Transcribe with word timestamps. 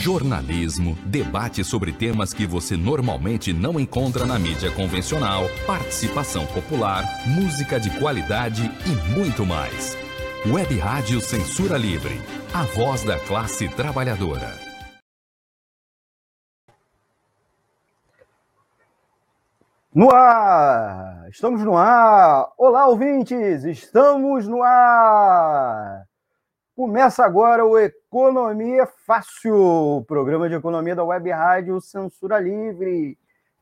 jornalismo, 0.00 0.96
debate 1.04 1.62
sobre 1.62 1.92
temas 1.92 2.32
que 2.32 2.46
você 2.46 2.74
normalmente 2.74 3.52
não 3.52 3.78
encontra 3.78 4.24
na 4.24 4.38
mídia 4.38 4.70
convencional, 4.70 5.44
participação 5.66 6.46
popular, 6.46 7.04
música 7.26 7.78
de 7.78 7.90
qualidade 7.98 8.62
e 8.86 9.14
muito 9.14 9.44
mais. 9.44 9.96
Web 10.46 10.78
Rádio 10.78 11.20
Censura 11.20 11.76
Livre, 11.76 12.18
a 12.54 12.62
voz 12.62 13.04
da 13.04 13.18
classe 13.18 13.68
trabalhadora. 13.68 14.58
No 19.94 20.10
ar! 20.10 21.28
Estamos 21.30 21.62
no 21.62 21.76
ar! 21.76 22.48
Olá, 22.56 22.86
ouvintes! 22.86 23.64
Estamos 23.64 24.48
no 24.48 24.62
ar! 24.62 26.09
Começa 26.80 27.22
agora 27.22 27.62
o 27.62 27.78
Economia 27.78 28.88
Fácil, 29.06 30.02
programa 30.08 30.48
de 30.48 30.54
economia 30.54 30.96
da 30.96 31.04
Web 31.04 31.30
Rádio 31.30 31.78
Censura 31.78 32.40
Livre. 32.40 33.18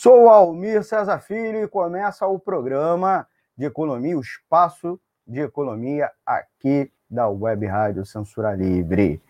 Sou 0.00 0.26
o 0.26 0.28
Almir 0.28 0.84
César 0.84 1.18
Filho 1.18 1.64
e 1.64 1.66
começa 1.66 2.24
o 2.24 2.38
programa 2.38 3.26
de 3.56 3.64
economia, 3.64 4.16
o 4.16 4.20
espaço 4.20 4.96
de 5.26 5.40
economia 5.40 6.08
aqui 6.24 6.88
da 7.10 7.28
Web 7.28 7.66
Rádio 7.66 8.06
Censura 8.06 8.54
Livre. 8.54 9.20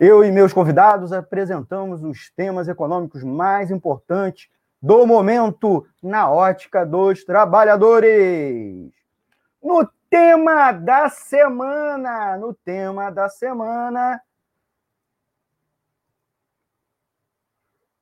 Eu 0.00 0.24
e 0.24 0.32
meus 0.32 0.52
convidados 0.52 1.12
apresentamos 1.12 2.02
os 2.02 2.28
temas 2.30 2.66
econômicos 2.66 3.22
mais 3.22 3.70
importantes 3.70 4.48
do 4.82 5.06
momento 5.06 5.86
na 6.02 6.28
ótica 6.28 6.84
dos 6.84 7.22
trabalhadores. 7.22 8.90
No 9.62 9.88
tema 10.10 10.72
da 10.72 11.08
semana, 11.08 12.36
no 12.36 12.52
tema 12.52 13.10
da 13.12 13.28
semana, 13.28 14.20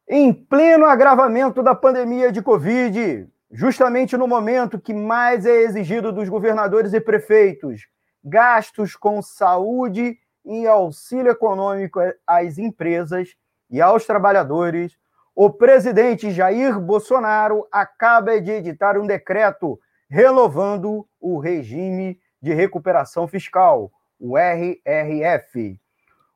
Em 0.07 0.33
pleno 0.35 0.85
agravamento 0.85 1.63
da 1.63 1.75
pandemia 1.75 2.31
de 2.31 2.43
Covid, 2.43 3.27
justamente 3.51 4.17
no 4.19 4.29
momento 4.29 4.79
que 4.79 4.93
mais 4.93 5.47
é 5.47 5.63
exigido 5.63 6.13
dos 6.13 6.29
governadores 6.29 6.93
e 6.93 7.01
prefeitos 7.01 7.89
gastos 8.23 8.97
com 8.97 9.23
saúde 9.23 10.19
e 10.45 10.67
auxílio 10.67 11.31
econômico 11.31 12.01
às 12.27 12.59
empresas 12.59 13.35
e 13.71 13.81
aos 13.81 14.05
trabalhadores, 14.05 14.97
o 15.35 15.51
presidente 15.51 16.31
Jair 16.31 16.79
Bolsonaro 16.79 17.67
acaba 17.73 18.41
de 18.41 18.51
editar 18.51 18.99
um 18.99 19.07
decreto 19.07 19.81
renovando 20.09 21.09
o 21.19 21.39
regime 21.39 22.21
de 22.43 22.53
recuperação 22.53 23.27
fiscal, 23.27 23.91
o 24.21 24.37
RRF. 24.37 25.81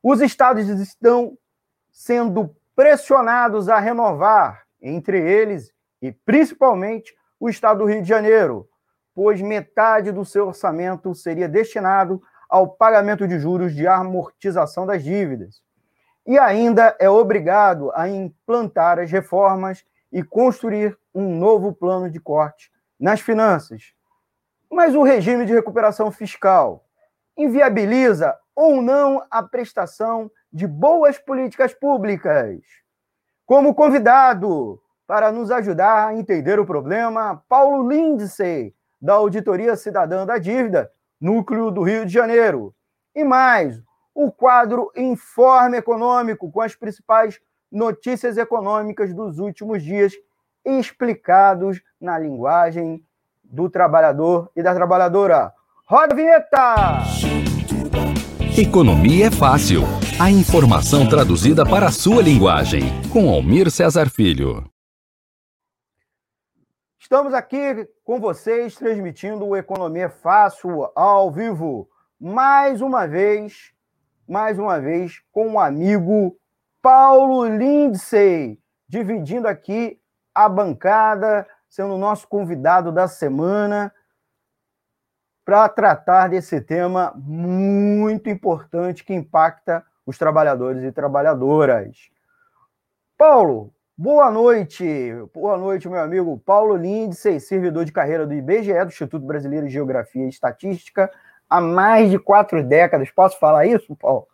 Os 0.01 0.21
estados 0.21 0.67
estão 0.67 1.37
sendo 1.91 2.55
pressionados 2.79 3.67
a 3.67 3.77
renovar, 3.77 4.63
entre 4.81 5.19
eles 5.19 5.69
e 6.01 6.13
principalmente 6.13 7.13
o 7.37 7.49
Estado 7.49 7.79
do 7.79 7.85
Rio 7.85 8.01
de 8.01 8.07
Janeiro, 8.07 8.69
pois 9.13 9.41
metade 9.41 10.13
do 10.13 10.23
seu 10.23 10.47
orçamento 10.47 11.13
seria 11.13 11.49
destinado 11.49 12.21
ao 12.49 12.69
pagamento 12.69 13.27
de 13.27 13.37
juros 13.37 13.75
de 13.75 13.85
amortização 13.85 14.85
das 14.85 15.03
dívidas. 15.03 15.61
E 16.25 16.39
ainda 16.39 16.95
é 17.01 17.09
obrigado 17.09 17.91
a 17.93 18.07
implantar 18.07 18.97
as 18.97 19.11
reformas 19.11 19.83
e 20.09 20.23
construir 20.23 20.97
um 21.13 21.35
novo 21.37 21.73
plano 21.73 22.09
de 22.09 22.17
corte 22.17 22.71
nas 22.97 23.19
finanças. 23.19 23.93
Mas 24.71 24.95
o 24.95 25.03
regime 25.03 25.45
de 25.45 25.51
recuperação 25.51 26.13
fiscal 26.13 26.85
inviabiliza 27.35 28.37
ou 28.55 28.81
não 28.81 29.21
a 29.29 29.43
prestação 29.43 30.31
de 30.51 30.67
boas 30.67 31.17
políticas 31.17 31.73
públicas. 31.73 32.59
Como 33.45 33.73
convidado 33.73 34.81
para 35.07 35.31
nos 35.31 35.49
ajudar 35.51 36.07
a 36.07 36.15
entender 36.15 36.59
o 36.59 36.65
problema, 36.65 37.43
Paulo 37.49 37.87
Lindsay, 37.87 38.73
da 39.01 39.13
Auditoria 39.13 39.75
Cidadã 39.75 40.25
da 40.25 40.37
Dívida, 40.37 40.91
Núcleo 41.19 41.71
do 41.71 41.81
Rio 41.81 42.05
de 42.05 42.13
Janeiro. 42.13 42.73
E 43.15 43.23
mais, 43.23 43.81
o 44.13 44.31
quadro 44.31 44.91
Informe 44.95 45.77
Econômico, 45.77 46.51
com 46.51 46.61
as 46.61 46.75
principais 46.75 47.39
notícias 47.71 48.37
econômicas 48.37 49.13
dos 49.13 49.39
últimos 49.39 49.83
dias, 49.83 50.13
explicados 50.65 51.81
na 51.99 52.17
linguagem 52.17 53.03
do 53.43 53.69
trabalhador 53.69 54.51
e 54.55 54.61
da 54.61 54.75
trabalhadora. 54.75 55.53
Roda 55.85 56.13
a 56.13 56.15
vinheta! 56.15 56.75
Economia 58.57 59.27
é 59.27 59.31
fácil. 59.31 59.83
A 60.21 60.29
informação 60.29 61.07
traduzida 61.07 61.65
para 61.65 61.87
a 61.87 61.91
sua 61.93 62.21
linguagem. 62.21 62.81
Com 63.09 63.29
Almir 63.29 63.71
Cesar 63.71 64.09
Filho. 64.09 64.69
Estamos 66.99 67.33
aqui 67.33 67.87
com 68.03 68.19
vocês 68.19 68.75
transmitindo 68.75 69.47
o 69.47 69.55
Economia 69.55 70.09
Fácil 70.09 70.91
ao 70.93 71.31
vivo. 71.31 71.89
Mais 72.19 72.81
uma 72.81 73.07
vez, 73.07 73.71
mais 74.27 74.59
uma 74.59 74.77
vez, 74.77 75.21
com 75.31 75.53
o 75.53 75.59
amigo 75.59 76.37
Paulo 76.81 77.45
Lindsay, 77.45 78.59
dividindo 78.89 79.47
aqui 79.47 80.01
a 80.35 80.49
bancada, 80.49 81.47
sendo 81.69 81.93
o 81.93 81.97
nosso 81.97 82.27
convidado 82.27 82.91
da 82.91 83.07
semana 83.07 83.89
para 85.45 85.69
tratar 85.69 86.27
desse 86.27 86.59
tema 86.59 87.13
muito 87.15 88.29
importante 88.29 89.05
que 89.05 89.13
impacta 89.13 89.81
os 90.09 90.17
trabalhadores 90.17 90.83
e 90.83 90.91
trabalhadoras. 90.91 92.09
Paulo, 93.15 93.71
boa 93.95 94.31
noite. 94.31 94.83
Boa 95.31 95.55
noite, 95.55 95.87
meu 95.87 95.99
amigo 95.99 96.35
Paulo 96.43 96.75
Lindsay, 96.75 97.39
servidor 97.39 97.85
de 97.85 97.91
carreira 97.91 98.25
do 98.25 98.33
IBGE, 98.33 98.73
do 98.85 98.87
Instituto 98.87 99.23
Brasileiro 99.23 99.67
de 99.67 99.71
Geografia 99.71 100.25
e 100.25 100.29
Estatística, 100.29 101.11
há 101.47 101.61
mais 101.61 102.09
de 102.09 102.17
quatro 102.17 102.63
décadas. 102.63 103.11
Posso 103.11 103.37
falar 103.37 103.67
isso, 103.67 103.95
Paulo? 103.95 104.27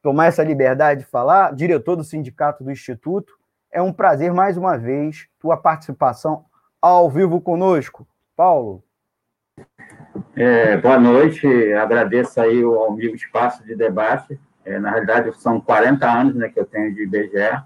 Tomar 0.00 0.28
essa 0.28 0.42
liberdade 0.42 1.00
de 1.00 1.06
falar, 1.06 1.54
diretor 1.54 1.96
do 1.96 2.04
sindicato 2.04 2.64
do 2.64 2.72
Instituto. 2.72 3.34
É 3.70 3.82
um 3.82 3.92
prazer, 3.92 4.32
mais 4.32 4.56
uma 4.56 4.78
vez, 4.78 5.28
tua 5.38 5.58
participação 5.58 6.46
ao 6.80 7.10
vivo 7.10 7.42
conosco. 7.42 8.08
Paulo, 8.34 8.82
é, 10.36 10.76
boa 10.78 10.98
noite, 10.98 11.46
agradeço 11.74 12.40
aí 12.40 12.64
o 12.64 12.84
amigo 12.84 13.14
espaço 13.14 13.62
de 13.64 13.76
debate. 13.76 14.38
É, 14.64 14.78
na 14.78 14.90
realidade, 14.90 15.32
são 15.40 15.60
40 15.60 16.10
anos 16.10 16.34
né, 16.34 16.48
que 16.48 16.58
eu 16.58 16.64
tenho 16.64 16.94
de 16.94 17.02
IBGE, 17.02 17.62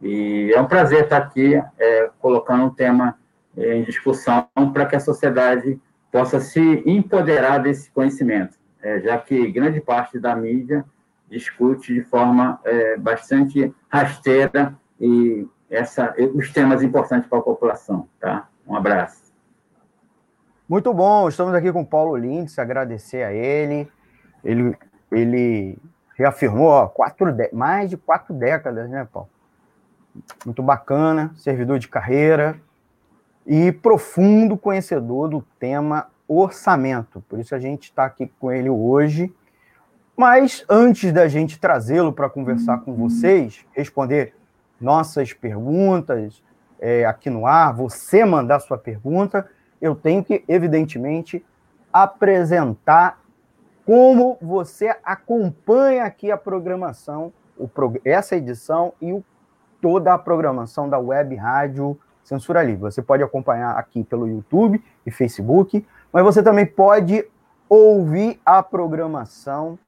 e 0.00 0.52
é 0.52 0.60
um 0.60 0.66
prazer 0.66 1.04
estar 1.04 1.16
aqui 1.16 1.54
é, 1.78 2.10
colocando 2.18 2.64
um 2.64 2.70
tema 2.70 3.16
é, 3.56 3.74
em 3.74 3.84
discussão 3.84 4.46
para 4.72 4.86
que 4.86 4.96
a 4.96 5.00
sociedade 5.00 5.80
possa 6.12 6.40
se 6.40 6.60
empoderar 6.84 7.58
desse 7.58 7.90
conhecimento, 7.90 8.58
é, 8.82 9.00
já 9.00 9.18
que 9.18 9.50
grande 9.50 9.80
parte 9.80 10.18
da 10.18 10.36
mídia 10.36 10.84
discute 11.30 11.94
de 11.94 12.02
forma 12.02 12.60
é, 12.64 12.96
bastante 12.96 13.74
rasteira 13.88 14.74
e 15.00 15.48
essa, 15.70 16.14
os 16.34 16.52
temas 16.52 16.82
importantes 16.82 17.28
para 17.28 17.38
a 17.38 17.42
população. 17.42 18.08
Tá? 18.20 18.48
Um 18.66 18.76
abraço. 18.76 19.32
Muito 20.68 20.92
bom, 20.92 21.28
estamos 21.28 21.54
aqui 21.54 21.72
com 21.72 21.82
o 21.82 21.86
Paulo 21.86 22.16
Lindes, 22.16 22.58
agradecer 22.58 23.22
a 23.22 23.32
ele. 23.32 23.88
Ele, 24.44 24.76
ele 25.10 25.78
reafirmou 26.16 26.68
ó, 26.68 26.86
quatro 26.86 27.26
mais 27.52 27.90
de 27.90 27.96
quatro 27.96 28.34
décadas, 28.34 28.88
né, 28.88 29.06
Paulo? 29.12 29.28
Muito 30.44 30.62
bacana, 30.62 31.32
servidor 31.36 31.78
de 31.78 31.88
carreira 31.88 32.56
e 33.46 33.72
profundo 33.72 34.56
conhecedor 34.56 35.28
do 35.28 35.42
tema 35.58 36.08
orçamento. 36.26 37.22
Por 37.28 37.38
isso 37.38 37.54
a 37.54 37.58
gente 37.58 37.84
está 37.84 38.04
aqui 38.04 38.30
com 38.38 38.50
ele 38.50 38.70
hoje. 38.70 39.34
Mas 40.16 40.64
antes 40.68 41.12
da 41.12 41.26
gente 41.26 41.58
trazê-lo 41.58 42.12
para 42.12 42.30
conversar 42.30 42.78
com 42.78 42.94
vocês, 42.94 43.66
responder 43.72 44.34
nossas 44.80 45.32
perguntas 45.32 46.40
é, 46.78 47.04
aqui 47.04 47.28
no 47.28 47.46
ar, 47.46 47.74
você 47.74 48.24
mandar 48.24 48.60
sua 48.60 48.78
pergunta, 48.78 49.48
eu 49.80 49.94
tenho 49.94 50.22
que, 50.22 50.44
evidentemente, 50.46 51.44
apresentar 51.92 53.23
como 53.86 54.38
você 54.40 54.96
acompanha 55.04 56.04
aqui 56.04 56.30
a 56.30 56.36
programação, 56.36 57.32
o, 57.56 57.68
essa 58.04 58.36
edição 58.36 58.92
e 59.00 59.12
o, 59.12 59.24
toda 59.80 60.14
a 60.14 60.18
programação 60.18 60.88
da 60.88 60.98
Web 60.98 61.34
Rádio 61.36 61.98
Censura 62.24 62.62
Livre. 62.62 62.80
Você 62.80 63.02
pode 63.02 63.22
acompanhar 63.22 63.76
aqui 63.76 64.02
pelo 64.02 64.26
YouTube 64.26 64.82
e 65.04 65.10
Facebook, 65.10 65.86
Mas 66.10 66.24
você 66.24 66.42
também 66.42 66.64
pode 66.64 67.22
ouvir 67.68 68.40
a 68.44 68.62
programação 68.62 69.78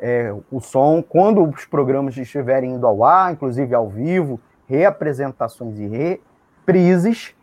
é, 0.00 0.34
o 0.50 0.60
som, 0.60 1.00
quando 1.00 1.44
os 1.44 1.64
programas 1.64 2.16
estiverem 2.16 2.72
indo 2.72 2.84
ao 2.84 3.04
ar, 3.04 3.32
inclusive 3.32 3.72
ao 3.72 3.88
vivo, 3.88 4.40
reapresentações 4.66 5.78
e 5.78 5.86
reprises. 5.86 7.36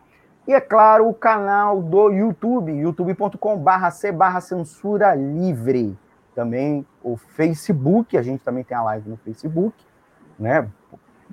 E, 0.46 0.52
é 0.52 0.60
claro, 0.60 1.08
o 1.08 1.14
canal 1.14 1.80
do 1.80 2.10
YouTube, 2.10 2.70
youtube.com.br 2.70 3.90
C 3.92 4.12
barra 4.12 4.42
censura 4.42 5.14
livre. 5.14 5.98
Também 6.34 6.86
o 7.02 7.16
Facebook, 7.16 8.18
a 8.18 8.22
gente 8.22 8.44
também 8.44 8.62
tem 8.62 8.76
a 8.76 8.82
live 8.82 9.08
no 9.08 9.16
Facebook, 9.16 9.74
né? 10.38 10.68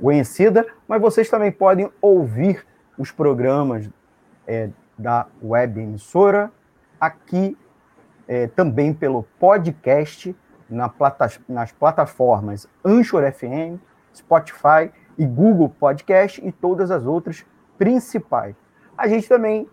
Conhecida, 0.01 0.66
mas 0.88 1.01
vocês 1.01 1.30
também 1.30 1.51
podem 1.51 1.92
ouvir 2.01 2.66
os 2.98 3.12
programas 3.12 3.90
é, 4.48 4.69
da 4.98 5.25
web 5.44 5.78
emissora 5.81 6.50
aqui 7.01 7.57
é, 8.28 8.48
também 8.48 8.94
pelo 8.94 9.24
podcast 9.40 10.36
na 10.70 10.90
plata 10.90 11.30
nas 11.48 11.72
plataformas 11.72 12.68
Anchor 12.84 13.32
FM, 13.32 13.80
Spotify 14.14 14.92
e 15.18 15.26
Google 15.26 15.70
Podcast 15.70 16.46
e 16.46 16.52
todas 16.52 16.92
as 16.92 17.06
outras 17.06 17.46
principais. 17.78 18.56
A 18.98 19.08
gente 19.08 19.30
também 19.30 19.68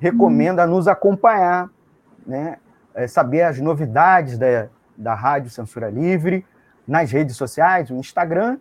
recomenda 0.00 0.66
nos 0.66 0.86
acompanhar, 0.86 1.68
né, 2.26 2.58
é, 2.94 3.06
saber 3.06 3.42
as 3.42 3.58
novidades 3.60 4.38
da, 4.38 4.68
da 4.96 5.14
Rádio 5.14 5.50
Censura 5.50 5.90
Livre 5.90 6.46
nas 6.86 7.10
redes 7.10 7.36
sociais, 7.36 7.90
no 7.90 7.98
Instagram, 7.98 8.58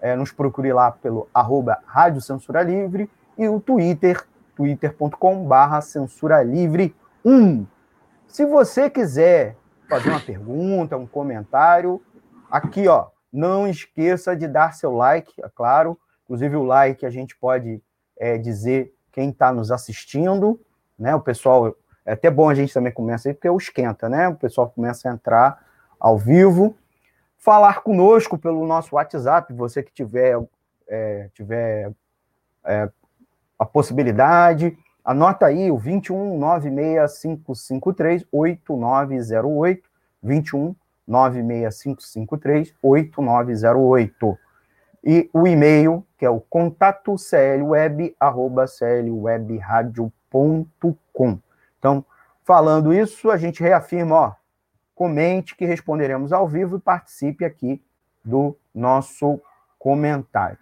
é, 0.00 0.14
nos 0.16 0.32
procure 0.32 0.72
lá 0.72 0.90
pelo 0.92 1.28
arroba 1.34 1.78
Rádio 1.84 2.20
Censura 2.20 2.62
Livre 2.62 3.10
e 3.36 3.48
o 3.48 3.60
Twitter, 3.60 4.24
twitter.com 4.56 5.44
barra 5.44 5.80
Censura 5.80 6.42
Livre 6.42 6.94
1. 7.24 7.66
Se 8.28 8.44
você 8.44 8.90
quiser 8.90 9.56
fazer 9.88 10.10
uma 10.10 10.20
pergunta, 10.20 10.96
um 10.96 11.06
comentário, 11.06 12.00
aqui, 12.50 12.86
ó, 12.86 13.08
não 13.32 13.66
esqueça 13.66 14.36
de 14.36 14.46
dar 14.46 14.74
seu 14.74 14.92
like, 14.94 15.32
é 15.42 15.48
claro. 15.48 15.98
Inclusive, 16.24 16.56
o 16.56 16.62
like 16.62 17.06
a 17.06 17.10
gente 17.10 17.34
pode 17.36 17.82
é, 18.18 18.36
dizer 18.36 18.94
quem 19.10 19.30
está 19.30 19.50
nos 19.50 19.72
assistindo, 19.72 20.60
né? 20.98 21.14
O 21.14 21.20
pessoal, 21.20 21.74
é 22.04 22.12
até 22.12 22.30
bom 22.30 22.50
a 22.50 22.54
gente 22.54 22.72
também 22.72 22.92
começar 22.92 23.30
aí, 23.30 23.34
porque 23.34 23.48
o 23.48 23.56
esquenta, 23.56 24.08
né? 24.08 24.28
O 24.28 24.36
pessoal 24.36 24.68
começa 24.68 25.08
a 25.08 25.12
entrar 25.12 25.64
ao 25.98 26.18
vivo. 26.18 26.76
Falar 27.38 27.82
conosco 27.82 28.36
pelo 28.36 28.66
nosso 28.66 28.94
WhatsApp, 28.94 29.52
você 29.54 29.82
que 29.82 29.92
tiver, 29.92 30.38
é, 30.86 31.30
tiver 31.32 31.92
é, 32.64 32.90
a 33.58 33.64
possibilidade, 33.64 34.76
Anota 35.08 35.46
aí 35.46 35.70
o 35.70 35.78
21 35.78 36.38
96553 36.38 38.26
8908, 38.30 39.88
21 40.22 40.76
96553 41.06 42.74
8908. 42.82 44.38
E 45.02 45.30
o 45.32 45.48
e-mail, 45.48 46.06
que 46.18 46.26
é 46.26 46.30
o 46.30 46.40
contato 46.40 47.16
clweb, 47.16 48.14
arroba 48.20 48.66
clwebradio.com. 48.66 51.38
Então, 51.78 52.04
falando 52.44 52.92
isso, 52.92 53.30
a 53.30 53.38
gente 53.38 53.62
reafirma, 53.62 54.14
ó, 54.14 54.34
comente 54.94 55.56
que 55.56 55.64
responderemos 55.64 56.34
ao 56.34 56.46
vivo 56.46 56.76
e 56.76 56.80
participe 56.80 57.46
aqui 57.46 57.82
do 58.22 58.54
nosso 58.74 59.40
comentário. 59.78 60.58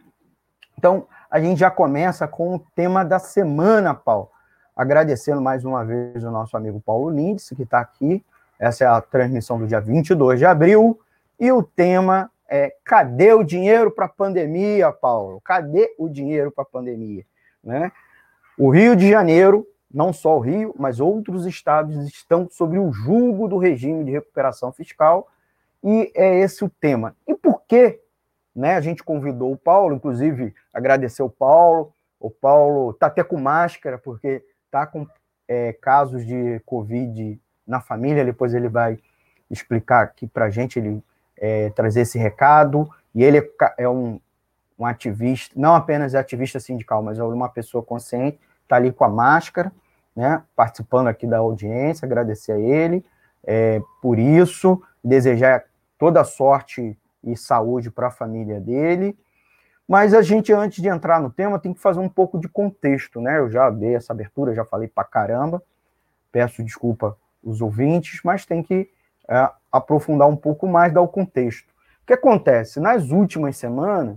Então, 0.78 1.08
a 1.28 1.40
gente 1.40 1.58
já 1.58 1.68
começa 1.68 2.28
com 2.28 2.54
o 2.54 2.60
tema 2.76 3.04
da 3.04 3.18
semana, 3.18 3.92
Paulo. 3.92 4.35
Agradecendo 4.76 5.40
mais 5.40 5.64
uma 5.64 5.82
vez 5.82 6.22
o 6.22 6.30
nosso 6.30 6.54
amigo 6.54 6.78
Paulo 6.80 7.08
Lindsay, 7.08 7.56
que 7.56 7.62
está 7.62 7.80
aqui. 7.80 8.22
Essa 8.58 8.84
é 8.84 8.86
a 8.86 9.00
transmissão 9.00 9.58
do 9.58 9.66
dia 9.66 9.80
22 9.80 10.38
de 10.38 10.44
abril. 10.44 11.00
E 11.40 11.50
o 11.50 11.62
tema 11.62 12.30
é: 12.46 12.74
cadê 12.84 13.32
o 13.32 13.42
dinheiro 13.42 13.90
para 13.90 14.04
a 14.04 14.08
pandemia, 14.08 14.92
Paulo? 14.92 15.40
Cadê 15.40 15.94
o 15.98 16.10
dinheiro 16.10 16.52
para 16.52 16.62
a 16.62 16.66
pandemia? 16.66 17.24
Né? 17.64 17.90
O 18.58 18.68
Rio 18.68 18.94
de 18.94 19.08
Janeiro, 19.08 19.66
não 19.90 20.12
só 20.12 20.36
o 20.36 20.40
Rio, 20.40 20.74
mas 20.78 21.00
outros 21.00 21.46
estados 21.46 21.96
estão 22.06 22.46
sob 22.50 22.78
o 22.78 22.92
julgo 22.92 23.48
do 23.48 23.56
regime 23.56 24.04
de 24.04 24.10
recuperação 24.10 24.72
fiscal. 24.72 25.28
E 25.82 26.12
é 26.14 26.40
esse 26.40 26.62
o 26.62 26.68
tema. 26.68 27.16
E 27.26 27.34
por 27.34 27.62
que 27.66 27.98
né, 28.54 28.74
a 28.74 28.80
gente 28.80 29.02
convidou 29.02 29.52
o 29.52 29.56
Paulo, 29.56 29.94
inclusive 29.94 30.54
agradecer 30.72 31.22
o 31.22 31.30
Paulo. 31.30 31.92
O 32.20 32.30
Paulo 32.30 32.90
está 32.90 33.06
até 33.06 33.22
com 33.22 33.38
máscara, 33.38 33.98
porque 33.98 34.42
está 34.66 34.86
com 34.86 35.06
é, 35.48 35.72
casos 35.72 36.26
de 36.26 36.60
Covid 36.66 37.40
na 37.66 37.80
família, 37.80 38.24
depois 38.24 38.54
ele 38.54 38.68
vai 38.68 38.98
explicar 39.50 40.02
aqui 40.02 40.26
para 40.26 40.46
a 40.46 40.50
gente, 40.50 40.78
ele 40.78 41.02
é, 41.36 41.70
trazer 41.70 42.02
esse 42.02 42.18
recado, 42.18 42.88
e 43.14 43.24
ele 43.24 43.38
é, 43.38 43.74
é 43.78 43.88
um, 43.88 44.20
um 44.78 44.84
ativista, 44.84 45.54
não 45.58 45.74
apenas 45.74 46.14
é 46.14 46.18
ativista 46.18 46.60
sindical, 46.60 47.02
mas 47.02 47.18
é 47.18 47.22
uma 47.24 47.48
pessoa 47.48 47.82
consciente, 47.82 48.38
está 48.62 48.76
ali 48.76 48.92
com 48.92 49.04
a 49.04 49.08
máscara, 49.08 49.72
né, 50.14 50.42
participando 50.54 51.08
aqui 51.08 51.26
da 51.26 51.38
audiência, 51.38 52.06
agradecer 52.06 52.52
a 52.52 52.58
ele 52.58 53.04
é, 53.46 53.80
por 54.02 54.18
isso, 54.18 54.82
desejar 55.02 55.64
toda 55.96 56.24
sorte 56.24 56.98
e 57.22 57.36
saúde 57.36 57.90
para 57.90 58.08
a 58.08 58.10
família 58.10 58.60
dele, 58.60 59.16
mas 59.88 60.12
a 60.12 60.20
gente, 60.20 60.52
antes 60.52 60.82
de 60.82 60.88
entrar 60.88 61.20
no 61.20 61.30
tema, 61.30 61.58
tem 61.58 61.72
que 61.72 61.80
fazer 61.80 62.00
um 62.00 62.08
pouco 62.08 62.38
de 62.38 62.48
contexto, 62.48 63.20
né? 63.20 63.38
Eu 63.38 63.50
já 63.50 63.70
dei 63.70 63.94
essa 63.94 64.12
abertura, 64.12 64.54
já 64.54 64.64
falei 64.64 64.88
para 64.88 65.04
caramba, 65.04 65.62
peço 66.32 66.62
desculpa 66.64 67.16
os 67.42 67.60
ouvintes, 67.60 68.20
mas 68.24 68.44
tem 68.44 68.62
que 68.62 68.90
é, 69.28 69.48
aprofundar 69.70 70.28
um 70.28 70.36
pouco 70.36 70.66
mais, 70.66 70.92
dar 70.92 71.02
o 71.02 71.08
contexto. 71.08 71.68
O 72.02 72.06
que 72.06 72.12
acontece? 72.12 72.80
Nas 72.80 73.10
últimas 73.10 73.56
semanas, 73.56 74.16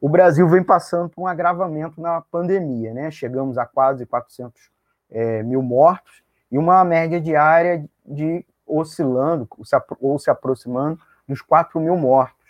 o 0.00 0.08
Brasil 0.08 0.48
vem 0.48 0.62
passando 0.62 1.08
por 1.10 1.22
um 1.22 1.26
agravamento 1.26 2.00
na 2.00 2.20
pandemia, 2.22 2.92
né? 2.94 3.10
Chegamos 3.10 3.58
a 3.58 3.66
quase 3.66 4.06
400 4.06 4.70
é, 5.10 5.42
mil 5.42 5.62
mortos 5.62 6.22
e 6.50 6.58
uma 6.58 6.82
média 6.84 7.20
diária 7.20 7.84
de 8.04 8.44
oscilando 8.66 9.46
ou 10.00 10.18
se 10.18 10.30
aproximando 10.30 10.98
dos 11.28 11.42
4 11.42 11.78
mil 11.80 11.96
mortos 11.96 12.43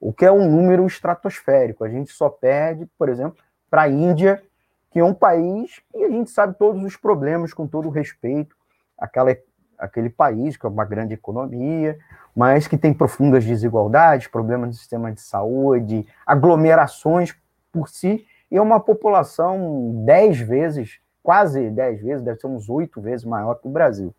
o 0.00 0.12
que 0.12 0.24
é 0.24 0.32
um 0.32 0.50
número 0.50 0.86
estratosférico. 0.86 1.84
A 1.84 1.88
gente 1.88 2.10
só 2.12 2.30
perde, 2.30 2.86
por 2.98 3.08
exemplo, 3.08 3.36
para 3.68 3.82
a 3.82 3.88
Índia, 3.88 4.42
que 4.90 4.98
é 4.98 5.04
um 5.04 5.14
país 5.14 5.80
que 5.92 6.02
a 6.02 6.08
gente 6.08 6.30
sabe 6.30 6.56
todos 6.58 6.82
os 6.82 6.96
problemas, 6.96 7.52
com 7.52 7.66
todo 7.66 7.86
o 7.86 7.90
respeito, 7.90 8.56
aquela, 8.98 9.36
aquele 9.78 10.08
país 10.08 10.56
que 10.56 10.66
é 10.66 10.68
uma 10.68 10.84
grande 10.84 11.14
economia, 11.14 11.98
mas 12.34 12.66
que 12.66 12.78
tem 12.78 12.94
profundas 12.94 13.44
desigualdades, 13.44 14.26
problemas 14.26 14.68
no 14.68 14.74
sistema 14.74 15.12
de 15.12 15.20
saúde, 15.20 16.06
aglomerações 16.26 17.36
por 17.70 17.88
si, 17.88 18.26
e 18.50 18.56
é 18.56 18.62
uma 18.62 18.80
população 18.80 20.02
dez 20.04 20.40
vezes, 20.40 20.98
quase 21.22 21.70
dez 21.70 22.00
vezes, 22.00 22.24
deve 22.24 22.40
ser 22.40 22.48
uns 22.48 22.68
oito 22.68 23.00
vezes 23.00 23.24
maior 23.24 23.54
que 23.54 23.68
o 23.68 23.70
Brasil. 23.70 24.14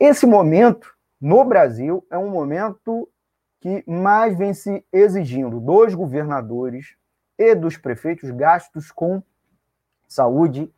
Esse 0.00 0.26
momento, 0.26 0.94
no 1.20 1.44
Brasil, 1.44 2.06
é 2.10 2.16
um 2.16 2.30
momento 2.30 3.08
que 3.64 3.82
mais 3.90 4.36
vem 4.36 4.52
se 4.52 4.84
exigindo 4.92 5.58
dos 5.58 5.94
governadores 5.94 6.96
e 7.38 7.54
dos 7.54 7.78
prefeitos 7.78 8.30
gastos 8.30 8.92
com 8.92 9.22
saúde 10.06 10.70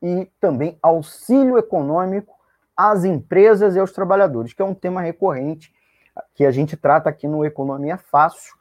e 0.00 0.26
também 0.40 0.78
auxílio 0.82 1.58
econômico 1.58 2.34
às 2.74 3.04
empresas 3.04 3.76
e 3.76 3.78
aos 3.78 3.92
trabalhadores, 3.92 4.54
que 4.54 4.62
é 4.62 4.64
um 4.64 4.72
tema 4.72 5.02
recorrente 5.02 5.70
que 6.34 6.46
a 6.46 6.50
gente 6.50 6.78
trata 6.78 7.10
aqui 7.10 7.28
no 7.28 7.44
Economia 7.44 7.98
Fácil, 7.98 8.54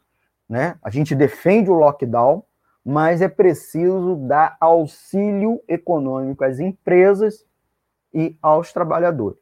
né? 0.50 0.78
A 0.84 0.90
gente 0.90 1.16
defende 1.16 1.72
o 1.72 1.76
lockdown, 1.76 2.44
mas 2.84 3.22
é 3.22 3.30
preciso 3.30 4.18
dar 4.28 4.58
auxílio 4.60 5.64
econômico 5.70 6.44
às 6.44 6.60
empresas 6.60 7.46
e 8.14 8.38
aos 8.42 8.74
trabalhadores, 8.74 9.40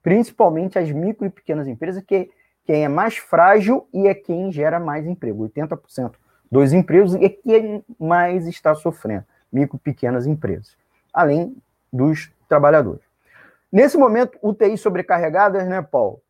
principalmente 0.00 0.78
às 0.78 0.92
micro 0.92 1.26
e 1.26 1.30
pequenas 1.30 1.66
empresas 1.66 2.04
que 2.04 2.30
quem 2.70 2.84
é 2.84 2.88
mais 2.88 3.16
frágil 3.16 3.88
e 3.92 4.06
é 4.06 4.14
quem 4.14 4.52
gera 4.52 4.78
mais 4.78 5.04
emprego. 5.04 5.48
80% 5.48 6.12
dos 6.48 6.72
empregos 6.72 7.16
é 7.16 7.28
quem 7.28 7.84
mais 7.98 8.46
está 8.46 8.76
sofrendo, 8.76 9.24
micro 9.52 9.76
e 9.76 9.80
pequenas 9.80 10.24
empresas, 10.24 10.76
além 11.12 11.56
dos 11.92 12.30
trabalhadores. 12.48 13.02
Nesse 13.72 13.98
momento, 13.98 14.38
UTI 14.40 14.78
sobrecarregadas, 14.78 15.66
né, 15.66 15.82
Paulo? 15.82 16.22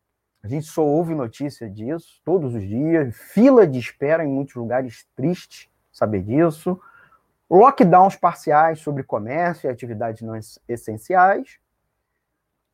A 0.43 0.47
gente 0.47 0.65
só 0.65 0.83
ouve 0.83 1.13
notícia 1.13 1.69
disso 1.69 2.19
todos 2.25 2.55
os 2.55 2.63
dias, 2.63 3.15
fila 3.15 3.67
de 3.67 3.77
espera 3.77 4.25
em 4.25 4.27
muitos 4.27 4.55
lugares, 4.55 5.05
triste 5.15 5.71
saber 5.91 6.23
disso, 6.23 6.81
lockdowns 7.47 8.15
parciais 8.15 8.79
sobre 8.79 9.03
comércio 9.03 9.67
e 9.67 9.71
atividades 9.71 10.23
não 10.23 10.33
essenciais, 10.67 11.59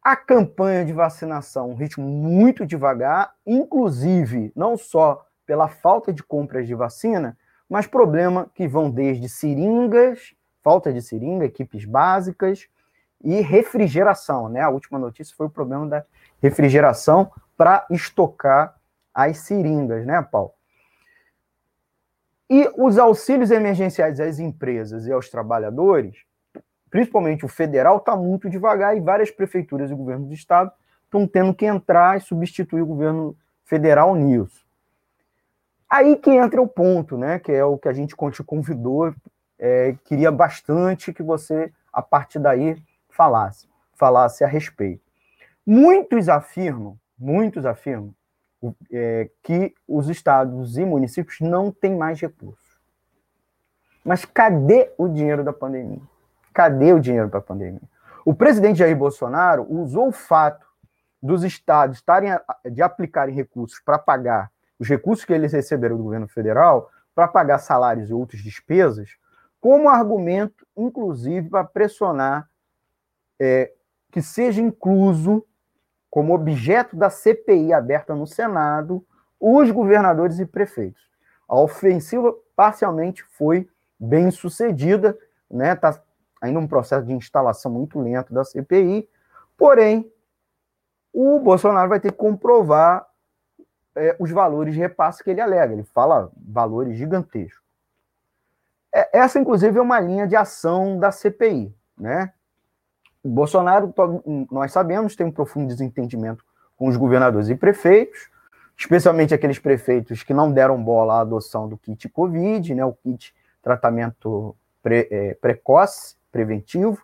A 0.08 0.16
campanha 0.16 0.86
de 0.86 0.94
vacinação, 0.94 1.72
um 1.72 1.76
ritmo 1.76 2.08
muito 2.08 2.66
devagar, 2.66 3.34
inclusive 3.46 4.54
não 4.56 4.78
só 4.78 5.28
pela 5.46 5.68
falta 5.68 6.14
de 6.14 6.24
compras 6.24 6.66
de 6.66 6.74
vacina, 6.74 7.38
mas 7.70 7.88
problema 7.88 8.50
que 8.56 8.70
vão 8.70 8.90
desde 8.90 9.28
seringas, 9.28 10.34
falta 10.64 10.94
de 10.94 11.02
seringa, 11.02 11.44
equipes 11.44 11.84
básicas 11.84 12.70
e 13.22 13.42
refrigeração, 13.42 14.48
né? 14.48 14.62
A 14.62 14.70
última 14.70 14.98
notícia 14.98 15.36
foi 15.36 15.48
o 15.48 15.50
problema 15.50 15.86
da 15.86 16.06
refrigeração 16.42 17.30
para 17.58 17.86
estocar 17.92 18.80
as 19.14 19.40
seringas, 19.40 20.06
né, 20.06 20.22
Paulo? 20.22 20.54
E 22.50 22.72
os 22.78 22.98
auxílios 22.98 23.52
emergenciais 23.52 24.22
às 24.22 24.40
empresas 24.40 25.06
e 25.06 25.12
aos 25.12 25.30
trabalhadores 25.30 26.26
principalmente 26.90 27.46
o 27.46 27.48
federal, 27.48 27.98
está 27.98 28.16
muito 28.16 28.50
devagar 28.50 28.96
e 28.96 29.00
várias 29.00 29.32
prefeituras 29.32 29.92
e 29.92 29.96
governos 29.96 30.28
do 30.28 30.34
estado 30.34 30.72
estão 31.06 31.28
tendo 31.28 31.54
que 31.54 31.66
entrar 31.66 32.18
e 32.18 32.22
substituir 32.22 32.82
o 32.82 32.86
governo 32.86 33.36
federal 33.64 34.16
nisso. 34.16 34.66
Aí 35.90 36.18
que 36.18 36.30
entra 36.32 36.62
o 36.62 36.68
ponto, 36.68 37.18
né? 37.18 37.40
Que 37.40 37.52
é 37.52 37.64
o 37.64 37.78
que 37.78 37.88
a 37.88 37.94
gente 37.94 38.14
te 38.32 38.44
convidou. 38.44 39.14
É, 39.58 39.96
queria 40.04 40.32
bastante 40.32 41.14
que 41.14 41.24
você, 41.24 41.72
a 41.92 42.02
partir 42.02 42.40
daí, 42.40 42.76
falasse, 43.10 43.68
falasse 43.94 44.44
a 44.44 44.48
respeito. 44.48 45.02
Muitos 45.66 46.30
afirmam, 46.30 46.98
muitos 47.18 47.66
afirmam 47.66 48.14
é, 48.92 49.30
que 49.42 49.74
os 49.88 50.10
estados 50.10 50.78
e 50.78 50.86
municípios 50.86 51.40
não 51.40 51.72
têm 51.72 51.96
mais 51.96 52.20
recursos. 52.20 52.78
Mas 54.04 54.26
cadê 54.26 54.92
o 54.98 55.08
dinheiro 55.08 55.44
da 55.44 55.52
pandemia? 55.52 56.02
Cadê 56.58 56.92
o 56.92 57.00
dinheiro 57.00 57.30
para 57.30 57.38
a 57.38 57.44
pandemia? 57.44 57.88
O 58.26 58.34
presidente 58.34 58.80
Jair 58.80 58.98
Bolsonaro 58.98 59.72
usou 59.72 60.08
o 60.08 60.12
fato 60.12 60.66
dos 61.22 61.44
estados 61.44 61.98
estarem 61.98 62.32
de 62.66 62.82
aplicarem 62.82 63.36
recursos 63.36 63.80
para 63.80 64.00
pagar 64.00 64.52
os 64.80 64.90
recursos 64.90 65.24
que 65.24 65.32
eles 65.32 65.54
receberam 65.54 65.96
do 65.96 66.02
governo 66.02 66.28
federal 66.28 66.90
para 67.14 67.28
pagar 67.28 67.60
salários 67.60 68.10
e 68.10 68.14
outras 68.14 68.42
despesas 68.42 69.18
como 69.62 69.88
argumento, 69.88 70.66
inclusive, 70.76 71.48
para 71.48 71.64
pressionar 71.64 72.50
é, 73.40 73.72
que 74.12 74.20
seja 74.20 74.60
incluso 74.60 75.46
como 76.10 76.34
objeto 76.34 76.96
da 76.96 77.12
CPI 77.12 77.72
aberta 77.72 78.16
no 78.16 78.26
Senado 78.26 79.06
os 79.40 79.70
governadores 79.70 80.40
e 80.40 80.46
prefeitos. 80.48 81.04
A 81.48 81.56
ofensiva 81.60 82.34
parcialmente 82.56 83.22
foi 83.22 83.70
bem 84.00 84.32
sucedida, 84.32 85.16
né? 85.52 85.76
Tá 85.76 86.02
ainda 86.42 86.60
um 86.60 86.68
processo 86.68 87.06
de 87.06 87.14
instalação 87.14 87.72
muito 87.72 88.00
lento 88.00 88.34
da 88.34 88.44
CPI, 88.44 89.08
porém, 89.58 90.12
o 91.14 91.40
Bolsonaro 91.40 91.90
vai 91.90 92.00
ter 92.00 92.12
que 92.12 92.18
comprovar 92.18 93.08
é, 93.96 94.16
os 94.20 94.30
valores 94.32 94.74
de 94.74 94.80
repasse 94.80 95.24
que 95.24 95.30
ele 95.30 95.42
alega. 95.42 95.74
Ele 95.74 95.84
fala 95.84 96.32
valores 96.38 96.98
gigantescos. 96.98 97.66
É, 98.94 99.20
essa, 99.20 99.40
inclusive, 99.40 99.78
é 99.78 99.82
uma 99.82 100.00
linha 100.00 100.28
de 100.28 100.36
ação 100.36 101.00
da 101.00 101.12
CPI. 101.12 101.74
Né? 101.98 102.32
O 103.24 103.30
Bolsonaro, 103.30 103.94
nós 104.52 104.72
sabemos, 104.72 105.16
tem 105.16 105.26
um 105.26 105.32
profundo 105.32 105.68
desentendimento 105.68 106.46
com 106.78 106.88
os 106.88 106.96
governadores 106.96 107.50
e 107.50 107.56
prefeitos, 107.56 108.30
especialmente 108.78 109.34
aqueles 109.34 109.58
prefeitos 109.58 110.22
que 110.22 110.34
não 110.34 110.52
deram 110.52 110.82
bola 110.82 111.16
à 111.16 111.22
adoção 111.22 111.68
do 111.68 111.78
kit 111.78 112.08
Covid, 112.10 112.76
né, 112.76 112.86
o 112.86 112.94
kit 112.94 113.36
tratamento 113.62 114.56
pre, 114.84 115.08
é, 115.10 115.34
precoce, 115.34 116.16
preventivo, 116.32 117.02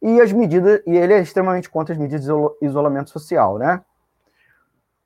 e 0.00 0.20
as 0.20 0.32
medidas, 0.32 0.80
e 0.86 0.96
ele 0.96 1.12
é 1.12 1.20
extremamente 1.20 1.68
contra 1.68 1.92
as 1.92 1.98
medidas 1.98 2.24
de 2.24 2.66
isolamento 2.66 3.10
social, 3.10 3.58
né? 3.58 3.82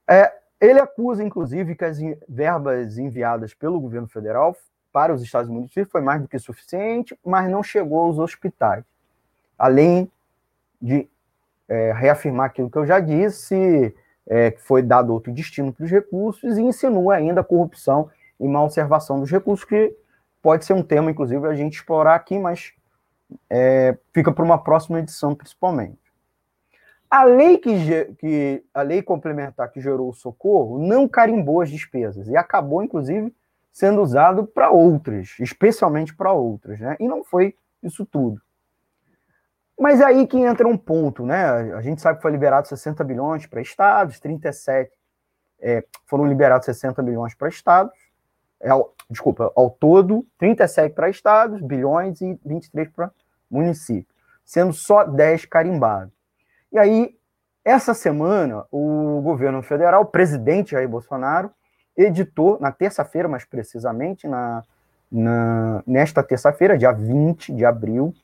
É, 0.08 0.32
ele 0.60 0.78
acusa, 0.78 1.24
inclusive, 1.24 1.74
que 1.74 1.84
as 1.84 1.98
verbas 2.28 2.98
enviadas 2.98 3.54
pelo 3.54 3.80
governo 3.80 4.06
federal 4.06 4.54
para 4.92 5.12
os 5.12 5.22
estados 5.22 5.50
municípios 5.50 5.90
foi 5.90 6.02
mais 6.02 6.20
do 6.20 6.28
que 6.28 6.38
suficiente, 6.38 7.18
mas 7.24 7.50
não 7.50 7.62
chegou 7.62 8.00
aos 8.00 8.18
hospitais. 8.18 8.84
Além 9.58 10.10
de 10.80 11.08
é, 11.68 11.92
reafirmar 11.92 12.46
aquilo 12.46 12.70
que 12.70 12.76
eu 12.76 12.86
já 12.86 13.00
disse, 13.00 13.94
é, 14.26 14.50
que 14.50 14.60
foi 14.60 14.82
dado 14.82 15.12
outro 15.12 15.32
destino 15.32 15.72
para 15.72 15.84
os 15.84 15.90
recursos, 15.90 16.58
e 16.58 16.62
insinua 16.62 17.14
ainda 17.14 17.40
a 17.40 17.44
corrupção 17.44 18.10
e 18.38 18.46
má 18.46 18.62
observação 18.62 19.18
dos 19.18 19.30
recursos, 19.30 19.64
que 19.64 19.96
pode 20.42 20.64
ser 20.64 20.74
um 20.74 20.82
tema, 20.82 21.10
inclusive, 21.10 21.46
a 21.46 21.54
gente 21.54 21.74
explorar 21.74 22.14
aqui, 22.14 22.38
mas 22.38 22.72
é, 23.48 23.96
fica 24.12 24.32
para 24.32 24.44
uma 24.44 24.62
próxima 24.62 25.00
edição, 25.00 25.34
principalmente. 25.34 25.98
A 27.10 27.24
lei, 27.24 27.58
que, 27.58 28.14
que, 28.18 28.64
a 28.72 28.82
lei 28.82 29.02
complementar 29.02 29.70
que 29.70 29.80
gerou 29.80 30.08
o 30.08 30.14
socorro 30.14 30.78
não 30.78 31.06
carimbou 31.06 31.60
as 31.60 31.70
despesas 31.70 32.28
e 32.28 32.36
acabou, 32.36 32.82
inclusive, 32.82 33.34
sendo 33.70 34.00
usado 34.00 34.46
para 34.46 34.70
outras, 34.70 35.36
especialmente 35.38 36.14
para 36.14 36.32
outras, 36.32 36.80
né? 36.80 36.96
E 36.98 37.06
não 37.06 37.22
foi 37.22 37.54
isso 37.82 38.06
tudo. 38.06 38.40
Mas 39.78 40.00
aí 40.00 40.26
que 40.26 40.38
entra 40.38 40.66
um 40.66 40.76
ponto, 40.76 41.26
né? 41.26 41.44
A 41.74 41.82
gente 41.82 42.00
sabe 42.00 42.16
que 42.16 42.22
foi 42.22 42.30
liberado 42.30 42.68
60 42.68 43.02
bilhões 43.04 43.46
para 43.46 43.60
estados, 43.60 44.20
37 44.20 44.90
é, 45.62 45.84
foram 46.06 46.26
liberados 46.26 46.66
60 46.66 47.02
bilhões 47.02 47.34
para 47.34 47.48
estados, 47.48 47.92
é, 48.60 48.70
desculpa, 49.08 49.52
ao 49.56 49.70
todo, 49.70 50.26
37 50.38 50.94
para 50.94 51.08
estados, 51.08 51.60
bilhões 51.60 52.20
e 52.20 52.38
23 52.44 52.88
para 52.90 53.10
municípios, 53.52 54.16
sendo 54.44 54.72
só 54.72 55.04
10 55.04 55.44
carimbados. 55.44 56.12
E 56.72 56.78
aí, 56.78 57.14
essa 57.64 57.94
semana, 57.94 58.64
o 58.70 59.20
governo 59.22 59.62
federal, 59.62 60.02
o 60.02 60.06
presidente 60.06 60.72
Jair 60.72 60.88
Bolsonaro, 60.88 61.50
editou, 61.96 62.58
na 62.58 62.72
terça-feira, 62.72 63.28
mais 63.28 63.44
precisamente, 63.44 64.26
na, 64.26 64.64
na, 65.10 65.82
nesta 65.86 66.22
terça-feira, 66.22 66.78
dia 66.78 66.92
20 66.92 67.52
de 67.52 67.64
abril, 67.64 68.14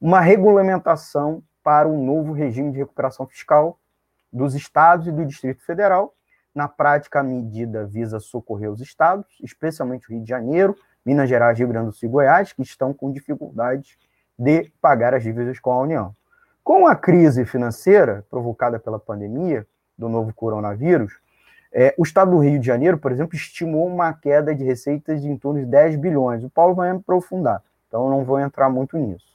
uma 0.00 0.20
regulamentação 0.20 1.42
para 1.62 1.88
um 1.88 2.04
novo 2.04 2.32
regime 2.32 2.72
de 2.72 2.78
recuperação 2.78 3.26
fiscal 3.26 3.78
dos 4.32 4.54
estados 4.54 5.06
e 5.06 5.12
do 5.12 5.24
Distrito 5.24 5.64
Federal. 5.64 6.14
Na 6.54 6.68
prática, 6.68 7.20
a 7.20 7.22
medida 7.22 7.86
visa 7.86 8.20
socorrer 8.20 8.70
os 8.70 8.80
estados, 8.80 9.26
especialmente 9.42 10.08
o 10.08 10.12
Rio 10.12 10.22
de 10.22 10.28
Janeiro, 10.28 10.76
Minas 11.04 11.28
Gerais, 11.28 11.58
Rio 11.58 11.68
Grande 11.68 11.86
do 11.86 11.92
Sul 11.92 12.08
e 12.08 12.12
Goiás, 12.12 12.52
que 12.52 12.62
estão 12.62 12.92
com 12.92 13.10
dificuldades 13.10 13.96
de 14.40 14.72
pagar 14.80 15.12
as 15.12 15.22
dívidas 15.22 15.60
com 15.60 15.70
a 15.70 15.82
União. 15.82 16.16
Com 16.64 16.86
a 16.86 16.96
crise 16.96 17.44
financeira 17.44 18.24
provocada 18.30 18.78
pela 18.78 18.98
pandemia 18.98 19.66
do 19.98 20.08
novo 20.08 20.32
coronavírus, 20.32 21.12
é, 21.70 21.94
o 21.98 22.02
Estado 22.02 22.30
do 22.30 22.38
Rio 22.38 22.58
de 22.58 22.66
Janeiro, 22.66 22.96
por 22.96 23.12
exemplo, 23.12 23.36
estimou 23.36 23.86
uma 23.86 24.14
queda 24.14 24.54
de 24.54 24.64
receitas 24.64 25.20
de 25.20 25.28
em 25.28 25.36
torno 25.36 25.60
de 25.60 25.66
10 25.66 25.96
bilhões. 25.96 26.42
O 26.42 26.48
Paulo 26.48 26.74
vai 26.74 26.88
aprofundar, 26.88 27.62
então 27.86 28.04
eu 28.04 28.10
não 28.10 28.24
vou 28.24 28.40
entrar 28.40 28.70
muito 28.70 28.96
nisso. 28.96 29.26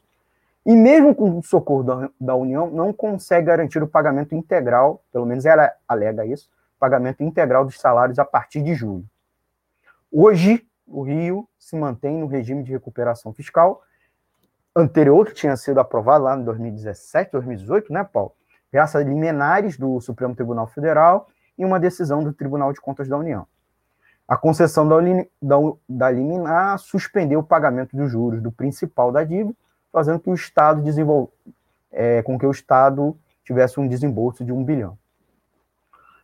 E 0.65 0.75
mesmo 0.75 1.13
com 1.13 1.38
o 1.38 1.43
socorro 1.43 1.83
da, 1.83 2.09
da 2.19 2.35
União, 2.35 2.67
não 2.71 2.91
consegue 2.91 3.45
garantir 3.45 3.83
o 3.83 3.88
pagamento 3.88 4.33
integral, 4.33 5.03
pelo 5.13 5.27
menos 5.27 5.45
ela 5.45 5.71
alega 5.88 6.25
isso, 6.25 6.50
pagamento 6.79 7.21
integral 7.21 7.63
dos 7.63 7.79
salários 7.79 8.17
a 8.17 8.25
partir 8.25 8.63
de 8.63 8.74
julho. 8.74 9.05
Hoje, 10.12 10.65
o 10.88 11.03
Rio 11.03 11.47
se 11.59 11.75
mantém 11.75 12.17
no 12.17 12.25
regime 12.25 12.63
de 12.63 12.71
recuperação 12.71 13.31
fiscal 13.31 13.83
anterior, 14.75 15.25
que 15.27 15.34
tinha 15.34 15.55
sido 15.55 15.79
aprovado 15.79 16.25
lá 16.25 16.38
em 16.38 16.44
2017, 16.44 17.32
2018, 17.32 17.94
né, 17.94 18.03
Paulo? 18.03 18.34
Graças 18.72 18.96
a 18.96 19.03
liminares 19.03 19.77
do 19.77 20.01
Supremo 20.01 20.36
Tribunal 20.36 20.67
Federal 20.67 21.29
e 21.58 21.63
uma 21.63 21.79
decisão 21.79 22.22
do 22.24 22.34
Tribunal 22.34 22.74
de 22.74 22.82
Contas 22.82 23.08
da 23.08 23.17
União. 23.17 23.48
A 24.27 24.36
concessão 24.36 24.88
da, 24.88 24.98
da, 25.41 25.55
da 25.88 26.12
liminar 26.12 26.77
suspendeu 26.79 27.39
o 27.39 27.44
pagamento 27.44 27.96
dos 27.96 28.12
juros 28.12 28.41
do 28.41 28.51
principal 28.51 29.12
da 29.12 29.24
dívida, 29.24 29.55
fazendo 29.94 30.20
que 30.20 30.29
o 30.29 30.34
Estado 30.34 30.82
desenvol... 30.82 31.32
É, 31.98 32.22
com 32.24 32.38
que 32.38 32.46
o 32.46 32.51
Estado 32.51 33.17
tivesse 33.46 33.79
um 33.79 33.88
desembolso 33.88 34.44
de 34.44 34.51
um 34.51 34.62
bilhão. 34.62 34.98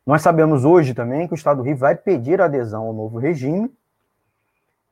Nós 0.05 0.22
sabemos 0.22 0.65
hoje 0.65 0.93
também 0.93 1.27
que 1.27 1.34
o 1.34 1.36
Estado 1.36 1.58
do 1.58 1.63
Rio 1.63 1.77
vai 1.77 1.96
pedir 1.96 2.41
adesão 2.41 2.88
ao 2.88 2.93
novo 2.93 3.17
regime 3.17 3.72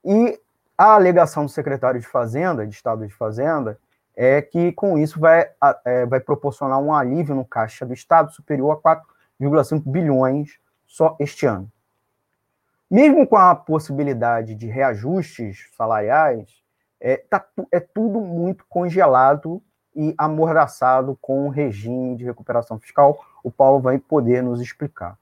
e 0.06 0.39
a 0.80 0.94
alegação 0.94 1.44
do 1.44 1.52
secretário 1.52 2.00
de 2.00 2.08
Fazenda, 2.08 2.66
de 2.66 2.74
Estado 2.74 3.06
de 3.06 3.14
Fazenda, 3.14 3.78
é 4.16 4.42
que 4.42 4.72
com 4.72 4.98
isso 4.98 5.20
vai, 5.20 5.46
é, 5.84 6.06
vai 6.06 6.22
proporcionar 6.22 6.80
um 6.80 6.94
alívio 6.94 7.36
no 7.36 7.44
caixa 7.44 7.86
do 7.86 7.94
Estado 7.94 8.32
superior 8.32 8.72
a 8.86 8.98
4,5 9.42 9.84
bilhões 9.86 10.58
só 10.88 11.18
este 11.20 11.46
ano. 11.46 11.70
Mesmo 12.90 13.28
com 13.28 13.36
a 13.36 13.54
possibilidade 13.54 14.56
de 14.56 14.68
reajustes 14.68 15.70
salariais, 15.76 16.50
é, 16.98 17.18
tá, 17.18 17.46
é 17.74 17.82
tudo 17.82 18.22
muito 18.22 18.66
congelado 18.70 19.62
e 19.94 20.16
amordaçado 20.18 21.18
com 21.22 21.46
o 21.46 21.50
regime 21.50 22.16
de 22.16 22.24
recuperação 22.24 22.80
fiscal. 22.80 23.20
O 23.44 23.52
Paulo 23.52 23.82
vai 23.82 24.00
poder 24.00 24.42
nos 24.42 24.62
explicar. 24.62 25.18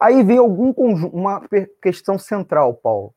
Aí 0.00 0.22
vem 0.22 0.38
algum 0.38 0.72
uma 1.12 1.42
questão 1.82 2.18
central, 2.18 2.72
Paulo 2.72 3.14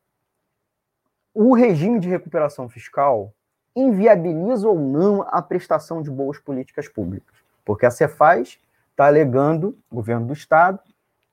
o 1.34 1.52
regime 1.52 1.98
de 1.98 2.08
recuperação 2.08 2.68
fiscal 2.68 3.34
inviabiliza 3.74 4.68
ou 4.68 4.78
não 4.78 5.22
a 5.22 5.42
prestação 5.42 6.00
de 6.00 6.10
boas 6.10 6.38
políticas 6.38 6.88
públicas. 6.88 7.34
porque 7.64 7.86
a 7.86 7.90
Cefaz 7.90 8.58
está 8.90 9.06
alegando, 9.06 9.76
governo 9.90 10.26
do 10.26 10.32
Estado, 10.34 10.78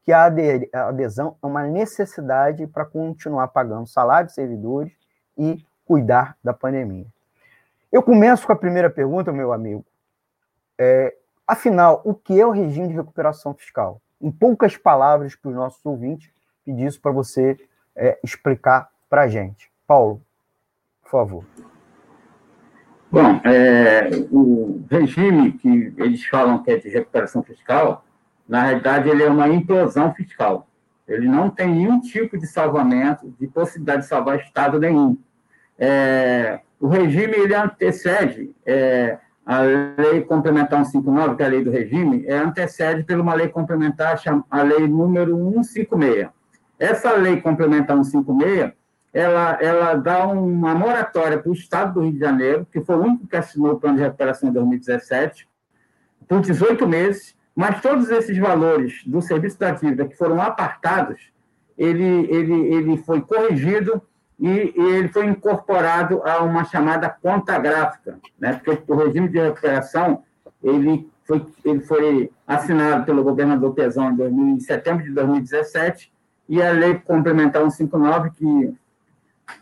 que 0.04 0.12
a 0.12 0.26
adesão 0.88 1.36
é 1.44 1.46
uma 1.46 1.64
necessidade 1.68 2.66
para 2.68 2.86
continuar 2.86 3.50
pagando 3.50 3.86
salário 3.86 4.28
de 4.28 4.34
servidores 4.34 4.94
e 5.38 5.64
cuidar 5.86 6.38
da 6.44 6.54
pandemia. 6.54 7.06
Eu 7.92 8.02
começo 8.02 8.48
com 8.48 8.54
a 8.54 8.56
primeira 8.56 8.90
pergunta, 8.90 9.32
meu 9.32 9.52
amigo. 9.52 9.86
É, 10.78 11.14
afinal, 11.46 12.02
o 12.06 12.16
que 12.16 12.40
é 12.40 12.46
o 12.46 12.52
regime 12.52 12.88
de 12.88 12.96
recuperação 12.96 13.54
fiscal? 13.54 14.02
Em 14.20 14.32
poucas 14.32 14.78
palavras 14.78 15.36
para 15.36 15.50
os 15.50 15.56
nossos 15.56 15.86
ouvintes, 15.86 16.32
pedir 16.66 16.88
isso 16.88 17.02
para 17.02 17.12
você 17.12 17.58
é, 17.96 18.18
explicar 18.24 18.90
para 19.10 19.24
a 19.24 19.28
gente. 19.28 19.71
Paulo, 19.92 20.22
por 21.02 21.12
favor. 21.12 21.46
Bom, 23.12 23.42
é, 23.44 24.10
o 24.32 24.86
regime 24.90 25.52
que 25.52 25.94
eles 25.98 26.26
falam 26.28 26.64
que 26.64 26.72
é 26.72 26.78
de 26.78 26.88
recuperação 26.88 27.44
fiscal, 27.44 28.06
na 28.48 28.64
realidade, 28.64 29.10
ele 29.10 29.22
é 29.22 29.30
uma 29.30 29.50
implosão 29.50 30.14
fiscal. 30.14 30.66
Ele 31.06 31.28
não 31.28 31.50
tem 31.50 31.68
nenhum 31.68 32.00
tipo 32.00 32.38
de 32.38 32.48
salvamento, 32.48 33.36
de 33.38 33.48
possibilidade 33.48 34.04
de 34.04 34.08
salvar 34.08 34.40
Estado 34.40 34.80
nenhum. 34.80 35.18
É, 35.78 36.62
o 36.80 36.88
regime 36.88 37.34
ele 37.36 37.54
antecede 37.54 38.56
é, 38.66 39.18
a 39.46 39.60
lei 39.60 40.22
complementar 40.22 40.86
159, 40.86 41.36
que 41.36 41.44
é 41.44 41.46
a 41.48 41.50
lei 41.50 41.66
do 41.66 41.70
regime, 41.70 42.26
é 42.28 42.38
antecede 42.38 43.04
por 43.04 43.20
uma 43.20 43.34
lei 43.34 43.50
complementar, 43.50 44.18
a 44.50 44.62
lei 44.62 44.88
número 44.88 45.36
156. 45.36 46.30
Essa 46.80 47.12
lei 47.12 47.42
complementar 47.42 47.98
156 47.98 48.72
ela, 49.14 49.58
ela 49.62 49.94
dá 49.96 50.26
uma 50.28 50.74
moratória 50.74 51.38
para 51.38 51.50
o 51.50 51.54
Estado 51.54 51.94
do 51.94 52.02
Rio 52.02 52.14
de 52.14 52.20
Janeiro, 52.20 52.68
que 52.72 52.82
foi 52.82 52.96
o 52.96 53.02
único 53.02 53.28
que 53.28 53.36
assinou 53.36 53.74
o 53.74 53.80
plano 53.80 53.98
de 53.98 54.04
recuperação 54.04 54.50
em 54.50 54.54
2017, 54.54 55.48
por 56.28 56.40
18 56.40 56.88
meses, 56.88 57.36
mas 57.54 57.82
todos 57.82 58.10
esses 58.10 58.38
valores 58.38 59.04
do 59.06 59.22
serviço 59.22 59.60
da 59.60 59.72
dívida 59.72 60.08
que 60.08 60.16
foram 60.16 60.42
apartados, 60.42 61.32
ele, 61.78 62.26
ele, 62.30 62.54
ele 62.74 62.98
foi 62.98 63.22
corrigido 63.22 64.02
e, 64.40 64.74
e 64.76 64.82
ele 64.96 65.10
foi 65.10 65.26
incorporado 65.26 66.22
a 66.24 66.42
uma 66.42 66.64
chamada 66.64 67.10
conta 67.10 67.60
gráfica, 67.60 68.18
né? 68.40 68.54
porque 68.54 68.92
o 68.92 68.96
regime 68.96 69.28
de 69.28 69.40
recuperação 69.40 70.24
ele 70.64 71.10
foi, 71.26 71.46
ele 71.66 71.82
foi 71.82 72.32
assinado 72.48 73.06
pelo 73.06 73.24
governador 73.24 73.74
Pezão 73.74 74.10
em, 74.12 74.54
em 74.54 74.60
setembro 74.60 75.04
de 75.04 75.12
2017 75.12 76.12
e 76.48 76.62
a 76.62 76.72
lei 76.72 76.96
complementar 76.96 77.62
159, 77.62 78.32
que 78.32 78.74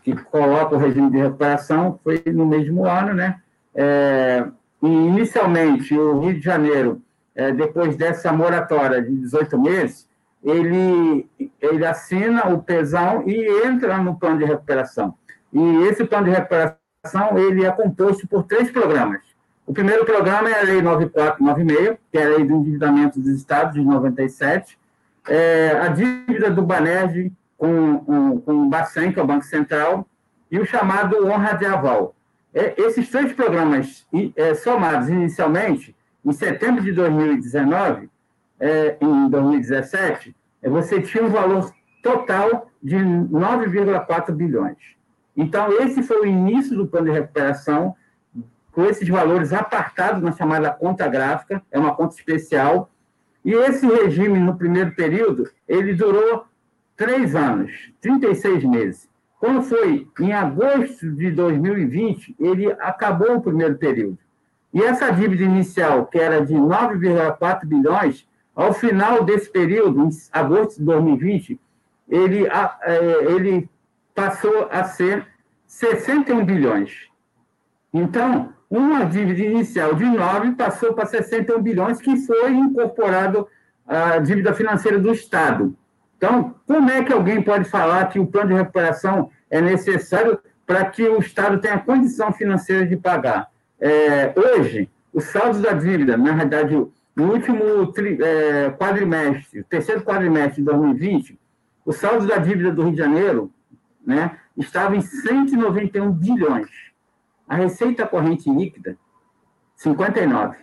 que 0.02 0.14
coloca 0.14 0.74
o 0.74 0.78
regime 0.78 1.10
de 1.10 1.18
recuperação 1.18 1.98
foi 2.02 2.22
no 2.26 2.46
mesmo 2.46 2.86
ano, 2.86 3.14
né? 3.14 3.40
É, 3.74 4.46
e 4.82 4.88
inicialmente, 4.88 5.96
o 5.96 6.20
Rio 6.20 6.34
de 6.34 6.40
Janeiro, 6.40 7.02
é, 7.34 7.52
depois 7.52 7.96
dessa 7.96 8.32
moratória 8.32 9.02
de 9.02 9.14
18 9.14 9.60
meses, 9.60 10.08
ele, 10.42 11.28
ele 11.60 11.84
assina 11.84 12.48
o 12.48 12.62
pesão 12.62 13.22
e 13.26 13.66
entra 13.66 13.98
no 13.98 14.18
plano 14.18 14.38
de 14.38 14.44
recuperação. 14.44 15.14
E 15.52 15.84
esse 15.84 16.04
plano 16.04 16.26
de 16.26 16.30
recuperação 16.30 16.80
ele 17.36 17.64
é 17.64 17.70
composto 17.70 18.26
por 18.26 18.44
três 18.44 18.70
programas. 18.70 19.20
O 19.66 19.72
primeiro 19.72 20.04
programa 20.04 20.50
é 20.50 20.60
a 20.60 20.62
Lei 20.64 20.82
9496, 20.82 21.98
que 22.10 22.18
é 22.18 22.24
a 22.24 22.28
Lei 22.28 22.44
do 22.44 22.54
Endividamento 22.54 23.20
dos 23.20 23.36
Estados, 23.36 23.74
de 23.74 23.82
97. 23.82 24.78
É, 25.28 25.78
a 25.80 25.88
dívida 25.88 26.50
do 26.50 26.62
Banerj 26.62 27.30
com, 27.60 27.98
com, 27.98 28.40
com 28.40 28.52
o 28.54 28.70
Bacen, 28.70 29.12
que 29.12 29.20
é 29.20 29.22
o 29.22 29.26
Banco 29.26 29.44
Central, 29.44 30.08
e 30.50 30.58
o 30.58 30.64
chamado 30.64 31.26
Honra 31.26 31.52
de 31.52 31.66
Aval. 31.66 32.14
É, 32.54 32.74
esses 32.80 33.10
três 33.10 33.34
programas 33.34 34.06
é, 34.34 34.54
somados 34.54 35.10
inicialmente, 35.10 35.94
em 36.24 36.32
setembro 36.32 36.82
de 36.82 36.90
2019, 36.90 38.08
é, 38.58 38.96
em 38.98 39.28
2017, 39.28 40.34
é, 40.62 40.70
você 40.70 41.02
tinha 41.02 41.22
um 41.22 41.28
valor 41.28 41.70
total 42.02 42.70
de 42.82 42.96
9,4 42.96 44.32
bilhões. 44.32 44.78
Então, 45.36 45.70
esse 45.82 46.02
foi 46.02 46.22
o 46.22 46.26
início 46.26 46.74
do 46.74 46.86
plano 46.86 47.08
de 47.08 47.12
recuperação, 47.12 47.94
com 48.72 48.86
esses 48.86 49.06
valores 49.06 49.52
apartados 49.52 50.22
na 50.22 50.32
chamada 50.32 50.70
conta 50.70 51.06
gráfica, 51.06 51.62
é 51.70 51.78
uma 51.78 51.94
conta 51.94 52.14
especial, 52.14 52.90
e 53.44 53.52
esse 53.52 53.86
regime, 53.86 54.38
no 54.38 54.56
primeiro 54.56 54.94
período, 54.94 55.50
ele 55.68 55.92
durou 55.92 56.46
três 57.00 57.34
anos, 57.34 57.72
36 58.02 58.62
meses. 58.64 59.08
Quando 59.38 59.62
foi 59.62 60.06
em 60.20 60.34
agosto 60.34 61.10
de 61.10 61.30
2020, 61.30 62.36
ele 62.38 62.70
acabou 62.72 63.36
o 63.36 63.40
primeiro 63.40 63.78
período. 63.78 64.18
E 64.70 64.82
essa 64.82 65.10
dívida 65.10 65.42
inicial, 65.42 66.04
que 66.04 66.18
era 66.18 66.44
de 66.44 66.52
9,4 66.52 67.64
bilhões, 67.64 68.28
ao 68.54 68.74
final 68.74 69.24
desse 69.24 69.50
período, 69.50 70.02
em 70.02 70.10
agosto 70.30 70.76
de 70.76 70.84
2020, 70.84 71.58
ele, 72.06 72.46
é, 72.46 73.32
ele 73.32 73.66
passou 74.14 74.68
a 74.70 74.84
ser 74.84 75.26
61 75.66 76.44
bilhões. 76.44 77.08
Então, 77.94 78.52
uma 78.68 79.06
dívida 79.06 79.40
inicial 79.40 79.94
de 79.94 80.04
9 80.04 80.52
passou 80.52 80.92
para 80.92 81.06
61 81.06 81.62
bilhões, 81.62 81.98
que 81.98 82.14
foi 82.26 82.52
incorporado 82.52 83.48
à 83.86 84.18
dívida 84.18 84.52
financeira 84.52 84.98
do 84.98 85.10
Estado. 85.10 85.74
Então, 86.20 86.54
como 86.66 86.90
é 86.90 87.02
que 87.02 87.14
alguém 87.14 87.40
pode 87.40 87.64
falar 87.64 88.10
que 88.10 88.18
o 88.18 88.26
plano 88.26 88.50
de 88.50 88.54
recuperação 88.56 89.30
é 89.48 89.58
necessário 89.58 90.38
para 90.66 90.84
que 90.84 91.02
o 91.08 91.18
Estado 91.18 91.58
tenha 91.58 91.78
condição 91.78 92.30
financeira 92.30 92.86
de 92.86 92.94
pagar? 92.94 93.48
É, 93.80 94.30
hoje, 94.36 94.90
o 95.14 95.20
saldo 95.22 95.62
da 95.62 95.72
dívida, 95.72 96.18
na 96.18 96.34
verdade, 96.34 96.74
no 97.16 97.32
último 97.32 97.86
tri, 97.86 98.18
é, 98.22 98.70
quadrimestre, 98.72 99.62
terceiro 99.62 100.02
quadrimestre 100.02 100.56
de 100.56 100.64
2020, 100.64 101.40
o 101.86 101.92
saldo 101.92 102.26
da 102.26 102.36
dívida 102.36 102.70
do 102.70 102.82
Rio 102.82 102.92
de 102.92 102.98
Janeiro 102.98 103.50
né, 104.06 104.36
estava 104.58 104.94
em 104.94 105.00
191 105.00 106.12
bilhões. 106.12 106.68
A 107.48 107.56
receita 107.56 108.06
corrente 108.06 108.50
líquida, 108.50 108.94
59. 109.74 110.58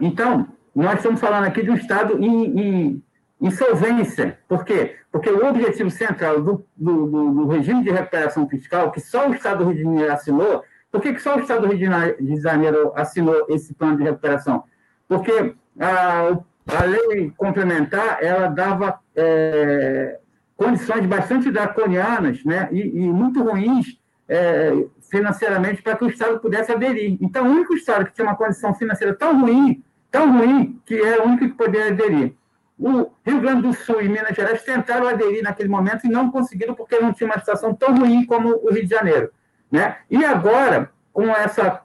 Então, 0.00 0.46
nós 0.72 0.98
estamos 0.98 1.20
falando 1.20 1.46
aqui 1.46 1.60
de 1.60 1.72
um 1.72 1.74
Estado 1.74 2.22
em, 2.22 2.60
em 2.60 3.02
Insolvência. 3.42 4.38
Por 4.48 4.64
quê? 4.64 4.96
Porque 5.10 5.28
o 5.28 5.44
objetivo 5.48 5.90
central 5.90 6.40
do, 6.40 6.64
do, 6.76 7.06
do, 7.06 7.48
regime 7.48 7.82
de 7.82 7.90
recuperação 7.90 8.48
fiscal, 8.48 8.92
que 8.92 9.00
só 9.00 9.28
o 9.28 9.34
Estado 9.34 9.64
do 9.64 9.70
Rio 9.70 9.78
de 9.78 9.82
Janeiro 9.82 10.12
assinou, 10.12 10.64
por 10.92 11.00
que, 11.00 11.12
que 11.12 11.20
só 11.20 11.36
o 11.36 11.40
Estado 11.40 11.62
do 11.62 11.74
Rio 11.74 12.14
de 12.20 12.40
Janeiro 12.40 12.92
assinou 12.94 13.46
esse 13.48 13.74
plano 13.74 13.96
de 13.96 14.04
recuperação? 14.04 14.62
Porque 15.08 15.54
a, 15.80 16.38
a 16.68 16.84
lei 16.84 17.32
complementar, 17.36 18.22
ela 18.22 18.46
dava 18.46 19.00
é, 19.16 20.20
condições 20.56 21.04
bastante 21.06 21.50
draconianas 21.50 22.44
né, 22.44 22.68
e, 22.70 22.80
e 22.80 23.12
muito 23.12 23.42
ruins 23.42 23.98
é, 24.28 24.72
financeiramente 25.10 25.82
para 25.82 25.96
que 25.96 26.04
o 26.04 26.08
Estado 26.08 26.38
pudesse 26.38 26.70
aderir. 26.70 27.18
Então, 27.20 27.46
o 27.46 27.50
único 27.50 27.74
Estado 27.74 28.04
que 28.04 28.12
tinha 28.12 28.26
uma 28.26 28.36
condição 28.36 28.72
financeira 28.72 29.14
tão 29.14 29.40
ruim, 29.40 29.82
tão 30.12 30.38
ruim, 30.38 30.80
que 30.86 30.94
era 30.94 31.24
o 31.24 31.26
único 31.26 31.48
que 31.48 31.54
poderia 31.54 31.88
aderir. 31.88 32.34
O 32.78 33.10
Rio 33.24 33.40
Grande 33.40 33.62
do 33.62 33.72
Sul 33.72 34.00
e 34.00 34.08
Minas 34.08 34.34
Gerais 34.34 34.62
tentaram 34.62 35.06
aderir 35.06 35.42
naquele 35.42 35.68
momento 35.68 36.06
e 36.06 36.10
não 36.10 36.30
conseguiram 36.30 36.74
porque 36.74 36.98
não 36.98 37.12
tinha 37.12 37.28
uma 37.28 37.38
situação 37.38 37.74
tão 37.74 37.94
ruim 37.94 38.24
como 38.24 38.48
o 38.48 38.72
Rio 38.72 38.84
de 38.84 38.90
Janeiro. 38.90 39.30
Né? 39.70 39.96
E 40.10 40.24
agora, 40.24 40.90
com 41.12 41.28
essa 41.28 41.82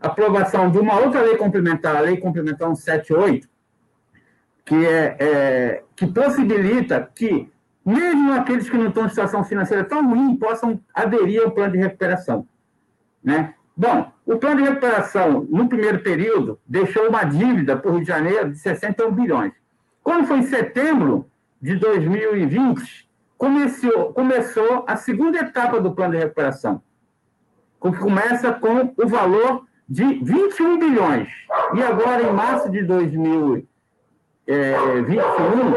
aprovação 0.00 0.70
de 0.70 0.78
uma 0.78 0.98
outra 0.98 1.20
lei 1.20 1.36
complementar, 1.36 1.96
a 1.96 2.00
Lei 2.00 2.16
Complementar 2.16 2.68
178, 2.68 3.48
que, 4.64 4.86
é, 4.86 5.16
é, 5.18 5.82
que 5.94 6.06
possibilita 6.06 7.10
que 7.14 7.50
mesmo 7.84 8.32
aqueles 8.32 8.68
que 8.68 8.76
não 8.76 8.88
estão 8.88 9.06
em 9.06 9.08
situação 9.08 9.44
financeira 9.44 9.84
tão 9.84 10.08
ruim 10.08 10.36
possam 10.36 10.80
aderir 10.94 11.42
ao 11.42 11.50
plano 11.50 11.72
de 11.72 11.78
recuperação. 11.78 12.46
Né? 13.22 13.54
Bom, 13.76 14.12
o 14.26 14.36
plano 14.36 14.62
de 14.62 14.68
recuperação, 14.68 15.46
no 15.50 15.68
primeiro 15.68 16.00
período, 16.00 16.58
deixou 16.66 17.08
uma 17.08 17.24
dívida 17.24 17.76
para 17.76 17.90
o 17.90 17.94
Rio 17.94 18.02
de 18.02 18.08
Janeiro 18.08 18.50
de 18.50 18.58
61 18.58 19.12
bilhões. 19.12 19.52
Quando 20.02 20.26
foi 20.26 20.38
em 20.38 20.42
setembro 20.42 21.30
de 21.60 21.76
2020, 21.76 23.08
começou, 23.36 24.12
começou 24.12 24.84
a 24.86 24.96
segunda 24.96 25.38
etapa 25.38 25.80
do 25.80 25.92
plano 25.92 26.12
de 26.12 26.18
recuperação, 26.18 26.82
que 27.80 27.98
começa 27.98 28.52
com 28.52 28.92
o 28.96 29.08
valor 29.08 29.66
de 29.88 30.04
21 30.22 30.78
bilhões. 30.78 31.28
E 31.74 31.82
agora, 31.82 32.22
em 32.22 32.32
março 32.32 32.70
de 32.70 32.82
2021, 32.82 35.74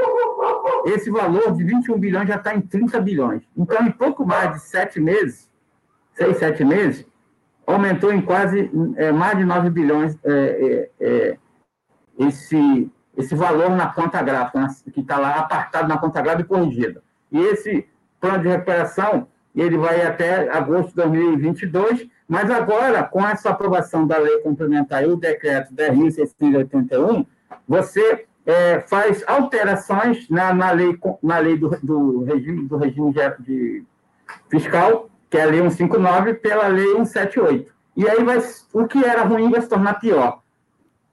esse 0.86 1.09
valor 1.09 1.55
de 1.55 1.63
21 1.63 1.97
bilhões 1.97 2.27
já 2.27 2.36
está 2.36 2.53
em 2.53 2.62
30 2.62 2.99
bilhões. 2.99 3.41
Então, 3.57 3.86
em 3.86 3.91
pouco 3.91 4.25
mais 4.25 4.53
de 4.53 4.59
sete 4.62 4.99
meses, 4.99 5.49
seis, 6.13 6.38
sete 6.38 6.63
meses, 6.63 7.05
aumentou 7.65 8.13
em 8.13 8.21
quase 8.21 8.69
é, 8.97 9.12
mais 9.12 9.38
de 9.38 9.45
9 9.45 9.69
bilhões 9.69 10.17
é, 10.23 10.89
é, 10.99 11.05
é 11.05 11.38
esse, 12.19 12.91
esse 13.15 13.36
valor 13.36 13.69
na 13.71 13.88
conta 13.88 14.21
gráfica, 14.21 14.67
que 14.91 15.02
está 15.02 15.17
lá 15.17 15.36
apartado 15.36 15.88
na 15.88 15.97
conta 15.97 16.21
gráfica 16.21 16.43
e 16.43 16.47
corrigida. 16.47 17.04
E 17.32 17.39
esse 17.39 17.88
plano 18.19 18.41
de 18.41 18.49
recuperação, 18.49 19.28
ele 19.56 19.78
vai 19.78 20.02
até 20.02 20.49
agosto 20.49 20.89
de 20.89 20.95
2022, 20.95 22.08
mas 22.28 22.49
agora, 22.49 23.04
com 23.04 23.26
essa 23.28 23.49
aprovação 23.49 24.08
da 24.08 24.17
lei 24.17 24.39
complementar 24.39 25.04
e 25.04 25.08
o 25.08 25.15
decreto 25.15 25.73
10.681, 25.73 27.26
você 27.67 28.26
é, 28.45 28.80
faz 28.82 29.23
alterações 29.28 30.28
na, 30.30 30.54
na 30.54 30.71
lei, 30.71 30.97
na 31.21 31.38
lei 31.38 31.58
do, 31.58 31.69
do 31.82 32.23
regime, 32.23 32.67
do 32.67 32.78
regime 32.78 33.13
de, 33.13 33.43
de 33.43 33.84
fiscal, 34.49 35.10
que 35.30 35.38
é 35.38 35.43
a 35.43 35.45
lei 35.45 35.60
159, 35.60 36.36
pela 36.36 36.67
lei 36.67 36.95
178. 36.95 37.71
E 37.95 38.10
aí 38.10 38.23
vai, 38.23 38.39
o 38.73 38.88
que 38.88 39.04
era 39.04 39.23
ruim 39.23 39.49
vai 39.49 39.62
se 39.62 39.69
tornar 39.69 39.99
pior. 39.99 40.41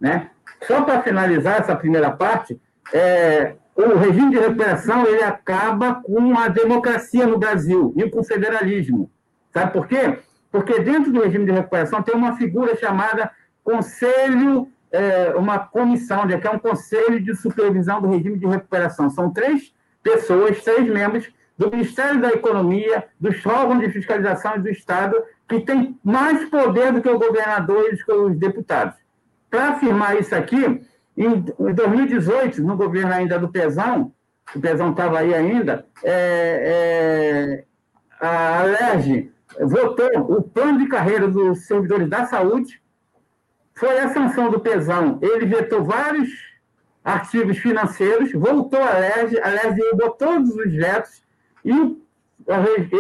Né? 0.01 0.31
Só 0.67 0.83
para 0.83 1.03
finalizar 1.03 1.61
essa 1.61 1.75
primeira 1.75 2.11
parte, 2.11 2.61
é, 2.93 3.55
o 3.75 3.97
regime 3.97 4.31
de 4.31 4.39
recuperação 4.39 5.07
ele 5.07 5.23
acaba 5.23 5.95
com 5.95 6.37
a 6.37 6.49
democracia 6.49 7.27
no 7.27 7.39
Brasil 7.39 7.95
e 7.97 8.09
com 8.11 8.21
o 8.21 8.25
federalismo. 8.25 9.11
Sabe 9.53 9.73
por 9.73 9.87
quê? 9.87 10.19
Porque 10.51 10.81
dentro 10.81 11.13
do 11.13 11.23
regime 11.23 11.47
de 11.47 11.53
recuperação 11.53 12.03
tem 12.03 12.15
uma 12.15 12.37
figura 12.37 12.77
chamada 12.77 13.31
Conselho, 13.63 14.69
é, 14.93 15.33
uma 15.37 15.59
comissão, 15.59 16.25
né, 16.27 16.39
que 16.39 16.47
é 16.47 16.51
um 16.51 16.59
Conselho 16.59 17.21
de 17.21 17.35
Supervisão 17.37 18.01
do 18.01 18.09
Regime 18.09 18.39
de 18.39 18.47
Recuperação. 18.47 19.09
São 19.11 19.33
três 19.33 19.73
pessoas, 20.03 20.63
três 20.63 20.89
membros 20.89 21.31
do 21.57 21.71
Ministério 21.71 22.21
da 22.21 22.31
Economia, 22.31 23.05
dos 23.21 23.45
órgãos 23.45 23.81
de 23.81 23.91
fiscalização 23.91 24.57
e 24.57 24.61
do 24.61 24.71
Estado, 24.71 25.15
que 25.49 25.61
tem 25.61 25.99
mais 26.03 26.49
poder 26.49 26.93
do 26.93 27.03
que 27.03 27.09
o 27.09 27.19
governador 27.19 27.85
e 27.91 28.13
os 28.13 28.39
deputados. 28.39 28.97
Para 29.51 29.71
afirmar 29.71 30.19
isso 30.19 30.35
aqui, 30.35 30.81
em 31.17 31.41
2018, 31.75 32.63
no 32.63 32.77
governo 32.77 33.13
ainda 33.13 33.39
do 33.39 33.49
Pezão, 33.49 34.13
o 34.55 34.61
Pezão 34.61 34.93
estava 34.93 35.19
aí 35.19 35.35
ainda, 35.35 35.85
é, 36.05 37.65
é, 38.21 38.25
a 38.25 38.61
Alerj 38.61 39.31
votou 39.61 40.09
o 40.39 40.43
plano 40.43 40.79
de 40.79 40.89
carreira 40.89 41.27
dos 41.27 41.67
servidores 41.67 42.09
da 42.09 42.27
saúde, 42.27 42.81
foi 43.75 43.99
a 43.99 44.13
sanção 44.13 44.51
do 44.51 44.61
Pezão, 44.61 45.19
ele 45.21 45.47
vetou 45.47 45.83
vários 45.83 46.31
artigos 47.05 47.59
financeiros, 47.59 48.33
voltou 48.33 48.81
a 48.81 48.95
Alerj, 48.95 49.37
a 49.41 49.49
Alerj 49.49 49.75
derrubou 49.75 50.11
todos 50.11 50.55
os 50.55 50.73
vetos, 50.73 51.25
e 51.65 51.99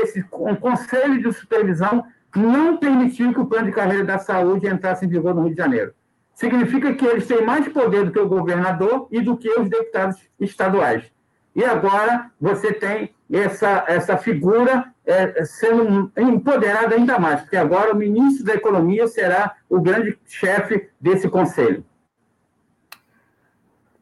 esse 0.02 0.22
conselho 0.60 1.22
de 1.22 1.32
supervisão 1.32 2.04
não 2.34 2.76
permitiu 2.76 3.32
que 3.32 3.40
o 3.40 3.46
plano 3.46 3.66
de 3.66 3.72
carreira 3.72 4.04
da 4.04 4.18
saúde 4.18 4.66
entrasse 4.66 5.04
em 5.04 5.08
vigor 5.08 5.34
no 5.34 5.42
Rio 5.42 5.52
de 5.52 5.56
Janeiro 5.56 5.94
significa 6.40 6.94
que 6.94 7.04
eles 7.04 7.26
têm 7.26 7.44
mais 7.44 7.68
poder 7.68 8.06
do 8.06 8.12
que 8.12 8.18
o 8.18 8.26
governador 8.26 9.06
e 9.10 9.20
do 9.20 9.36
que 9.36 9.50
os 9.60 9.68
deputados 9.68 10.16
estaduais. 10.40 11.04
E 11.54 11.62
agora 11.62 12.30
você 12.40 12.72
tem 12.72 13.14
essa, 13.30 13.84
essa 13.86 14.16
figura 14.16 14.90
é, 15.04 15.44
sendo 15.44 16.10
empoderada 16.16 16.94
ainda 16.94 17.18
mais, 17.18 17.42
porque 17.42 17.58
agora 17.58 17.92
o 17.92 17.96
ministro 17.96 18.42
da 18.46 18.54
Economia 18.54 19.06
será 19.06 19.54
o 19.68 19.78
grande 19.78 20.18
chefe 20.24 20.88
desse 20.98 21.28
conselho. 21.28 21.84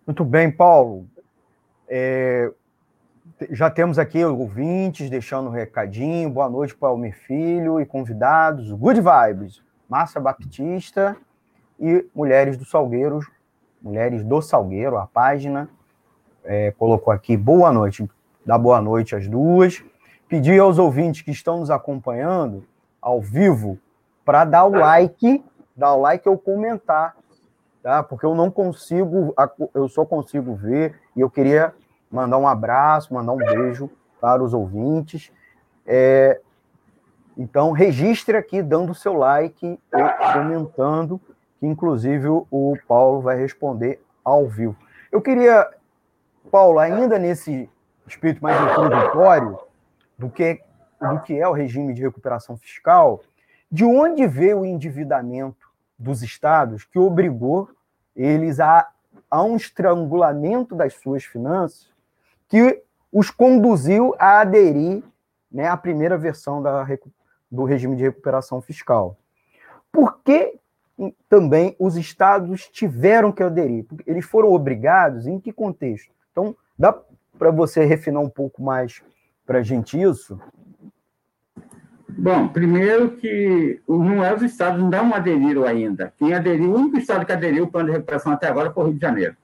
Muito 0.07 0.24
bem, 0.24 0.48
Paulo. 0.48 1.09
É, 1.88 2.53
já 3.51 3.68
temos 3.68 3.98
aqui 3.98 4.24
ouvintes 4.24 5.11
deixando 5.11 5.48
um 5.48 5.53
recadinho. 5.53 6.31
Boa 6.31 6.48
noite 6.48 6.72
para 6.72 6.92
o 6.92 6.96
meu 6.96 7.12
filho 7.12 7.81
e 7.81 7.85
convidados. 7.85 8.70
Good 8.70 9.01
vibes. 9.01 9.61
Márcia 9.88 10.20
Baptista 10.20 11.16
e 11.79 12.07
Mulheres 12.14 12.57
do 12.57 12.64
Salgueiro, 12.64 13.21
Mulheres 13.81 14.25
do 14.25 14.43
Salgueiro, 14.43 14.97
a 14.97 15.07
página, 15.07 15.69
é, 16.45 16.73
colocou 16.73 17.12
aqui 17.12 17.37
boa 17.37 17.73
noite, 17.73 18.09
dá 18.45 18.59
boa 18.59 18.81
noite 18.81 19.14
às 19.14 19.29
duas. 19.29 19.85
Pedir 20.29 20.61
aos 20.61 20.79
ouvintes 20.79 21.23
que 21.23 21.31
estão 21.31 21.61
nos 21.61 21.71
acompanhando 21.71 22.64
ao 23.01 23.21
vivo 23.21 23.79
para 24.25 24.45
dar 24.45 24.64
o 24.64 24.71
like, 24.71 25.43
dar 25.75 25.95
o 25.95 26.01
like 26.01 26.29
ou 26.29 26.37
comentar, 26.37 27.17
tá? 27.83 28.03
Porque 28.03 28.27
eu 28.27 28.35
não 28.35 28.51
consigo, 28.51 29.35
eu 29.75 29.88
só 29.88 30.05
consigo 30.05 30.55
ver 30.55 30.99
e 31.17 31.21
eu 31.21 31.31
queria 31.31 31.75
mandar 32.11 32.37
um 32.37 32.47
abraço, 32.47 33.14
mandar 33.14 33.33
um 33.33 33.38
beijo 33.38 33.88
para 34.21 34.43
os 34.43 34.53
ouvintes. 34.53 35.33
É, 35.87 36.41
então, 37.37 37.71
registre 37.73 38.37
aqui 38.37 38.62
dando 38.62 38.93
o 38.93 38.95
seu 38.95 39.14
like 39.14 39.79
comentando 40.33 41.21
que 41.59 41.66
inclusive 41.66 42.29
o 42.29 42.77
Paulo 42.87 43.21
vai 43.21 43.37
responder 43.37 44.01
ao 44.25 44.47
vivo. 44.47 44.77
Eu 45.11 45.21
queria, 45.21 45.68
Paulo, 46.51 46.79
ainda 46.79 47.18
nesse 47.18 47.68
espírito 48.07 48.42
mais 48.42 48.61
introdutório 48.71 49.59
do 50.18 50.29
que, 50.29 50.61
do 51.01 51.21
que 51.21 51.38
é 51.38 51.47
o 51.47 51.53
regime 51.53 51.94
de 51.94 52.03
recuperação 52.03 52.57
fiscal, 52.57 53.23
de 53.71 53.85
onde 53.85 54.27
veio 54.27 54.61
o 54.61 54.66
endividamento 54.66 55.68
dos 55.99 56.23
estados 56.23 56.85
que 56.85 56.99
obrigou 56.99 57.68
eles 58.14 58.61
a, 58.61 58.88
a 59.31 59.42
um 59.42 59.57
estrangulamento 59.57 60.75
das 60.75 60.94
suas 60.94 61.25
finanças 61.25 61.88
que 62.49 62.83
os 63.12 63.31
conduziu 63.31 64.14
a 64.18 64.40
aderir 64.40 65.03
né, 65.51 65.68
à 65.68 65.77
primeira 65.77 66.16
versão 66.16 66.62
da, 66.62 66.87
do 67.51 67.64
regime 67.64 67.97
de 67.97 68.03
recuperação 68.03 68.61
fiscal. 68.61 69.16
Por 69.90 70.18
que 70.23 70.58
também 71.29 71.77
os 71.79 71.97
estados 71.97 72.69
tiveram 72.69 73.31
que 73.31 73.43
aderir. 73.43 73.87
Eles 74.07 74.25
foram 74.25 74.53
obrigados 74.53 75.27
em 75.27 75.39
que 75.39 75.53
contexto? 75.53 76.13
Então, 76.33 76.57
dá 76.79 76.97
para 77.39 77.51
você 77.51 77.85
refinar 77.85 78.23
um 78.23 78.29
pouco 78.29 78.63
mais 78.63 79.01
para 79.47 79.61
a 79.61 79.63
gente 79.63 80.01
isso? 80.01 80.41
Bom, 82.09 82.49
primeiro 82.49 83.13
que 83.13 83.81
não 83.89 84.25
é 84.25 84.35
os 84.35 84.43
estados 84.43 84.83
não 84.83 85.15
aderiram 85.15 85.65
ainda. 85.65 86.13
Quem 86.17 86.35
aderiu, 86.35 86.73
o 86.73 86.75
único 86.75 86.99
estado 86.99 87.25
que 87.25 87.33
aderiu 87.33 87.65
ao 87.65 87.71
plano 87.71 87.87
de 87.87 87.93
recuperação 87.93 88.33
até 88.33 88.49
agora 88.49 88.73
foi 88.73 88.83
o 88.83 88.87
Rio 88.89 88.97
de 88.97 89.01
Janeiro. 89.01 89.37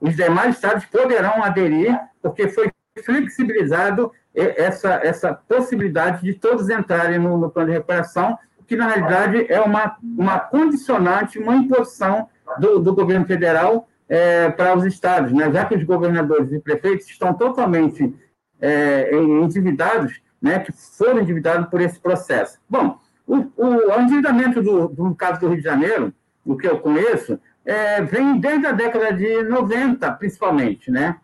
Os 0.00 0.14
demais 0.14 0.56
estados 0.56 0.84
poderão 0.84 1.42
aderir, 1.42 1.98
porque 2.20 2.48
foi 2.48 2.70
flexibilizado 3.02 4.12
essa, 4.34 5.00
essa 5.02 5.32
possibilidade 5.32 6.22
de 6.22 6.34
todos 6.34 6.68
entrarem 6.68 7.18
no, 7.18 7.38
no 7.38 7.50
plano 7.50 7.68
de 7.68 7.74
recuperação 7.74 8.38
que 8.68 8.76
na 8.76 8.86
realidade 8.86 9.46
é 9.48 9.60
uma, 9.62 9.96
uma 10.02 10.38
condicionante, 10.38 11.38
uma 11.38 11.56
imposição 11.56 12.28
do, 12.60 12.78
do 12.78 12.94
governo 12.94 13.24
federal 13.24 13.88
é, 14.06 14.50
para 14.50 14.76
os 14.76 14.84
estados, 14.84 15.32
né? 15.32 15.50
já 15.50 15.64
que 15.64 15.74
os 15.74 15.82
governadores 15.84 16.52
e 16.52 16.60
prefeitos 16.60 17.08
estão 17.08 17.32
totalmente 17.32 18.14
é, 18.60 19.10
endividados, 19.16 20.20
né? 20.40 20.58
que 20.58 20.70
foram 20.70 21.20
endividados 21.20 21.68
por 21.70 21.80
esse 21.80 21.98
processo. 21.98 22.58
Bom, 22.68 23.00
o, 23.26 23.46
o 23.56 24.00
endividamento 24.00 24.62
do, 24.62 24.88
do 24.88 25.14
caso 25.14 25.40
do 25.40 25.48
Rio 25.48 25.56
de 25.56 25.64
Janeiro, 25.64 26.12
o 26.44 26.54
que 26.54 26.68
eu 26.68 26.78
conheço, 26.78 27.40
é, 27.64 28.02
vem 28.02 28.38
desde 28.38 28.66
a 28.66 28.72
década 28.72 29.12
de 29.14 29.42
90, 29.44 30.12
principalmente, 30.12 30.90
né? 30.90 31.16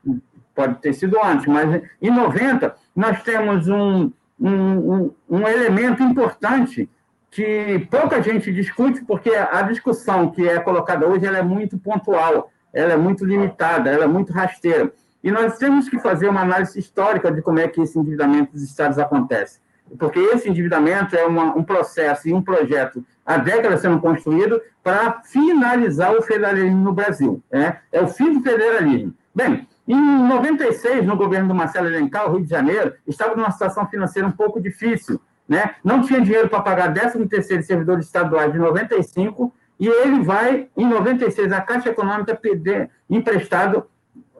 Pode 0.54 0.76
ter 0.76 0.92
sido 0.92 1.18
antes, 1.22 1.46
mas 1.46 1.82
em 2.00 2.10
90 2.10 2.74
nós 2.94 3.22
temos 3.22 3.66
um, 3.68 4.12
um, 4.38 4.50
um, 4.50 5.14
um 5.28 5.48
elemento 5.48 6.02
importante 6.02 6.88
que 7.34 7.84
pouca 7.90 8.22
gente 8.22 8.52
discute, 8.52 9.04
porque 9.04 9.30
a 9.34 9.60
discussão 9.62 10.30
que 10.30 10.48
é 10.48 10.60
colocada 10.60 11.04
hoje 11.04 11.26
ela 11.26 11.38
é 11.38 11.42
muito 11.42 11.76
pontual, 11.76 12.48
ela 12.72 12.92
é 12.92 12.96
muito 12.96 13.24
limitada, 13.24 13.90
ela 13.90 14.04
é 14.04 14.06
muito 14.06 14.32
rasteira. 14.32 14.92
E 15.20 15.32
nós 15.32 15.58
temos 15.58 15.88
que 15.88 15.98
fazer 15.98 16.28
uma 16.28 16.42
análise 16.42 16.78
histórica 16.78 17.32
de 17.32 17.42
como 17.42 17.58
é 17.58 17.66
que 17.66 17.80
esse 17.80 17.98
endividamento 17.98 18.52
dos 18.52 18.62
estados 18.62 19.00
acontece. 19.00 19.58
Porque 19.98 20.20
esse 20.20 20.48
endividamento 20.48 21.16
é 21.16 21.26
uma, 21.26 21.56
um 21.56 21.64
processo 21.64 22.28
e 22.28 22.32
um 22.32 22.40
projeto 22.40 23.04
há 23.26 23.36
décadas 23.36 23.80
sendo 23.80 23.98
construído 23.98 24.62
para 24.80 25.20
finalizar 25.24 26.14
o 26.14 26.22
federalismo 26.22 26.84
no 26.84 26.92
Brasil. 26.92 27.42
Né? 27.50 27.80
É 27.90 28.00
o 28.00 28.06
fim 28.06 28.32
do 28.32 28.42
federalismo. 28.42 29.12
Bem, 29.34 29.66
em 29.88 30.28
96, 30.28 31.04
no 31.04 31.16
governo 31.16 31.48
do 31.48 31.54
Marcelo 31.54 31.88
Alencar, 31.88 32.28
o 32.28 32.36
Rio 32.36 32.44
de 32.44 32.50
Janeiro, 32.50 32.94
estava 33.08 33.34
numa 33.34 33.50
situação 33.50 33.88
financeira 33.88 34.28
um 34.28 34.32
pouco 34.32 34.60
difícil 34.60 35.20
né? 35.48 35.74
não 35.84 36.02
tinha 36.02 36.20
dinheiro 36.20 36.48
para 36.48 36.60
pagar 36.60 36.92
13 36.92 37.26
terceiro 37.26 37.62
servidores 37.62 38.06
estaduais 38.06 38.52
de 38.52 38.58
95, 38.58 39.52
e 39.78 39.88
ele 39.88 40.22
vai, 40.22 40.68
em 40.76 40.86
96, 40.86 41.52
a 41.52 41.60
Caixa 41.60 41.90
Econômica 41.90 42.34
pedir 42.34 42.90
emprestado 43.10 43.86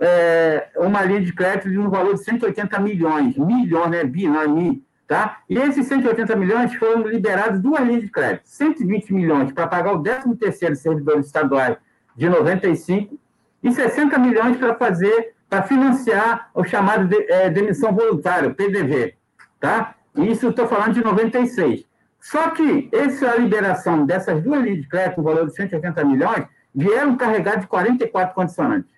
é, 0.01 0.69
uma 0.77 1.03
linha 1.03 1.21
de 1.21 1.33
crédito 1.33 1.71
de 1.71 1.79
um 1.79 1.89
valor 1.89 2.15
de 2.15 2.25
180 2.25 2.79
milhões, 2.81 3.37
milhões, 3.37 3.91
né, 3.91 4.05
bi, 4.05 4.27
não 4.27 4.41
é 4.41 4.47
mi, 4.47 4.83
tá? 5.07 5.39
E 5.49 5.59
esses 5.59 5.87
180 5.87 6.35
milhões 6.37 6.75
foram 6.75 7.03
liberados 7.07 7.61
duas 7.61 7.81
linhas 7.85 8.03
de 8.03 8.11
crédito, 8.11 8.43
120 8.45 9.13
milhões 9.13 9.53
para 9.53 9.67
pagar 9.67 9.93
o 9.93 10.03
13 10.03 10.35
terceiro 10.37 10.75
de 10.75 10.81
servidores 10.81 11.27
estaduais 11.27 11.77
de 12.17 12.29
95 12.29 13.19
e 13.63 13.73
60 13.73 14.19
milhões 14.19 14.57
para 14.57 14.75
fazer, 14.75 15.35
para 15.49 15.63
financiar 15.63 16.51
o 16.55 16.65
chamado 16.65 17.07
de, 17.07 17.17
é, 17.31 17.51
demissão 17.51 17.93
voluntária, 17.93 18.51
PDV, 18.51 19.15
tá? 19.59 19.95
Isso 20.17 20.49
estou 20.49 20.67
falando 20.69 20.95
de 20.95 21.05
96. 21.05 21.85
Só 22.21 22.51
que 22.51 22.89
essa 22.93 23.37
liberação 23.37 24.07
dessas 24.07 24.43
duas 24.43 24.63
linhas 24.63 24.83
de 24.83 24.89
crédito, 24.89 25.19
no 25.19 25.25
valor 25.25 25.47
de 25.47 25.55
180 25.55 26.05
milhões, 26.05 26.47
vieram 26.75 27.17
carregadas 27.17 27.63
de 27.63 27.67
44 27.67 28.35
condicionantes. 28.35 28.91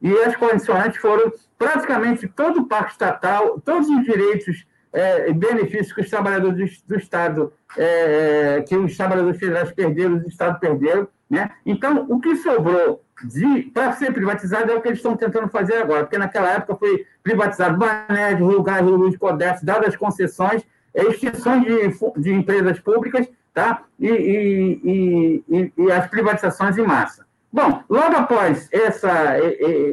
E 0.00 0.12
as 0.20 0.36
condicionantes 0.36 1.00
foram 1.00 1.32
praticamente 1.58 2.28
todo 2.28 2.60
o 2.60 2.66
parque 2.66 2.92
estatal, 2.92 3.60
todos 3.60 3.88
os 3.88 4.04
direitos 4.04 4.64
é, 4.92 5.28
e 5.28 5.32
benefícios 5.32 5.92
que 5.92 6.02
os 6.02 6.10
trabalhadores 6.10 6.80
do, 6.82 6.94
do 6.94 6.98
Estado, 6.98 7.52
é, 7.76 8.64
que 8.66 8.76
os 8.76 8.96
trabalhadores 8.96 9.38
federais 9.38 9.72
perderam, 9.72 10.16
os 10.16 10.26
Estados 10.26 10.60
perderam. 10.60 11.08
Né? 11.28 11.50
Então, 11.66 12.06
o 12.08 12.20
que 12.20 12.36
sobrou 12.36 13.02
para 13.72 13.92
ser 13.92 14.12
privatizado 14.12 14.70
é 14.70 14.74
o 14.74 14.80
que 14.80 14.88
eles 14.88 14.98
estão 14.98 15.16
tentando 15.16 15.48
fazer 15.48 15.76
agora, 15.76 16.04
porque 16.04 16.18
naquela 16.18 16.52
época 16.52 16.76
foi 16.76 17.06
privatizado 17.22 17.76
Baned, 17.76 18.42
Rio 18.42 18.62
Gás, 18.62 18.84
Rio 18.84 18.96
Luiz, 18.96 19.16
Codeste, 19.16 19.64
dadas 19.64 19.88
as 19.88 19.96
concessões, 19.96 20.62
é, 20.94 21.02
extinções 21.02 21.64
de, 21.64 22.22
de 22.22 22.32
empresas 22.32 22.78
públicas 22.80 23.28
tá? 23.58 23.82
E, 23.98 24.08
e, 24.08 25.44
e, 25.48 25.72
e, 25.76 25.90
as 25.90 26.06
privatizações 26.06 26.78
em 26.78 26.86
massa. 26.86 27.26
Bom, 27.52 27.82
logo 27.88 28.14
após 28.14 28.68
essa, 28.70 29.36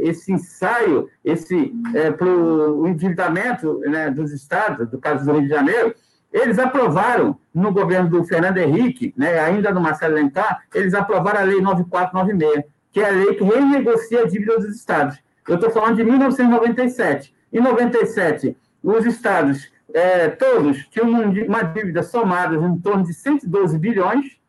esse 0.04 0.32
ensaio, 0.32 1.10
esse 1.24 1.74
é, 1.96 2.12
para 2.12 2.28
o 2.28 2.86
endividamento 2.86 3.80
né, 3.80 4.12
dos 4.12 4.32
estados, 4.32 4.88
do 4.90 5.00
caso 5.00 5.26
do 5.26 5.32
Rio 5.32 5.44
de 5.44 5.50
Janeiro, 5.50 5.96
eles 6.32 6.60
aprovaram, 6.60 7.40
no 7.54 7.72
governo 7.72 8.10
do 8.10 8.24
Fernando 8.26 8.58
Henrique, 8.58 9.14
né, 9.18 9.40
ainda 9.40 9.72
no 9.72 9.82
Marcelo 9.82 10.16
Alencar, 10.16 10.62
eles 10.74 10.94
aprovaram 10.94 11.40
a 11.40 11.44
Lei 11.44 11.62
9496, 11.62 12.66
que 12.96 13.02
é 13.02 13.10
a 13.10 13.12
lei 13.12 13.36
que 13.36 13.44
renegocia 13.44 14.22
a 14.22 14.26
dívida 14.26 14.58
dos 14.58 14.74
estados. 14.74 15.22
Eu 15.46 15.56
estou 15.56 15.70
falando 15.70 15.98
de 15.98 16.04
1997. 16.06 17.36
Em 17.52 17.60
97, 17.60 18.56
os 18.82 19.06
estados 19.06 19.70
é, 19.94 20.30
todos 20.30 20.88
tinham 20.88 21.10
uma 21.10 21.62
dívida 21.62 22.02
somada 22.02 22.56
em 22.56 22.80
torno 22.80 23.04
de 23.04 23.14
112 23.14 23.78
bilhões. 23.78 24.40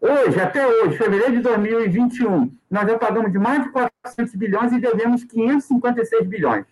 Hoje, 0.00 0.40
até 0.40 0.66
hoje, 0.66 0.96
fevereiro 0.96 1.36
de 1.36 1.42
2021, 1.42 2.52
nós 2.68 2.90
já 2.90 2.98
pagamos 2.98 3.30
de 3.30 3.38
mais 3.38 3.62
de 3.62 3.68
400 3.68 4.34
bilhões 4.34 4.72
e 4.72 4.80
devemos 4.80 5.22
556 5.22 6.26
bilhões. 6.26 6.66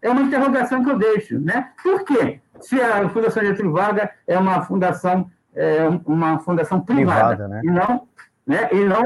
É 0.01 0.09
uma 0.09 0.21
interrogação 0.21 0.83
que 0.83 0.89
eu 0.89 0.97
deixo, 0.97 1.39
né? 1.39 1.71
Por 1.81 2.03
quê? 2.03 2.40
Se 2.61 2.79
a 2.79 3.07
Fundação 3.09 3.43
Getúlio 3.43 3.73
Vargas 3.73 4.09
é 4.27 4.37
uma 4.37 4.61
fundação, 4.61 5.29
é 5.53 5.87
uma 6.05 6.39
fundação 6.39 6.81
privada, 6.81 7.35
privada 7.35 7.47
né? 7.47 7.61
e 7.63 7.69
não 7.69 8.07
né? 8.45 8.69
e 8.71 8.83
não 8.83 9.03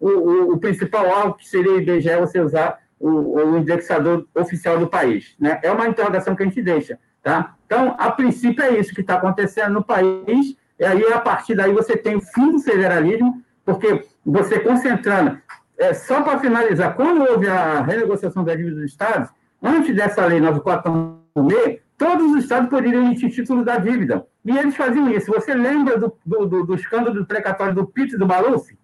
o, 0.00 0.08
o, 0.08 0.52
o 0.54 0.58
principal 0.58 1.10
alvo 1.10 1.34
que 1.34 1.48
seria 1.48 1.72
o 1.72 1.80
IBGE 1.80 2.16
você 2.16 2.40
usar 2.40 2.78
o, 2.98 3.38
o, 3.38 3.58
indexador 3.58 4.26
oficial 4.34 4.78
do 4.78 4.86
país. 4.86 5.34
Né? 5.38 5.58
É 5.62 5.70
uma 5.70 5.88
interrogação 5.88 6.34
que 6.34 6.42
a 6.42 6.46
gente 6.46 6.62
deixa. 6.62 6.98
Tá? 7.22 7.54
Então, 7.66 7.94
a 7.98 8.10
princípio, 8.10 8.62
é 8.62 8.78
isso 8.78 8.94
que 8.94 9.00
está 9.00 9.14
acontecendo 9.14 9.72
no 9.72 9.84
país, 9.84 10.56
e 10.78 10.84
aí, 10.84 11.04
a 11.12 11.20
partir 11.20 11.54
daí, 11.54 11.72
você 11.72 11.96
tem 11.96 12.16
o 12.16 12.20
fim 12.20 12.50
do 12.50 12.58
federalismo, 12.58 13.42
porque 13.64 14.04
você 14.24 14.60
concentrando, 14.60 15.38
é, 15.78 15.94
só 15.94 16.22
para 16.22 16.38
finalizar, 16.38 16.94
quando 16.94 17.22
houve 17.22 17.48
a 17.48 17.80
renegociação 17.82 18.44
da 18.44 18.54
dívida 18.54 18.76
dos 18.76 18.90
estados, 18.90 19.30
antes 19.62 19.94
dessa 19.94 20.24
lei 20.26 20.40
9416, 20.40 21.80
todos 21.96 22.32
os 22.32 22.42
estados 22.42 22.68
poderiam 22.68 23.04
emitir 23.04 23.30
título 23.30 23.64
da 23.64 23.78
dívida. 23.78 24.26
E 24.44 24.56
eles 24.56 24.76
faziam 24.76 25.10
isso. 25.10 25.32
Você 25.32 25.54
lembra 25.54 25.98
do, 25.98 26.16
do, 26.24 26.46
do, 26.46 26.66
do 26.66 26.74
escândalo 26.74 27.14
do 27.14 27.26
precatório 27.26 27.74
do 27.74 27.86
Pitt 27.86 28.14
e 28.14 28.18
do 28.18 28.26
Maluf? 28.26 28.76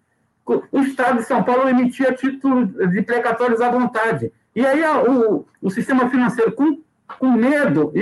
O 0.71 0.79
Estado 0.79 1.17
de 1.17 1.25
São 1.25 1.43
Paulo 1.43 1.69
emitia 1.69 2.13
títulos 2.13 2.69
de 2.91 3.01
precatórios 3.03 3.61
à 3.61 3.69
vontade. 3.69 4.33
E 4.55 4.65
aí 4.65 4.81
o, 5.07 5.45
o 5.61 5.69
sistema 5.69 6.09
financeiro, 6.09 6.51
com, 6.51 6.81
com 7.19 7.31
medo 7.31 7.93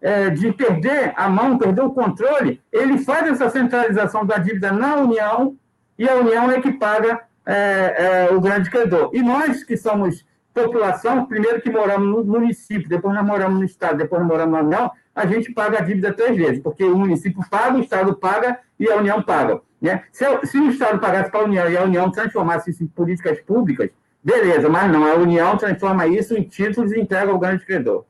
é, 0.00 0.30
de 0.30 0.52
perder 0.52 1.12
a 1.16 1.28
mão, 1.28 1.58
perder 1.58 1.82
o 1.82 1.90
controle, 1.90 2.60
ele 2.70 2.98
faz 2.98 3.26
essa 3.28 3.50
centralização 3.50 4.24
da 4.24 4.38
dívida 4.38 4.70
na 4.70 4.96
União 4.96 5.56
e 5.98 6.08
a 6.08 6.14
União 6.16 6.50
é 6.50 6.60
que 6.60 6.72
paga 6.72 7.22
é, 7.44 8.28
é, 8.28 8.34
o 8.34 8.40
grande 8.40 8.70
credor. 8.70 9.10
E 9.12 9.22
nós 9.22 9.64
que 9.64 9.76
somos 9.76 10.24
população, 10.56 11.26
primeiro 11.26 11.60
que 11.60 11.70
moramos 11.70 12.08
no 12.08 12.24
município, 12.24 12.88
depois 12.88 13.14
nós 13.14 13.24
moramos 13.24 13.58
no 13.58 13.64
estado, 13.64 13.98
depois 13.98 14.22
nós 14.22 14.28
moramos 14.28 14.54
na 14.54 14.64
União, 14.64 14.90
a 15.14 15.26
gente 15.26 15.52
paga 15.52 15.78
a 15.78 15.82
dívida 15.82 16.14
três 16.14 16.36
vezes, 16.36 16.62
porque 16.62 16.82
o 16.82 16.96
município 16.96 17.42
paga, 17.50 17.76
o 17.76 17.80
estado 17.80 18.16
paga 18.16 18.58
e 18.78 18.90
a 18.90 18.96
União 18.96 19.22
paga. 19.22 19.60
Né? 19.80 20.02
Se, 20.10 20.24
se 20.46 20.58
o 20.58 20.70
estado 20.70 20.98
pagasse 20.98 21.30
para 21.30 21.40
a 21.40 21.44
União 21.44 21.68
e 21.68 21.76
a 21.76 21.84
União 21.84 22.10
transformasse 22.10 22.70
isso 22.70 22.82
em 22.82 22.86
políticas 22.86 23.38
públicas, 23.42 23.90
beleza, 24.24 24.68
mas 24.68 24.90
não, 24.90 25.04
a 25.04 25.14
União 25.14 25.56
transforma 25.58 26.06
isso 26.06 26.34
em 26.34 26.42
títulos 26.42 26.90
e 26.92 27.00
entrega 27.00 27.30
ao 27.30 27.38
grande 27.38 27.64
credor. 27.64 28.06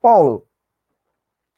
Paulo, 0.00 0.46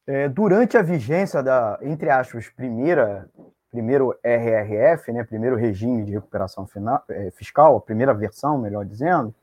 é, 0.07 0.29
durante 0.29 0.77
a 0.77 0.83
vigência 0.83 1.43
da, 1.43 1.79
entre 1.83 2.11
aspas, 2.11 2.49
primeira 2.49 3.29
primeiro 3.71 4.15
RRF, 4.23 5.13
né, 5.13 5.25
primeiro 5.25 5.57
regime 5.57 6.05
de 6.05 6.13
recuperação 6.13 6.67
final, 6.67 7.03
é, 7.09 7.31
fiscal, 7.31 7.77
a 7.77 7.81
primeira 7.81 8.13
versão, 8.13 8.59
melhor 8.59 8.85
dizendo, 8.85 9.35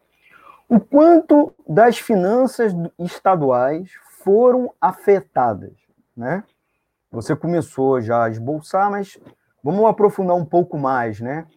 o 0.70 0.80
quanto 0.80 1.54
das 1.68 1.98
finanças 1.98 2.74
estaduais 3.00 3.90
foram 4.20 4.74
afetadas, 4.82 5.72
né? 6.16 6.44
Você 7.10 7.34
começou 7.36 8.02
já 8.02 8.26
a 8.26 8.30
esboçar, 8.30 8.92
mas 8.92 9.18
vamos 9.64 9.86
aprofundar 9.86 10.36
um 10.36 10.44
pouco 10.44 10.78
mais, 10.78 11.22
né? 11.22 11.48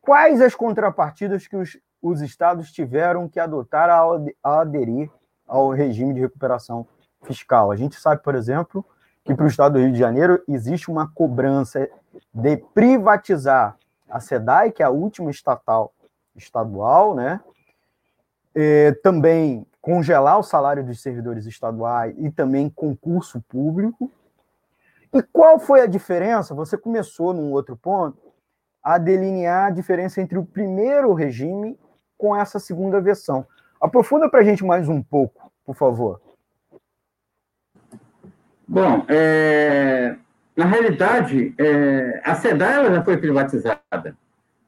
Quais 0.00 0.40
as 0.40 0.54
contrapartidas 0.54 1.48
que 1.48 1.56
os, 1.56 1.76
os 2.00 2.20
estados 2.20 2.70
tiveram 2.70 3.28
que 3.28 3.40
adotar 3.40 3.90
ao 3.90 4.24
aderir 4.42 5.10
ao 5.46 5.70
regime 5.70 6.14
de 6.14 6.20
recuperação 6.20 6.86
fiscal? 7.24 7.72
A 7.72 7.76
gente 7.76 7.96
sabe, 7.96 8.22
por 8.22 8.36
exemplo, 8.36 8.84
que 9.24 9.34
para 9.34 9.44
o 9.44 9.48
estado 9.48 9.72
do 9.72 9.80
Rio 9.80 9.92
de 9.92 9.98
Janeiro 9.98 10.40
existe 10.48 10.88
uma 10.88 11.10
cobrança 11.12 11.88
de 12.32 12.56
privatizar 12.56 13.76
a 14.08 14.20
SEDAI, 14.20 14.72
que 14.72 14.82
é 14.82 14.86
a 14.86 14.90
última 14.90 15.30
estatal 15.30 15.92
estadual, 16.34 17.14
né? 17.14 17.40
E, 18.54 18.92
também 19.02 19.66
congelar 19.80 20.38
o 20.38 20.42
salário 20.42 20.84
dos 20.84 21.02
servidores 21.02 21.46
estaduais 21.46 22.14
e 22.18 22.30
também 22.30 22.70
concurso 22.70 23.40
público. 23.48 24.10
E 25.12 25.22
qual 25.22 25.58
foi 25.58 25.80
a 25.80 25.86
diferença? 25.86 26.54
Você 26.54 26.78
começou 26.78 27.34
num 27.34 27.50
outro 27.52 27.76
ponto 27.76 28.32
a 28.82 28.98
delinear 28.98 29.66
a 29.66 29.70
diferença 29.70 30.20
entre 30.20 30.38
o 30.38 30.44
primeiro 30.44 31.12
regime 31.12 31.78
com 32.16 32.34
essa 32.34 32.58
segunda 32.58 33.00
versão. 33.00 33.46
Aprofunda 33.80 34.28
para 34.28 34.40
a 34.40 34.44
gente 34.44 34.64
mais 34.64 34.88
um 34.88 35.02
pouco, 35.02 35.50
por 35.64 35.74
favor. 35.74 36.20
Bom, 38.66 39.04
é, 39.08 40.16
na 40.56 40.66
realidade, 40.66 41.54
é, 41.58 42.20
a 42.24 42.34
SEDAI 42.34 42.92
já 42.92 43.04
foi 43.04 43.16
privatizada. 43.16 44.16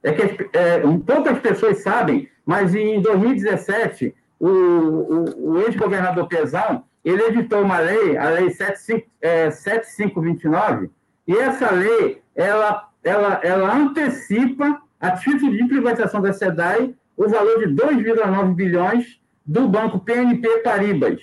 É 0.02 0.12
que 0.12 0.48
é, 0.52 0.80
poucas 1.06 1.38
pessoas 1.38 1.82
sabem, 1.82 2.28
mas 2.44 2.74
em 2.74 3.00
2017, 3.00 4.14
o, 4.38 4.48
o, 4.48 5.52
o 5.52 5.60
ex-governador 5.62 6.28
Pezão, 6.28 6.84
ele 7.04 7.22
editou 7.24 7.62
uma 7.62 7.78
lei, 7.78 8.16
a 8.16 8.30
Lei 8.30 8.50
75, 8.50 9.06
é, 9.20 9.50
7529, 9.50 10.90
e 11.26 11.36
essa 11.36 11.70
lei, 11.70 12.22
ela 12.34 12.88
ela, 13.04 13.40
ela 13.42 13.76
antecipa, 13.76 14.80
a 14.98 15.10
título 15.10 15.52
de 15.52 15.68
privatização 15.68 16.22
da 16.22 16.32
SEDAI, 16.32 16.94
o 17.16 17.28
valor 17.28 17.58
de 17.58 17.74
2,9 17.74 18.54
bilhões 18.54 19.20
do 19.44 19.68
Banco 19.68 20.00
PNP 20.00 20.48
Paribas. 20.60 21.20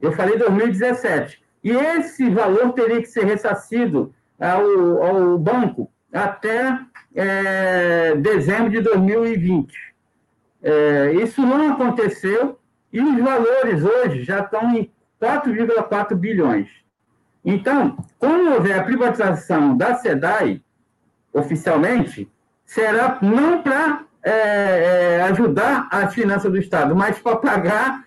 Eu 0.00 0.12
falei 0.12 0.36
2017. 0.36 1.42
E 1.66 1.72
esse 1.72 2.30
valor 2.30 2.74
teria 2.74 3.00
que 3.00 3.08
ser 3.08 3.24
ressarcido 3.24 4.14
ao, 4.38 5.02
ao 5.02 5.36
banco 5.36 5.90
até 6.12 6.78
é, 7.12 8.14
dezembro 8.14 8.70
de 8.70 8.80
2020. 8.80 9.74
É, 10.62 11.12
isso 11.14 11.42
não 11.42 11.72
aconteceu 11.72 12.56
e 12.92 13.00
os 13.00 13.20
valores 13.20 13.82
hoje 13.82 14.22
já 14.22 14.44
estão 14.44 14.76
em 14.76 14.92
4,4 15.20 16.14
bilhões. 16.14 16.68
Então, 17.44 17.96
quando 18.16 18.52
houver 18.52 18.78
a 18.78 18.84
privatização 18.84 19.76
da 19.76 19.96
SEDAI, 19.96 20.62
oficialmente, 21.32 22.30
será 22.64 23.18
não 23.20 23.60
para 23.60 24.04
é, 24.22 24.30
é, 25.18 25.22
ajudar 25.22 25.88
a 25.90 26.06
finança 26.06 26.48
do 26.48 26.58
Estado, 26.58 26.94
mas 26.94 27.18
para 27.18 27.38
pagar 27.38 28.04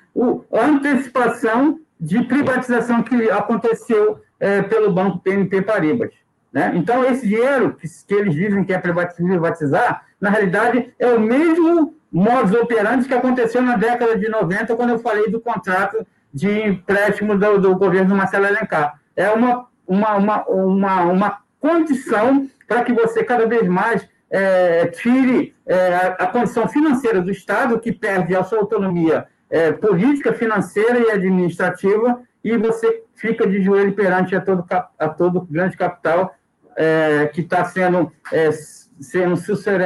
a 0.49 0.65
antecipação 0.65 1.77
de 1.99 2.23
privatização 2.23 3.03
que 3.03 3.29
aconteceu 3.29 4.21
é, 4.39 4.61
pelo 4.61 4.91
Banco 4.91 5.19
PNP 5.19 5.61
Paribas. 5.63 6.11
Né? 6.51 6.71
Então, 6.75 7.03
esse 7.03 7.27
dinheiro 7.27 7.75
que, 7.75 7.87
que, 7.87 8.13
eles 8.13 8.33
dizem 8.33 8.63
que 8.63 8.73
é 8.73 8.79
privatizar, 8.79 10.05
na 10.19 10.29
realidade, 10.29 10.93
é 10.97 11.07
o 11.07 11.19
mesmo 11.19 11.93
modus 12.11 12.53
operandi 12.53 13.07
que 13.07 13.13
aconteceu 13.13 13.61
na 13.61 13.77
década 13.77 14.17
de 14.17 14.27
90, 14.27 14.75
quando 14.75 14.91
eu 14.91 14.99
falei 14.99 15.29
do 15.29 15.39
contrato 15.39 16.05
de 16.33 16.49
empréstimo 16.67 17.37
do, 17.37 17.59
do 17.59 17.75
governo 17.75 18.15
Marcelo 18.15 18.47
Alencar. 18.47 18.99
É 19.15 19.29
uma, 19.29 19.67
uma, 19.85 20.15
uma, 20.15 20.45
uma, 20.45 21.01
uma 21.03 21.37
condição 21.59 22.47
para 22.67 22.83
que 22.83 22.93
você 22.93 23.23
cada 23.23 23.45
vez 23.45 23.67
mais 23.67 24.07
é, 24.29 24.87
tire 24.87 25.55
é, 25.65 25.95
a, 25.95 26.07
a, 26.23 26.27
condição 26.27 26.67
financeira 26.67 27.21
do 27.21 27.31
Estado, 27.31 27.79
que 27.79 27.91
perde 27.91 28.35
a 28.35 28.43
sua 28.43 28.59
autonomia 28.59 29.27
é, 29.49 29.71
política, 29.71 30.33
financeira 30.33 30.99
e 30.99 31.11
administrativa, 31.11 32.21
e 32.43 32.55
você 32.57 33.03
fica 33.15 33.47
de 33.47 33.61
joelho 33.61 33.93
perante 33.93 34.35
a 34.35 34.41
todo, 34.41 34.65
a 34.97 35.09
todo 35.09 35.41
grande 35.41 35.75
capital 35.75 36.33
é, 36.75 37.27
que 37.27 37.41
está 37.41 37.65
sendo, 37.65 38.11
é, 38.31 38.49
sendo 38.51 39.35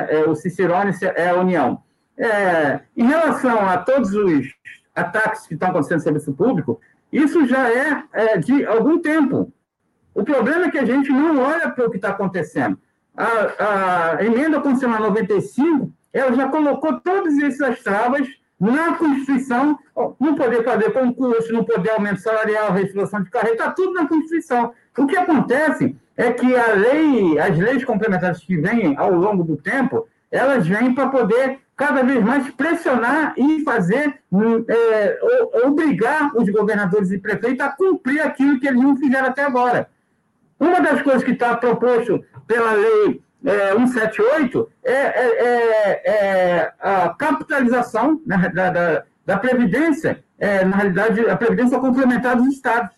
é, 0.09 0.23
o 0.27 0.35
Cicerone 0.35 0.93
é 1.15 1.29
a 1.29 1.35
União. 1.35 1.81
É, 2.15 2.81
em 2.95 3.07
relação 3.07 3.67
a 3.67 3.77
todos 3.77 4.13
os 4.13 4.53
ataques 4.93 5.47
que 5.47 5.55
estão 5.55 5.69
acontecendo 5.69 5.97
no 5.97 6.03
serviço 6.03 6.33
público, 6.33 6.79
isso 7.11 7.45
já 7.47 7.69
é, 7.69 8.03
é 8.13 8.37
de 8.37 8.65
algum 8.65 8.99
tempo. 8.99 9.51
O 10.13 10.23
problema 10.23 10.65
é 10.65 10.71
que 10.71 10.77
a 10.77 10.85
gente 10.85 11.11
não 11.11 11.39
olha 11.39 11.71
para 11.71 11.87
o 11.87 11.89
que 11.89 11.95
está 11.97 12.09
acontecendo. 12.09 12.77
A, 13.15 14.17
a, 14.17 14.25
emenda 14.25 14.59
constitucional 14.59 15.01
95, 15.01 15.91
ela 16.11 16.33
já 16.33 16.47
colocou 16.49 16.99
todas 16.99 17.37
essas 17.39 17.81
travas 17.81 18.27
na 18.63 18.95
Constituição, 18.95 19.77
não 20.19 20.35
poder 20.35 20.63
fazer 20.63 20.91
concurso, 20.91 21.51
não 21.51 21.65
poder 21.65 21.91
aumento 21.91 22.21
salarial, 22.21 22.71
restituição 22.71 23.21
de 23.21 23.29
carreira, 23.29 23.57
está 23.57 23.71
tudo 23.71 23.91
na 23.93 24.07
Constituição. 24.07 24.71
O 24.97 25.05
que 25.05 25.17
acontece 25.17 25.95
é 26.15 26.31
que 26.31 26.55
a 26.55 26.73
lei, 26.73 27.37
as 27.39 27.57
leis 27.57 27.83
complementares 27.83 28.39
que 28.39 28.55
vêm 28.55 28.95
ao 28.97 29.11
longo 29.11 29.43
do 29.43 29.57
tempo, 29.57 30.07
elas 30.31 30.65
vêm 30.65 30.95
para 30.95 31.09
poder 31.09 31.59
cada 31.75 32.03
vez 32.03 32.23
mais 32.23 32.49
pressionar 32.51 33.33
e 33.35 33.61
fazer, 33.63 34.19
é, 34.69 35.19
obrigar 35.65 36.31
os 36.35 36.49
governadores 36.49 37.11
e 37.11 37.19
prefeitos 37.19 37.59
a 37.59 37.69
cumprir 37.69 38.21
aquilo 38.21 38.59
que 38.59 38.67
eles 38.67 38.81
não 38.81 38.95
fizeram 38.95 39.27
até 39.27 39.43
agora. 39.43 39.89
Uma 40.57 40.79
das 40.79 41.01
coisas 41.01 41.23
que 41.23 41.31
está 41.31 41.57
proposto 41.57 42.23
pela 42.47 42.71
lei 42.73 43.21
é, 43.45 43.71
178 43.73 44.69
é, 44.83 44.93
é, 44.93 45.45
é, 45.45 46.01
é, 46.05 46.73
a 46.79 47.09
capitalização 47.09 48.21
né, 48.25 48.51
da, 48.53 48.69
da, 48.69 49.03
da, 49.25 49.37
Previdência, 49.37 50.23
é, 50.39 50.63
na 50.63 50.77
realidade, 50.77 51.29
a 51.29 51.35
Previdência 51.35 51.79
complementar 51.79 52.35
dos 52.35 52.47
estados. 52.47 52.95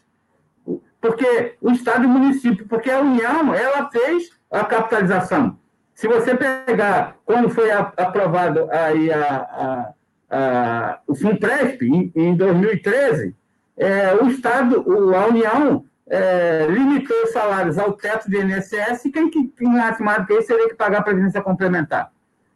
Porque 1.02 1.56
o 1.62 1.72
Estado 1.72 2.04
e 2.04 2.08
o 2.08 2.10
município, 2.10 2.68
porque 2.68 2.90
a 2.90 3.00
União, 3.00 3.54
ela 3.54 3.90
fez 3.90 4.30
a 4.52 4.64
capitalização. 4.64 5.58
Se 5.94 6.08
você 6.08 6.36
pegar, 6.36 7.16
quando 7.26 7.50
foi 7.50 7.72
aprovado 7.72 8.68
aí 8.72 9.12
a, 9.12 9.24
a, 9.26 9.94
a, 10.30 11.00
o 11.08 11.16
FUNPRESP, 11.16 11.86
em, 11.86 12.12
em 12.16 12.36
2013, 12.36 13.36
é, 13.78 14.14
o 14.16 14.28
Estado, 14.28 14.84
a 15.16 15.28
União, 15.28 15.86
é, 16.08 16.68
limitou 16.70 17.16
os 17.24 17.32
salários 17.32 17.78
ao 17.78 17.94
teto 17.94 18.30
do 18.30 18.38
INSS 18.38 19.06
e 19.06 19.12
quem 19.12 19.30
que 19.30 19.52
ganhasse 19.60 20.04
mais 20.04 20.20
do 20.20 20.28
que 20.28 20.34
isso 20.34 20.48
teria 20.48 20.70
que 20.70 20.76
pagar 20.76 21.00
a 21.00 21.04
previdência 21.04 21.42
complementar. 21.42 22.12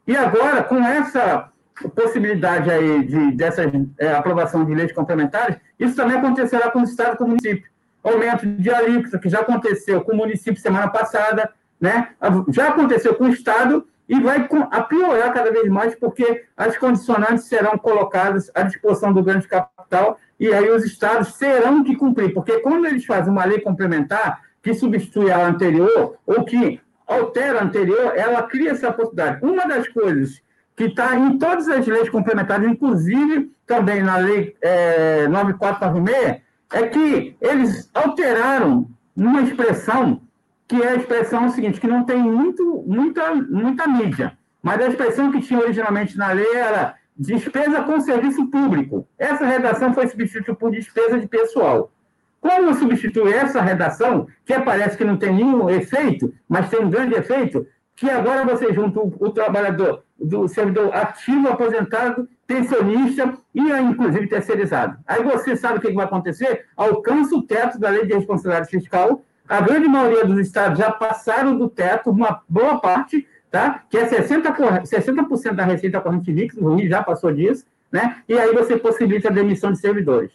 E 0.08 0.16
agora, 0.16 0.64
com 0.64 0.84
essa 0.84 1.50
possibilidade 1.96 2.70
aí 2.70 3.06
de, 3.06 3.32
dessa 3.32 3.64
é, 3.98 4.12
aprovação 4.14 4.66
de 4.66 4.74
leis 4.74 4.92
complementares, 4.92 5.58
isso 5.80 5.96
também 5.96 6.18
acontecerá 6.18 6.70
com 6.72 6.80
o 6.80 6.84
Estado 6.84 7.14
e 7.14 7.18
com 7.18 7.24
o 7.26 7.28
município. 7.30 7.70
Aumento 8.04 8.46
de 8.46 8.70
alíquota, 8.70 9.20
que 9.20 9.30
já 9.30 9.42
aconteceu 9.42 10.02
com 10.02 10.14
o 10.14 10.18
município 10.18 10.62
semana 10.62 10.88
passada, 10.88 11.52
né? 11.80 12.10
já 12.50 12.70
aconteceu 12.70 13.16
com 13.16 13.26
o 13.26 13.30
Estado 13.30 13.86
e 14.08 14.20
vai 14.20 14.48
piorar 14.88 15.34
cada 15.34 15.52
vez 15.52 15.68
mais, 15.70 15.96
porque 15.96 16.46
as 16.58 16.78
condicionantes 16.78 17.46
serão 17.46 17.78
colocadas 17.78 18.50
à 18.56 18.64
disposição 18.64 19.14
do 19.14 19.22
grande 19.22 19.48
capital 19.48 20.20
e 20.40 20.54
aí 20.54 20.70
os 20.70 20.86
estados 20.86 21.34
terão 21.34 21.84
que 21.84 21.96
cumprir, 21.96 22.34
porque 22.34 22.60
quando 22.60 22.86
eles 22.86 23.06
fazem 23.06 23.32
uma 23.32 23.46
lei 23.46 23.60
complementar 23.60 24.42
que 24.64 24.74
substitui 24.74 25.32
a 25.32 25.46
anterior 25.46 26.18
ou 26.26 26.44
que 26.46 26.80
altera 27.06 27.60
a 27.60 27.64
anterior, 27.64 28.14
ela 28.16 28.44
cria 28.44 28.72
essa 28.72 28.92
possibilidade. 28.92 29.44
Uma 29.44 29.68
das 29.68 29.88
coisas 29.90 30.42
que 30.76 30.86
está 30.86 31.16
em 31.16 31.38
todas 31.38 31.68
as 31.68 31.86
leis 31.86 32.10
complementares, 32.10 32.70
inclusive 32.70 33.52
também 33.68 34.02
na 34.02 34.18
lei 34.18 34.56
é, 34.62 35.28
9496, 35.28 36.42
é 36.72 36.88
que 36.88 37.36
eles 37.42 37.90
alteraram 37.94 38.88
uma 39.16 39.42
expressão 39.42 40.22
que 40.68 40.82
é 40.82 40.90
a 40.90 40.96
expressão 40.96 41.50
seguinte, 41.50 41.82
que 41.82 41.88
não 41.88 42.04
tem 42.04 42.22
muito, 42.22 42.84
muita, 42.86 43.34
muita 43.34 43.88
mídia, 43.88 44.38
mas 44.62 44.80
a 44.80 44.88
expressão 44.88 45.32
que 45.32 45.42
tinha 45.42 45.60
originalmente 45.60 46.16
na 46.16 46.32
lei 46.32 46.54
era 46.54 46.96
despesa 47.20 47.84
com 47.84 48.00
serviço 48.00 48.48
público. 48.48 49.06
Essa 49.18 49.46
redação 49.46 49.94
foi 49.94 50.08
substituída 50.08 50.56
por 50.56 50.72
despesa 50.72 51.20
de 51.20 51.28
pessoal. 51.28 51.92
Como 52.40 52.74
substitui 52.74 53.34
essa 53.34 53.62
redação, 53.62 54.28
que 54.46 54.58
parece 54.62 54.98
que 54.98 55.04
não 55.04 55.18
tem 55.18 55.36
nenhum 55.36 55.70
efeito, 55.70 56.34
mas 56.48 56.70
tem 56.70 56.80
um 56.80 56.90
grande 56.90 57.14
efeito, 57.16 57.68
que 57.94 58.10
agora 58.10 58.46
você 58.46 58.74
junta 58.74 59.02
o, 59.02 59.14
o 59.20 59.30
trabalhador 59.30 60.04
do 60.18 60.48
servidor 60.48 60.96
ativo, 60.96 61.50
aposentado, 61.50 62.30
pensionista 62.48 63.38
e, 63.54 63.60
inclusive, 63.60 64.28
terceirizado. 64.28 64.98
Aí 65.06 65.22
você 65.22 65.58
sabe 65.58 65.80
o 65.80 65.82
que 65.82 65.92
vai 65.92 66.06
acontecer? 66.06 66.66
Alcança 66.78 67.36
o 67.36 67.42
teto 67.42 67.78
da 67.78 67.90
lei 67.90 68.06
de 68.06 68.14
responsabilidade 68.14 68.70
fiscal. 68.70 69.22
A 69.48 69.60
grande 69.60 69.90
maioria 69.90 70.24
dos 70.24 70.40
estados 70.40 70.80
já 70.80 70.92
passaram 70.92 71.58
do 71.58 71.70
teto, 71.70 72.10
uma 72.10 72.42
boa 72.48 72.80
parte, 72.80 73.28
tá? 73.52 73.84
que 73.90 73.98
é 73.98 74.08
60%, 74.08 74.86
60 74.86 75.54
da 75.54 75.66
receita 75.66 76.02
corrente 76.02 76.32
líquida, 76.32 76.64
o 76.64 76.76
Rio 76.76 76.90
já 76.90 77.04
passou 77.04 77.32
disso, 77.32 77.66
né? 77.92 78.18
e 78.28 78.38
aí 78.38 78.54
você 78.54 78.78
possibilita 78.78 79.30
a 79.30 79.32
demissão 79.32 79.72
de 79.72 79.80
servidores. 79.80 80.32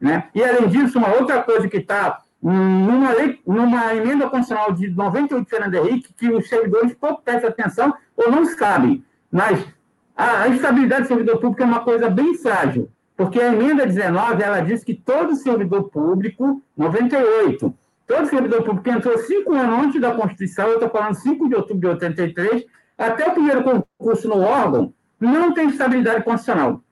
Né? 0.00 0.24
E, 0.34 0.42
além 0.42 0.68
disso, 0.68 0.98
uma 0.98 1.14
outra 1.14 1.42
coisa 1.42 1.68
que 1.68 1.78
está 1.78 2.22
numa, 2.42 3.12
lei, 3.12 3.40
numa 3.46 3.94
emenda 3.94 4.28
constitucional 4.28 4.72
de 4.72 4.88
98 4.88 5.44
de 5.44 5.50
Fernando 5.50 5.74
Henrique, 5.74 6.12
que 6.14 6.30
os 6.30 6.48
servidores 6.48 6.94
pouco 6.94 7.22
prestam 7.22 7.50
atenção 7.50 7.94
ou 8.16 8.30
não 8.30 8.44
sabem, 8.44 9.04
mas 9.30 9.64
a, 10.16 10.42
a 10.42 10.48
estabilidade 10.48 11.02
do 11.02 11.08
servidor 11.08 11.38
público 11.38 11.62
é 11.62 11.66
uma 11.66 11.80
coisa 11.80 12.08
bem 12.08 12.34
frágil, 12.34 12.90
porque 13.16 13.40
a 13.40 13.52
emenda 13.52 13.86
19, 13.86 14.42
ela 14.42 14.60
diz 14.60 14.84
que 14.84 14.94
todo 14.94 15.34
servidor 15.34 15.84
público, 15.84 16.62
98, 16.76 17.74
Todo 18.06 18.28
servidor 18.28 18.62
público 18.62 18.88
entrou 18.88 19.18
cinco 19.18 19.52
anos 19.52 19.86
antes 19.86 20.00
da 20.00 20.14
Constituição, 20.14 20.68
eu 20.68 20.74
estou 20.74 20.88
falando 20.88 21.14
5 21.14 21.48
de 21.48 21.54
outubro 21.56 21.80
de 21.80 21.86
83, 21.88 22.64
até 22.96 23.28
o 23.28 23.32
primeiro 23.32 23.64
concurso 23.64 24.28
no 24.28 24.40
órgão, 24.40 24.94
não 25.20 25.52
tem 25.52 25.68
estabilidade 25.68 26.22
constitucional. 26.22 26.82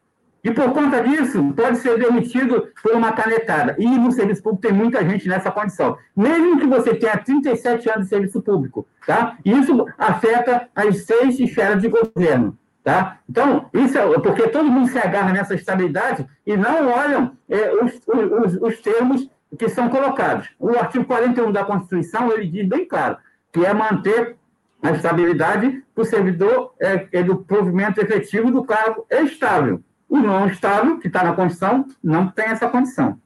E 0.42 0.50
por 0.50 0.72
conta 0.72 1.02
disso, 1.02 1.54
pode 1.56 1.78
ser 1.78 1.98
demitido 1.98 2.68
por 2.82 2.92
uma 2.92 3.12
canetada. 3.12 3.74
E 3.78 3.86
no 3.86 4.12
serviço 4.12 4.42
público 4.42 4.60
tem 4.60 4.72
muita 4.72 5.02
gente 5.02 5.26
nessa 5.26 5.50
condição. 5.50 5.96
Mesmo 6.14 6.58
que 6.58 6.66
você 6.66 6.94
tenha 6.94 7.16
37 7.16 7.88
anos 7.88 8.02
de 8.02 8.08
serviço 8.10 8.42
público, 8.42 8.86
tá? 9.06 9.38
Isso 9.42 9.86
afeta 9.96 10.68
as 10.74 11.06
seis 11.06 11.40
esferas 11.40 11.80
de 11.80 11.88
governo. 11.88 12.58
Tá? 12.82 13.20
Então, 13.26 13.70
isso 13.72 13.96
é 13.96 14.18
porque 14.20 14.46
todo 14.48 14.70
mundo 14.70 14.90
se 14.90 14.98
agarra 14.98 15.32
nessa 15.32 15.54
estabilidade 15.54 16.26
e 16.46 16.54
não 16.54 16.92
olham 16.92 17.32
é, 17.48 17.72
os, 17.82 17.94
os, 18.06 18.60
os 18.60 18.80
termos 18.82 19.26
que 19.58 19.68
são 19.68 19.88
colocados. 19.88 20.50
O 20.58 20.70
artigo 20.70 21.04
41 21.04 21.52
da 21.52 21.64
Constituição, 21.64 22.32
ele 22.32 22.48
diz 22.48 22.68
bem 22.68 22.86
claro, 22.86 23.18
que 23.52 23.64
é 23.64 23.72
manter 23.72 24.36
a 24.82 24.90
estabilidade 24.90 25.82
do 25.94 26.04
servidor 26.04 26.74
é, 26.78 27.08
é 27.12 27.22
do 27.22 27.36
provimento 27.38 28.00
efetivo 28.00 28.50
do 28.50 28.64
cargo 28.64 29.06
estável. 29.10 29.82
O 30.08 30.18
não 30.18 30.46
estável, 30.46 30.98
que 30.98 31.06
está 31.06 31.24
na 31.24 31.34
Constituição, 31.34 31.86
não 32.02 32.28
tem 32.28 32.46
essa 32.46 32.68
condição. 32.68 33.18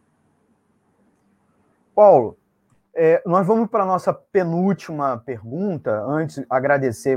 Paulo, 1.94 2.36
É, 3.00 3.22
nós 3.24 3.46
vamos 3.46 3.68
para 3.68 3.84
a 3.84 3.86
nossa 3.86 4.12
penúltima 4.12 5.22
pergunta. 5.24 6.02
Antes, 6.04 6.44
agradecer 6.50 7.16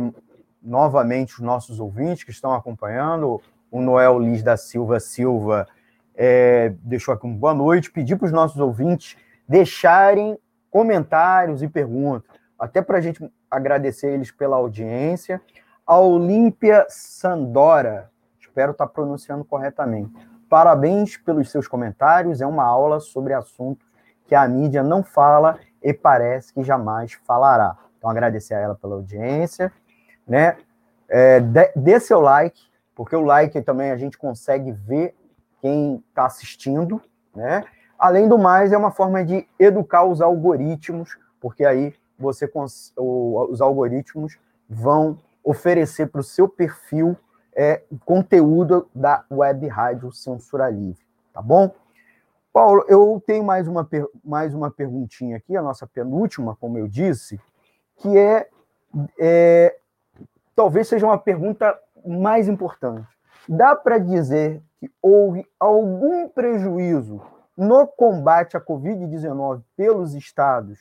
novamente 0.62 1.34
os 1.34 1.39
nossos 1.39 1.80
ouvintes 1.80 2.24
que 2.24 2.30
estão 2.30 2.53
acompanhando. 2.53 3.41
O 3.72 3.82
Noel 3.82 4.20
Liz 4.20 4.43
da 4.43 4.55
Silva 4.57 4.99
Silva 4.99 5.68
é, 6.16 6.74
deixou 6.84 7.14
aqui 7.14 7.26
uma 7.26 7.38
boa 7.38 7.53
noite. 7.53 7.91
Pedir 7.91 8.16
para 8.16 8.26
os 8.26 8.32
nossos 8.32 8.59
ouvintes 8.59 9.18
deixarem 9.47 10.38
comentários 10.70 11.62
e 11.62 11.68
perguntas, 11.68 12.30
até 12.57 12.82
para 12.82 12.97
a 12.97 13.01
gente 13.01 13.30
agradecer 13.49 14.14
eles 14.14 14.32
pela 14.32 14.55
audiência. 14.55 15.41
A 15.86 15.99
Olímpia 15.99 16.86
Sandora, 16.88 18.09
espero 18.39 18.72
estar 18.72 18.88
pronunciando 18.88 19.43
corretamente. 19.43 20.14
Parabéns 20.47 21.18
pelos 21.18 21.51
seus 21.51 21.68
comentários. 21.68 22.41
É 22.41 22.47
uma 22.47 22.64
aula 22.64 22.99
sobre 22.99 23.34
assuntos 23.34 23.86
que 24.26 24.36
a 24.36 24.47
mídia 24.47 24.84
não 24.84 25.03
fala 25.03 25.59
e 25.82 25.93
parece 25.93 26.53
que 26.53 26.64
jamais 26.64 27.14
falará. 27.26 27.76
Então, 27.97 28.09
agradecer 28.09 28.53
a 28.53 28.59
ela 28.59 28.76
pela 28.76 28.95
audiência, 28.95 29.72
né? 30.28 30.57
É, 31.09 31.39
dê, 31.41 31.72
dê 31.76 31.99
seu 31.99 32.22
like, 32.22 32.62
porque 32.95 33.16
o 33.16 33.22
like 33.22 33.62
também 33.62 33.91
a 33.91 33.97
gente 33.97 34.18
consegue 34.18 34.72
ver 34.72 35.14
quem 35.62 36.03
está 36.09 36.26
assistindo, 36.26 37.01
né? 37.36 37.64
Além 37.97 38.28
do 38.28 38.38
mais, 38.38 38.74
é 38.74 38.78
uma 38.78 38.91
forma 38.91 39.24
de 39.24 39.47
educar 39.59 40.03
os 40.05 40.22
algoritmos, 40.22 41.18
porque 41.39 41.64
aí 41.64 41.93
você 42.18 42.51
os 42.97 43.62
algoritmos 43.62 44.39
vão 44.68 45.20
oferecer 45.43 46.07
para 46.07 46.22
o 46.22 46.24
seu 46.24 46.47
perfil 46.47 47.16
é, 47.53 47.84
conteúdo 48.05 48.89
da 48.93 49.24
Web 49.30 49.68
Rádio 49.68 50.12
Censura 50.12 50.70
Livre, 50.70 51.03
tá 51.34 51.41
bom? 51.41 51.72
Paulo, 52.53 52.84
eu 52.88 53.22
tenho 53.26 53.43
mais 53.43 53.68
uma, 53.68 53.88
mais 54.24 54.53
uma 54.53 54.70
perguntinha 54.70 55.38
aqui, 55.38 55.55
a 55.55 55.62
nossa 55.62 55.88
penúltima, 55.88 56.55
como 56.59 56.78
eu 56.78 56.88
disse, 56.88 57.39
que 57.97 58.18
é, 58.18 58.49
é 59.20 59.78
talvez 60.55 60.88
seja 60.88 61.05
uma 61.05 61.18
pergunta 61.18 61.78
mais 62.05 62.47
importante. 62.47 63.07
Dá 63.47 63.76
para 63.76 63.97
dizer 63.97 64.62
que 64.82 64.91
houve 64.99 65.47
algum 65.59 66.27
prejuízo 66.27 67.21
no 67.55 67.86
combate 67.86 68.57
à 68.57 68.59
Covid-19 68.59 69.61
pelos 69.77 70.15
estados 70.15 70.79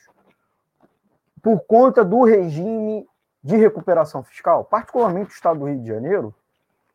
por 1.39 1.59
conta 1.59 2.03
do 2.03 2.23
regime 2.23 3.07
de 3.43 3.55
recuperação 3.57 4.23
fiscal, 4.23 4.65
particularmente 4.65 5.29
o 5.29 5.33
estado 5.33 5.59
do 5.59 5.65
Rio 5.65 5.79
de 5.79 5.87
Janeiro? 5.87 6.33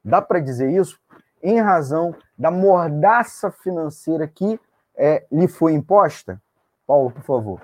Dá 0.04 0.20
para 0.20 0.40
dizer 0.40 0.68
isso? 0.68 0.98
Em 1.40 1.60
razão 1.60 2.12
da 2.36 2.50
mordaça 2.50 3.52
financeira 3.52 4.26
que 4.26 4.58
é, 4.96 5.24
lhe 5.30 5.46
foi 5.46 5.74
imposta? 5.74 6.42
Paulo, 6.84 7.12
por 7.12 7.22
favor. 7.22 7.60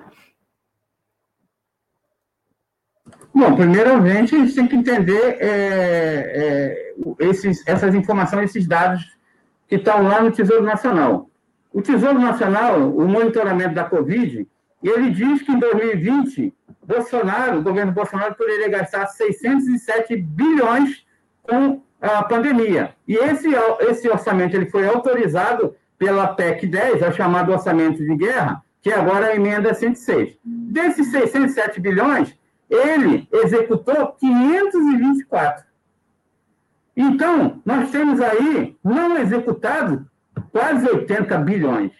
Bom, 3.35 3.57
primeiramente, 3.57 4.37
a 4.37 4.39
gente 4.39 4.55
tem 4.55 4.69
que 4.69 4.77
entender 4.77 5.39
é, 5.41 5.49
é, 6.31 6.95
esses, 7.21 7.67
essas 7.67 7.93
informações, 7.95 8.51
esses 8.51 8.69
dados 8.69 9.21
que 9.73 9.77
estão 9.77 10.03
lá 10.03 10.21
no 10.21 10.31
Tesouro 10.31 10.63
Nacional. 10.63 11.31
O 11.73 11.81
Tesouro 11.81 12.19
Nacional, 12.19 12.95
o 12.95 13.09
monitoramento 13.09 13.75
da 13.75 13.85
Covid, 13.85 14.47
ele 14.83 15.11
diz 15.11 15.41
que 15.41 15.51
em 15.51 15.59
2020, 15.59 16.55
Bolsonaro, 16.87 17.59
o 17.59 17.63
governo 17.63 17.91
Bolsonaro 17.91 18.35
poderia 18.35 18.69
gastar 18.69 19.07
607 19.07 20.15
bilhões 20.15 21.07
com 21.43 21.81
a 22.03 22.23
pandemia. 22.23 22.95
E 23.09 23.15
esse, 23.15 23.49
esse 23.89 24.11
orçamento 24.11 24.55
ele 24.55 24.69
foi 24.69 24.87
autorizado 24.87 25.75
pela 25.99 26.29
PEC 26.35 26.67
10, 26.67 27.01
é 27.01 27.09
o 27.09 27.13
chamado 27.13 27.51
orçamento 27.51 28.05
de 28.05 28.15
guerra, 28.15 28.63
que 28.83 28.93
agora 28.93 29.29
é 29.29 29.33
a 29.33 29.37
emenda 29.37 29.73
106. 29.73 30.37
Desses 30.45 31.11
607 31.11 31.81
bilhões, 31.81 32.39
ele 32.69 33.27
executou 33.33 34.09
524. 34.21 35.65
Então, 36.97 37.61
nós 37.65 37.91
temos 37.91 38.21
aí, 38.21 38.77
não 38.85 39.17
executado, 39.17 40.07
quase 40.51 40.89
80 40.89 41.39
bilhões. 41.39 41.93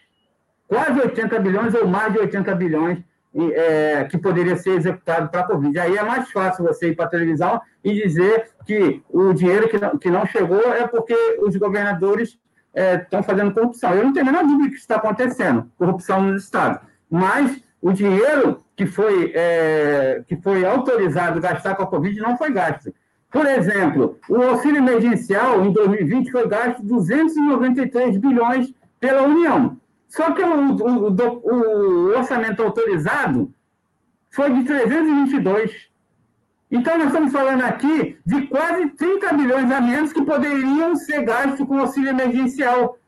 Quase 0.69 1.01
80 1.01 1.39
bilhões 1.41 1.75
ou 1.75 1.87
mais 1.87 2.13
de 2.13 2.19
80 2.19 2.55
bilhões 2.55 2.99
é, 3.35 4.05
que 4.05 4.19
poderia 4.19 4.57
ser 4.57 4.71
executado 4.71 5.29
para 5.31 5.41
a 5.41 5.47
Covid. 5.47 5.79
Aí 5.79 5.97
é 5.97 6.03
mais 6.03 6.31
fácil 6.31 6.65
você 6.65 6.91
ir 6.91 6.97
para 6.97 7.07
a 7.07 7.09
televisão 7.09 7.61
e 7.83 7.95
dizer 7.95 8.51
que 8.67 9.03
o 9.09 9.33
dinheiro 9.33 9.69
que 9.69 9.79
não, 9.79 9.99
que 9.99 10.11
não 10.11 10.27
chegou 10.27 10.73
é 10.73 10.87
porque 10.87 11.15
os 11.41 11.57
governadores 11.57 12.39
estão 12.75 13.21
é, 13.21 13.23
fazendo 13.23 13.53
corrupção. 13.53 13.95
Eu 13.95 14.05
não 14.05 14.13
tenho 14.13 14.29
a 14.29 14.33
menor 14.33 14.45
dúvida 14.45 14.69
que 14.69 14.75
isso 14.75 14.85
está 14.85 14.97
acontecendo, 14.97 15.71
corrupção 15.79 16.23
nos 16.23 16.45
estados. 16.45 16.81
Mas 17.11 17.63
o 17.81 17.93
dinheiro 17.93 18.63
que 18.77 18.87
foi, 18.87 19.33
é, 19.35 20.23
que 20.27 20.37
foi 20.37 20.65
autorizado 20.65 21.41
gastar 21.41 21.75
com 21.75 21.83
a 21.83 21.87
Covid 21.87 22.19
não 22.21 22.37
foi 22.37 22.53
gasto. 22.53 22.93
Por 23.33 23.47
exemplo, 23.47 24.19
o 24.29 24.43
auxílio 24.43 24.77
emergencial 24.77 25.65
em 25.65 25.73
2020 25.73 26.31
foi 26.31 26.47
gasto 26.47 26.83
293 26.83 28.19
bilhões 28.19 28.75
pela 29.01 29.23
União. 29.23 29.81
Só 30.07 30.33
que 30.33 30.43
o, 30.43 30.77
o, 30.77 31.11
o, 31.11 32.09
orçamento 32.15 32.63
autorizado 32.63 33.51
foi 34.31 34.53
de 34.53 34.65
322. 34.65 35.91
Então, 36.71 36.99
nós 36.99 37.07
estamos 37.07 37.33
falando 37.33 37.63
aqui 37.63 38.19
de 38.25 38.47
quase 38.49 38.91
30 38.91 39.33
bilhões 39.33 39.71
a 39.71 39.81
menos 39.81 40.13
que 40.13 40.23
poderiam 40.23 40.95
ser 40.95 41.25
gastos 41.25 41.67
com 41.67 41.79
auxílio 41.79 42.11
emergencial, 42.11 42.99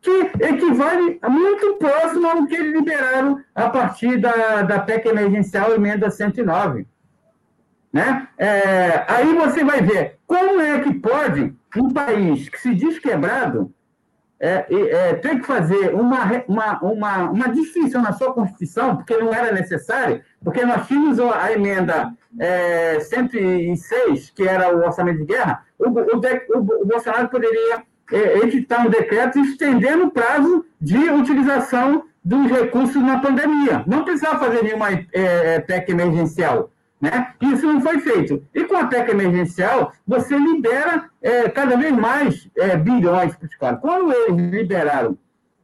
que 0.00 0.30
equivale 0.44 1.18
muito 1.28 1.74
próximo 1.74 2.28
ao 2.28 2.46
que 2.46 2.54
eles 2.54 2.72
liberaram 2.72 3.40
a 3.52 3.68
partir 3.68 4.16
da, 4.18 4.62
da 4.62 4.78
PEC 4.78 5.08
emergencial 5.08 5.74
emenda 5.74 6.08
109. 6.08 6.86
Né? 7.92 8.28
É, 8.36 9.04
aí 9.08 9.34
você 9.34 9.64
vai 9.64 9.80
ver 9.80 10.18
como 10.26 10.60
é 10.60 10.80
que 10.80 10.94
pode 10.94 11.54
um 11.76 11.90
país 11.92 12.48
que 12.48 12.60
se 12.60 12.74
diz 12.74 12.98
quebrado 12.98 13.72
é, 14.38 14.66
é, 14.70 15.14
ter 15.14 15.40
que 15.40 15.46
fazer 15.46 15.94
uma, 15.94 16.44
uma, 16.46 16.80
uma, 16.82 17.30
uma 17.30 17.48
distinção 17.48 18.02
na 18.02 18.12
sua 18.12 18.34
Constituição, 18.34 18.96
porque 18.96 19.16
não 19.16 19.32
era 19.32 19.50
necessário, 19.52 20.22
porque 20.44 20.64
nós 20.64 20.86
tínhamos 20.86 21.18
a 21.18 21.52
emenda 21.52 22.12
é, 22.38 23.00
106, 23.00 24.30
que 24.30 24.42
era 24.42 24.74
o 24.74 24.84
orçamento 24.84 25.20
de 25.20 25.24
guerra, 25.24 25.64
o, 25.78 25.88
o, 25.88 25.90
o, 25.90 26.82
o 26.82 26.86
Bolsonaro 26.86 27.28
poderia 27.28 27.82
é, 28.12 28.38
editar 28.38 28.86
um 28.86 28.90
decreto 28.90 29.38
estendendo 29.38 30.04
o 30.04 30.10
prazo 30.10 30.64
de 30.80 30.98
utilização 31.10 32.04
dos 32.22 32.50
recursos 32.50 33.02
na 33.02 33.20
pandemia. 33.20 33.84
Não 33.86 34.04
precisava 34.04 34.38
fazer 34.38 34.62
nenhuma 34.62 34.88
é, 35.12 35.60
PEC 35.60 35.90
emergencial. 35.90 36.70
Né? 37.00 37.34
Isso 37.40 37.66
não 37.66 37.80
foi 37.80 38.00
feito. 38.00 38.42
E 38.54 38.64
com 38.64 38.76
a 38.76 38.86
PEC 38.86 39.10
emergencial, 39.10 39.92
você 40.06 40.36
libera 40.36 41.10
é, 41.20 41.48
cada 41.48 41.76
vez 41.76 41.92
mais 41.94 42.48
é, 42.56 42.76
bilhões 42.76 43.36
para 43.36 43.46
os 43.46 43.54
caras. 43.56 43.80
Quando 43.80 44.12
eles 44.12 44.50
liberaram 44.50 45.16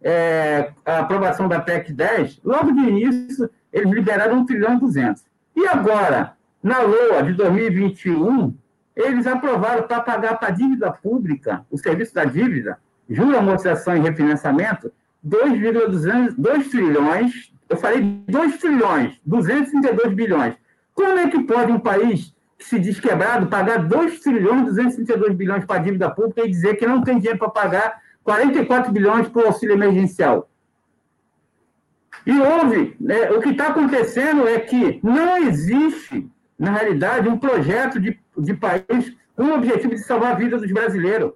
é, 0.03 0.72
a 0.85 0.99
aprovação 1.01 1.49
da 1.49 1.61
PEC 1.61 1.93
10, 1.93 2.41
logo 2.45 2.72
de 2.72 2.80
início, 2.80 3.51
eles 3.72 3.91
liberaram 3.91 4.41
1 4.41 4.47
trilhão 4.47 4.76
e 4.76 4.80
200. 4.80 5.24
E 5.57 5.66
agora, 5.66 6.35
na 6.62 6.80
LOA 6.80 7.22
de 7.22 7.33
2021, 7.33 8.55
eles 8.95 9.26
aprovaram 9.26 9.85
para 9.85 10.01
pagar 10.01 10.39
para 10.39 10.49
a 10.49 10.53
dívida 10.53 10.91
pública, 10.93 11.64
o 11.70 11.78
serviço 11.78 12.14
da 12.14 12.24
dívida, 12.24 12.78
juro, 13.09 13.37
amortização 13.37 13.97
e 13.97 14.01
refinanciamento, 14.01 14.93
2,2 15.26 16.70
trilhões, 16.70 17.53
eu 17.68 17.76
falei 17.76 18.03
2 18.28 18.59
trilhões, 18.59 19.18
232 19.24 20.14
bilhões. 20.14 20.55
Como 20.95 21.18
é 21.18 21.28
que 21.28 21.43
pode 21.43 21.72
um 21.72 21.80
país 21.80 22.34
que 22.59 22.64
se 22.64 22.78
diz 22.78 23.01
quebrado 23.01 23.47
pagar 23.47 23.86
2 23.86 24.20
trilhões 24.20 24.64
232 24.66 25.34
bilhões 25.34 25.64
para 25.64 25.80
a 25.80 25.82
dívida 25.82 26.11
pública 26.11 26.45
e 26.45 26.51
dizer 26.51 26.76
que 26.76 26.86
não 26.86 27.03
tem 27.03 27.18
dinheiro 27.18 27.38
para 27.38 27.51
pagar 27.51 28.01
44 28.22 28.93
bilhões 28.93 29.28
para 29.28 29.43
o 29.43 29.47
auxílio 29.47 29.74
emergencial? 29.74 30.49
E 32.24 32.38
houve, 32.38 32.97
né, 33.01 33.30
o 33.30 33.40
que 33.40 33.51
está 33.51 33.68
acontecendo 33.68 34.47
é 34.47 34.61
que 34.61 35.01
não 35.03 35.38
existe, 35.38 36.30
na 36.59 36.70
realidade, 36.70 37.28
um 37.28 37.38
projeto 37.38 37.99
de, 37.99 38.18
de 38.38 38.55
país 38.55 39.16
com 39.34 39.45
o 39.45 39.55
objetivo 39.55 39.95
de 39.95 40.03
salvar 40.03 40.32
a 40.32 40.36
vida 40.36 40.59
dos 40.59 40.70
brasileiros. 40.70 41.32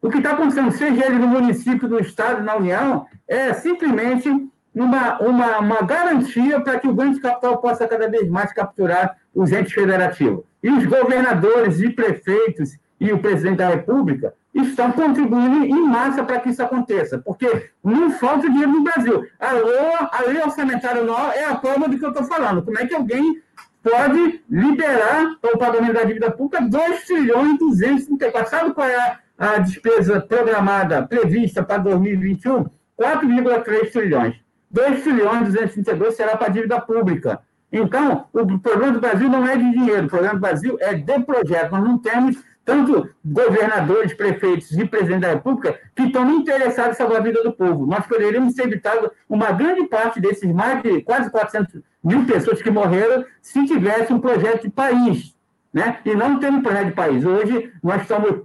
O 0.00 0.10
que 0.10 0.18
está 0.18 0.32
acontecendo, 0.32 0.70
seja 0.72 1.06
ele 1.06 1.18
no 1.18 1.28
município, 1.28 1.88
no 1.88 1.98
Estado, 1.98 2.42
na 2.42 2.56
União, 2.56 3.06
é 3.26 3.52
simplesmente 3.54 4.28
uma, 4.74 5.18
uma, 5.20 5.58
uma 5.58 5.82
garantia 5.82 6.60
para 6.60 6.78
que 6.78 6.88
o 6.88 6.94
ganho 6.94 7.14
de 7.14 7.20
capital 7.20 7.58
possa 7.58 7.86
cada 7.86 8.08
vez 8.08 8.28
mais 8.28 8.52
capturar 8.52 9.16
os 9.34 9.52
entes 9.52 9.72
federativos. 9.72 10.44
E 10.62 10.70
os 10.70 10.84
governadores 10.86 11.80
e 11.80 11.90
prefeitos 11.90 12.78
e 13.00 13.12
o 13.12 13.18
presidente 13.18 13.58
da 13.58 13.68
República 13.68 14.32
estão 14.54 14.92
contribuindo 14.92 15.64
em 15.64 15.82
massa 15.86 16.22
para 16.22 16.38
que 16.40 16.50
isso 16.50 16.62
aconteça, 16.62 17.18
porque 17.18 17.70
não 17.82 18.10
falta 18.10 18.48
dinheiro 18.48 18.70
no 18.70 18.84
Brasil. 18.84 19.26
A, 19.40 19.52
lei, 19.52 19.78
a 20.12 20.22
lei 20.26 20.42
orçamentária 20.42 21.00
anual 21.00 21.32
é 21.32 21.44
a 21.44 21.54
prova 21.56 21.88
do 21.88 21.98
que 21.98 22.04
eu 22.04 22.10
estou 22.10 22.24
falando. 22.24 22.62
Como 22.62 22.78
é 22.78 22.86
que 22.86 22.94
alguém 22.94 23.42
pode 23.82 24.42
liberar 24.48 25.36
para 25.40 25.54
o 25.54 25.58
pagamento 25.58 25.94
da 25.94 26.04
dívida 26.04 26.30
pública 26.30 26.62
2 26.62 27.04
trilhões 27.04 27.54
e 27.54 27.58
234? 27.58 28.50
Sabe 28.50 28.74
qual 28.74 28.86
é 28.86 29.18
a 29.38 29.58
despesa 29.58 30.20
programada, 30.20 31.02
prevista 31.06 31.62
para 31.62 31.78
2021? 31.78 32.66
4,3 33.00 33.90
trilhões. 33.90 34.36
2 34.72 35.02
trilhões 35.02 35.48
e 35.48 35.52
232 35.52 36.14
será 36.14 36.36
para 36.36 36.48
a 36.48 36.50
dívida 36.50 36.80
pública. 36.80 37.40
Então, 37.70 38.26
o 38.32 38.58
problema 38.58 38.92
do 38.92 39.00
Brasil 39.00 39.28
não 39.28 39.46
é 39.46 39.56
de 39.56 39.70
dinheiro, 39.70 40.06
o 40.06 40.08
problema 40.08 40.34
do 40.34 40.40
Brasil 40.40 40.76
é 40.80 40.94
de 40.94 41.20
projeto. 41.20 41.72
Nós 41.72 41.84
não 41.84 41.98
temos 41.98 42.36
tanto 42.64 43.10
governadores, 43.24 44.14
prefeitos 44.14 44.70
e 44.72 44.84
presidente 44.84 45.22
da 45.22 45.32
República 45.32 45.80
que 45.94 46.04
estão 46.04 46.30
interessados 46.30 46.94
em 46.94 46.98
salvar 46.98 47.18
a 47.18 47.22
vida 47.22 47.42
do 47.42 47.52
povo. 47.52 47.86
Nós 47.86 48.06
poderíamos 48.06 48.54
ter 48.54 48.64
evitado 48.64 49.10
uma 49.28 49.52
grande 49.52 49.86
parte 49.88 50.20
desses 50.20 50.50
mais 50.52 50.82
de 50.82 51.02
quase 51.02 51.30
400 51.30 51.80
mil 52.04 52.24
pessoas 52.24 52.62
que 52.62 52.70
morreram 52.70 53.24
se 53.40 53.66
tivesse 53.66 54.12
um 54.12 54.20
projeto 54.20 54.62
de 54.62 54.70
país. 54.70 55.34
Né? 55.72 55.98
E 56.04 56.14
não 56.14 56.38
temos 56.38 56.60
um 56.60 56.62
projeto 56.62 56.86
de 56.86 56.92
país. 56.92 57.24
Hoje, 57.24 57.72
nós 57.82 58.02
estamos 58.02 58.42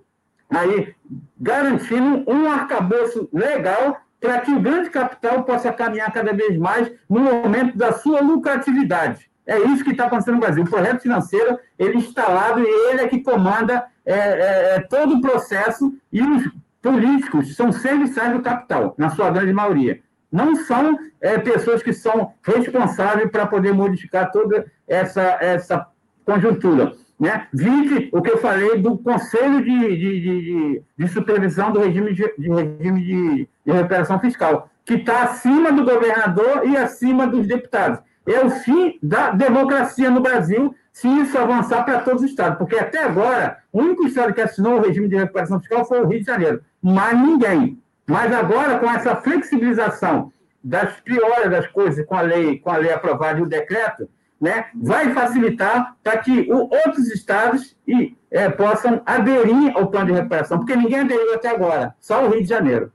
aí 0.50 0.96
garantindo 1.40 2.24
um 2.28 2.50
arcabouço 2.50 3.30
legal 3.34 4.02
para 4.20 4.42
que 4.42 4.52
o 4.52 4.60
grande 4.60 4.90
capital 4.90 5.44
possa 5.44 5.72
caminhar 5.72 6.12
cada 6.12 6.34
vez 6.34 6.58
mais 6.58 6.92
no 7.10 7.20
momento 7.22 7.78
da 7.78 7.94
sua 7.94 8.20
lucratividade. 8.22 9.30
É 9.46 9.58
isso 9.60 9.84
que 9.84 9.92
está 9.92 10.06
acontecendo 10.06 10.36
no 10.36 10.42
Brasil. 10.42 10.64
O 10.64 10.70
projeto 10.70 11.02
financeiro, 11.02 11.58
ele 11.80 11.98
instalado 11.98 12.60
e 12.60 12.92
ele 12.92 13.02
é 13.02 13.08
que 13.08 13.22
comanda 13.22 13.86
é, 14.06 14.14
é, 14.14 14.76
é, 14.76 14.80
todo 14.82 15.16
o 15.16 15.22
processo 15.22 15.94
e 16.12 16.22
os 16.22 16.52
políticos 16.82 17.56
são 17.56 17.72
serviçais 17.72 18.34
do 18.34 18.42
capital, 18.42 18.94
na 18.98 19.10
sua 19.10 19.30
grande 19.30 19.54
maioria. 19.54 20.02
Não 20.30 20.56
são 20.56 21.00
é, 21.22 21.38
pessoas 21.38 21.82
que 21.82 21.94
são 21.94 22.34
responsáveis 22.44 23.32
para 23.32 23.48
poder 23.48 23.74
modificar 23.74 24.32
toda 24.32 24.66
essa, 24.86 25.38
essa 25.40 25.88
conjuntura. 26.26 26.94
Né? 27.20 27.48
Vide 27.52 28.10
o 28.12 28.22
que 28.22 28.30
eu 28.30 28.38
falei 28.38 28.78
do 28.78 28.98
Conselho 28.98 29.64
de, 29.64 29.98
de, 29.98 30.22
de, 30.22 30.82
de 30.98 31.08
Supervisão 31.08 31.72
do 31.72 31.80
Regime, 31.80 32.14
de, 32.14 32.32
de 32.38 32.50
regime 32.50 33.02
de, 33.02 33.50
de 33.66 33.72
Recuperação 33.72 34.20
Fiscal, 34.20 34.70
que 34.86 34.94
está 34.96 35.24
acima 35.24 35.72
do 35.72 35.84
governador 35.84 36.62
e 36.66 36.78
acima 36.78 37.26
dos 37.26 37.48
deputados. 37.48 38.00
É 38.26 38.46
o 38.46 38.50
fim 38.50 39.00
da 39.02 39.32
democracia 39.32 40.12
no 40.12 40.22
Brasil 40.22 40.76
se 40.92 41.08
isso 41.08 41.38
avançar 41.38 41.84
para 41.84 42.00
todos 42.00 42.24
os 42.24 42.30
estados, 42.30 42.58
porque 42.58 42.76
até 42.76 43.04
agora, 43.04 43.60
o 43.72 43.80
único 43.80 44.08
estado 44.08 44.34
que 44.34 44.42
assinou 44.42 44.78
o 44.78 44.82
regime 44.82 45.08
de 45.08 45.16
recuperação 45.16 45.60
fiscal 45.60 45.86
foi 45.86 46.02
o 46.02 46.08
Rio 46.08 46.20
de 46.20 46.26
Janeiro, 46.26 46.62
mais 46.82 47.16
ninguém. 47.20 47.80
Mas 48.08 48.34
agora, 48.34 48.80
com 48.80 48.90
essa 48.90 49.16
flexibilização 49.16 50.32
das 50.64 51.00
piores 51.02 51.52
das 51.52 51.68
coisas 51.68 52.04
com 52.06 52.16
a 52.16 52.22
lei, 52.22 52.58
com 52.58 52.72
a 52.72 52.78
lei 52.78 52.92
aprovada 52.92 53.40
e 53.40 53.44
o 53.44 53.48
decreto, 53.48 54.10
né, 54.40 54.68
vai 54.76 55.14
facilitar 55.14 55.96
para 56.04 56.18
que 56.18 56.52
o, 56.52 56.70
outros 56.70 57.10
estados 57.10 57.76
e, 57.88 58.16
é, 58.30 58.50
possam 58.50 59.02
aderir 59.06 59.76
ao 59.76 59.88
plano 59.88 60.08
de 60.08 60.14
recuperação, 60.14 60.60
porque 60.60 60.76
ninguém 60.76 61.00
aderiu 61.00 61.34
até 61.34 61.50
agora, 61.50 61.96
só 62.00 62.26
o 62.26 62.30
Rio 62.30 62.44
de 62.44 62.50
Janeiro. 62.50 62.92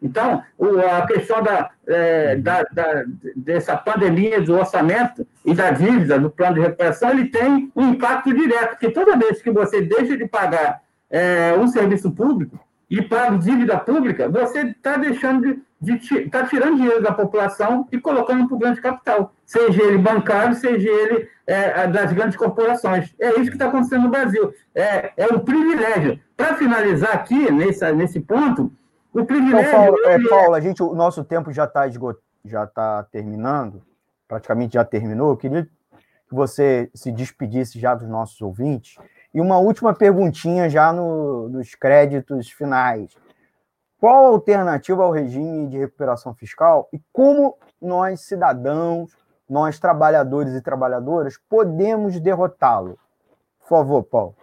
Então, 0.00 0.42
o, 0.56 0.78
a 0.78 1.06
questão 1.06 1.42
da, 1.42 1.70
é, 1.86 2.36
da, 2.36 2.62
da, 2.72 3.04
dessa 3.34 3.76
pandemia 3.76 4.40
do 4.40 4.54
orçamento 4.54 5.26
e 5.44 5.52
da 5.52 5.72
dívida 5.72 6.20
do 6.20 6.30
plano 6.30 6.54
de 6.54 6.60
recuperação, 6.60 7.10
ele 7.10 7.26
tem 7.26 7.72
um 7.74 7.90
impacto 7.90 8.32
direto, 8.32 8.70
porque 8.70 8.90
toda 8.90 9.16
vez 9.16 9.42
que 9.42 9.50
você 9.50 9.82
deixa 9.82 10.16
de 10.16 10.26
pagar 10.26 10.82
é, 11.10 11.52
um 11.58 11.66
serviço 11.66 12.12
público 12.12 12.58
e 12.88 13.02
paga 13.02 13.36
dívida 13.38 13.76
pública, 13.76 14.28
você 14.28 14.60
está 14.60 14.96
deixando 14.96 15.42
de, 15.42 15.62
de 15.80 16.28
tá 16.28 16.44
tirando 16.44 16.76
dinheiro 16.76 17.02
da 17.02 17.12
população 17.12 17.86
e 17.92 18.00
colocando 18.00 18.46
para 18.48 18.56
o 18.56 18.58
grande 18.58 18.80
capital, 18.80 19.32
seja 19.46 19.82
ele 19.82 19.98
bancário, 19.98 20.54
seja 20.54 20.88
ele 20.88 21.28
é, 21.46 21.86
das 21.86 22.12
grandes 22.12 22.36
corporações. 22.36 23.14
É 23.18 23.30
isso 23.30 23.50
que 23.50 23.56
está 23.56 23.68
acontecendo 23.68 24.02
no 24.02 24.10
Brasil. 24.10 24.52
É, 24.74 25.12
é 25.16 25.26
um 25.32 25.38
privilégio. 25.38 26.20
Para 26.36 26.56
finalizar 26.56 27.14
aqui, 27.14 27.50
nesse, 27.50 27.90
nesse 27.92 28.20
ponto, 28.20 28.72
o 29.12 29.24
privilégio. 29.24 29.68
Então, 29.68 29.84
Paulo, 29.84 29.98
é, 30.04 30.28
Paulo, 30.28 30.54
a 30.54 30.60
gente, 30.60 30.82
o 30.82 30.94
nosso 30.94 31.24
tempo 31.24 31.52
já 31.52 31.64
está 31.64 31.86
esgot... 31.86 32.18
já 32.44 32.66
tá 32.66 33.04
terminando, 33.04 33.82
praticamente 34.26 34.74
já 34.74 34.84
terminou. 34.84 35.30
Eu 35.30 35.36
queria 35.36 35.64
que 35.64 36.34
você 36.34 36.90
se 36.94 37.10
despedisse 37.10 37.78
já 37.78 37.94
dos 37.94 38.08
nossos 38.08 38.40
ouvintes. 38.40 38.96
E 39.32 39.40
uma 39.40 39.58
última 39.58 39.94
perguntinha 39.94 40.68
já 40.68 40.92
no, 40.92 41.48
nos 41.48 41.74
créditos 41.74 42.50
finais. 42.50 43.16
Qual 44.00 44.26
a 44.26 44.28
alternativa 44.28 45.02
ao 45.02 45.10
regime 45.10 45.66
de 45.66 45.76
recuperação 45.76 46.32
fiscal 46.32 46.88
e 46.92 47.00
como 47.12 47.58
nós, 47.82 48.20
cidadãos, 48.20 49.10
nós, 49.50 49.80
trabalhadores 49.80 50.54
e 50.54 50.62
trabalhadoras, 50.62 51.36
podemos 51.48 52.20
derrotá-lo? 52.20 52.96
Por 53.60 53.68
favor, 53.68 54.04
Paulo. 54.04 54.36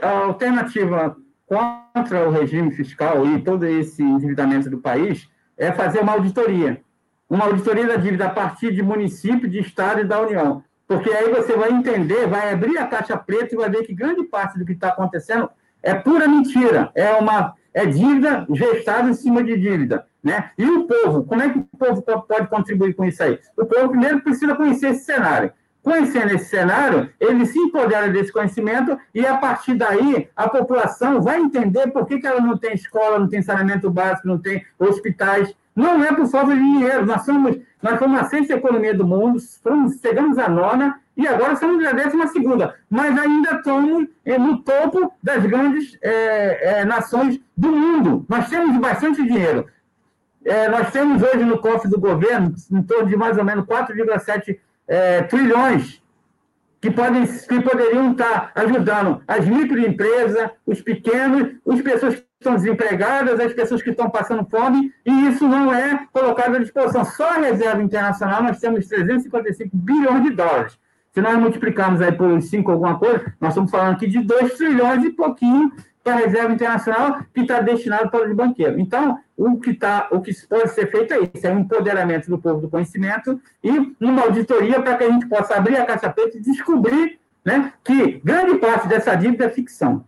A 0.00 0.18
alternativa 0.26 1.16
contra 1.46 2.28
o 2.28 2.30
regime 2.30 2.70
fiscal 2.70 3.26
e 3.26 3.42
todo 3.42 3.66
esse 3.66 4.02
endividamento 4.02 4.70
do 4.70 4.78
país 4.78 5.28
é 5.56 5.72
fazer 5.72 6.00
uma 6.00 6.12
auditoria. 6.12 6.80
Uma 7.28 7.46
auditoria 7.46 7.88
da 7.88 7.96
dívida 7.96 8.26
a 8.26 8.30
partir 8.30 8.72
de 8.72 8.82
município, 8.82 9.48
de 9.48 9.58
estado 9.58 10.00
e 10.00 10.04
da 10.04 10.20
União. 10.20 10.62
Porque 10.86 11.10
aí 11.10 11.28
você 11.32 11.56
vai 11.56 11.72
entender, 11.72 12.26
vai 12.28 12.52
abrir 12.52 12.78
a 12.78 12.86
caixa 12.86 13.16
preta 13.16 13.54
e 13.54 13.58
vai 13.58 13.68
ver 13.68 13.84
que 13.84 13.94
grande 13.94 14.22
parte 14.24 14.58
do 14.58 14.64
que 14.64 14.72
está 14.72 14.88
acontecendo 14.88 15.50
é 15.82 15.94
pura 15.94 16.28
mentira. 16.28 16.90
É 16.94 17.12
uma 17.14 17.54
é 17.74 17.86
dívida 17.86 18.46
gestada 18.50 19.10
em 19.10 19.14
cima 19.14 19.42
de 19.42 19.56
dívida. 19.58 20.06
Né? 20.22 20.50
E 20.56 20.64
o 20.64 20.86
povo, 20.86 21.24
como 21.24 21.42
é 21.42 21.48
que 21.50 21.58
o 21.58 21.76
povo 21.76 22.02
pode 22.02 22.46
contribuir 22.46 22.94
com 22.94 23.04
isso 23.04 23.22
aí? 23.22 23.38
O 23.56 23.64
povo 23.64 23.88
primeiro 23.88 24.20
precisa 24.20 24.54
conhecer 24.54 24.90
esse 24.90 25.04
cenário. 25.04 25.52
Conhecendo 25.82 26.32
esse 26.32 26.48
cenário, 26.48 27.10
ele 27.18 27.44
se 27.44 27.58
empodera 27.58 28.08
desse 28.08 28.32
conhecimento 28.32 28.96
e, 29.12 29.26
a 29.26 29.36
partir 29.36 29.74
daí, 29.74 30.28
a 30.36 30.48
população 30.48 31.20
vai 31.20 31.40
entender 31.40 31.88
por 31.88 32.06
que, 32.06 32.20
que 32.20 32.26
ela 32.26 32.40
não 32.40 32.56
tem 32.56 32.72
escola, 32.74 33.18
não 33.18 33.28
tem 33.28 33.42
saneamento 33.42 33.90
básico, 33.90 34.28
não 34.28 34.38
tem 34.38 34.64
hospitais. 34.78 35.52
Não 35.74 36.02
é 36.02 36.12
por 36.12 36.26
falta 36.28 36.54
de 36.54 36.60
dinheiro. 36.60 37.06
Nós 37.06 37.24
somos, 37.24 37.58
nós 37.82 37.98
fomos 37.98 38.20
a 38.20 38.24
sexta 38.24 38.54
economia 38.54 38.94
do 38.94 39.06
mundo, 39.06 39.38
fomos, 39.62 39.98
chegamos 40.00 40.38
à 40.38 40.48
nona 40.48 41.00
e 41.16 41.26
agora 41.26 41.56
somos 41.56 41.84
a 41.84 41.92
décima 41.92 42.26
segunda. 42.28 42.74
Mas 42.90 43.18
ainda 43.18 43.56
estamos 43.56 44.08
eh, 44.24 44.38
no 44.38 44.62
topo 44.62 45.12
das 45.22 45.44
grandes 45.44 45.98
é, 46.02 46.80
é, 46.80 46.84
nações 46.84 47.40
do 47.56 47.68
mundo. 47.68 48.26
Nós 48.28 48.48
temos 48.48 48.76
bastante 48.78 49.22
dinheiro. 49.22 49.66
Nós 50.72 50.90
temos 50.90 51.22
hoje 51.22 51.44
no 51.44 51.58
cofre 51.58 51.88
do 51.88 52.00
governo 52.00 52.52
em 52.72 52.82
torno 52.82 53.08
de 53.08 53.16
mais 53.16 53.38
ou 53.38 53.44
menos 53.44 53.64
4,7 53.64 54.58
é, 54.88 55.22
trilhões 55.22 56.02
que, 56.80 56.90
podem, 56.90 57.24
que 57.24 57.60
poderiam 57.60 58.12
estar 58.12 58.50
ajudando 58.54 59.22
as 59.26 59.46
microempresas, 59.46 60.50
os 60.66 60.80
pequenos, 60.80 61.54
as 61.66 61.80
pessoas 61.80 62.24
estão 62.42 62.56
desempregadas, 62.56 63.40
as 63.40 63.52
pessoas 63.52 63.82
que 63.82 63.90
estão 63.90 64.10
passando 64.10 64.44
fome, 64.44 64.92
e 65.06 65.28
isso 65.28 65.46
não 65.48 65.72
é 65.72 66.06
colocado 66.12 66.56
à 66.56 66.58
disposição. 66.58 67.04
Só 67.04 67.30
a 67.30 67.38
reserva 67.38 67.82
internacional 67.82 68.42
nós 68.42 68.58
temos 68.58 68.86
355 68.86 69.70
bilhões 69.76 70.24
de 70.24 70.30
dólares. 70.30 70.78
Se 71.12 71.20
nós 71.20 71.38
multiplicarmos 71.38 72.00
aí 72.00 72.12
por 72.12 72.40
5 72.40 72.70
alguma 72.70 72.98
coisa, 72.98 73.32
nós 73.40 73.50
estamos 73.50 73.70
falando 73.70 73.94
aqui 73.94 74.06
de 74.06 74.20
2 74.20 74.54
trilhões 74.54 75.04
e 75.04 75.10
pouquinho 75.10 75.72
para 76.02 76.14
a 76.14 76.16
reserva 76.16 76.52
internacional 76.52 77.20
que 77.32 77.42
está 77.42 77.60
destinado 77.60 78.10
para 78.10 78.28
os 78.28 78.34
banqueiros. 78.34 78.78
Então, 78.78 79.18
o 79.36 79.58
que, 79.60 79.74
tá, 79.74 80.08
o 80.10 80.20
que 80.20 80.34
pode 80.46 80.70
ser 80.70 80.90
feito 80.90 81.14
é 81.14 81.20
isso, 81.20 81.46
é 81.46 81.52
um 81.52 81.60
empoderamento 81.60 82.28
do 82.28 82.38
povo 82.38 82.60
do 82.60 82.68
conhecimento 82.68 83.40
e 83.62 83.94
uma 84.00 84.22
auditoria 84.22 84.80
para 84.80 84.96
que 84.96 85.04
a 85.04 85.10
gente 85.10 85.26
possa 85.26 85.54
abrir 85.54 85.76
a 85.76 85.84
caixa 85.84 86.10
preta 86.10 86.36
e 86.36 86.40
descobrir 86.40 87.18
né, 87.44 87.72
que 87.84 88.20
grande 88.24 88.58
parte 88.58 88.88
dessa 88.88 89.14
dívida 89.14 89.44
é 89.44 89.50
ficção. 89.50 90.04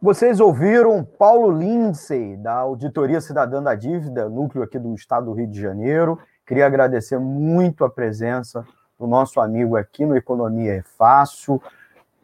Vocês 0.00 0.40
ouviram 0.40 1.04
Paulo 1.04 1.50
Lindsay, 1.50 2.36
da 2.36 2.52
Auditoria 2.52 3.20
Cidadã 3.20 3.62
da 3.62 3.74
Dívida, 3.74 4.28
núcleo 4.28 4.62
aqui 4.62 4.78
do 4.78 4.94
Estado 4.94 5.26
do 5.26 5.32
Rio 5.32 5.46
de 5.46 5.60
Janeiro. 5.60 6.18
Queria 6.46 6.66
agradecer 6.66 7.18
muito 7.18 7.84
a 7.84 7.90
presença 7.90 8.64
do 8.98 9.06
nosso 9.06 9.40
amigo 9.40 9.76
aqui 9.76 10.04
no 10.04 10.16
Economia 10.16 10.74
é 10.74 10.82
Fácil 10.82 11.60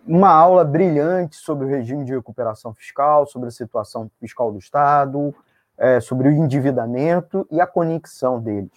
uma 0.06 0.30
aula 0.30 0.64
brilhante 0.64 1.36
sobre 1.36 1.64
o 1.64 1.68
regime 1.68 2.04
de 2.04 2.12
recuperação 2.12 2.74
fiscal, 2.74 3.26
sobre 3.26 3.48
a 3.48 3.52
situação 3.52 4.10
fiscal 4.20 4.52
do 4.52 4.58
Estado, 4.58 5.34
é, 5.78 6.00
sobre 6.00 6.28
o 6.28 6.32
endividamento 6.32 7.46
e 7.50 7.60
a 7.60 7.66
conexão 7.66 8.40
deles, 8.40 8.72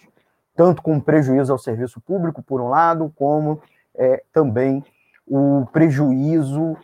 tanto 0.54 0.82
com 0.82 1.00
prejuízo 1.00 1.52
ao 1.52 1.58
serviço 1.58 2.00
público, 2.00 2.42
por 2.42 2.60
um 2.60 2.68
lado, 2.68 3.12
como 3.16 3.60
é, 3.94 4.22
também 4.32 4.84
o 5.26 5.66
prejuízo 5.72 6.76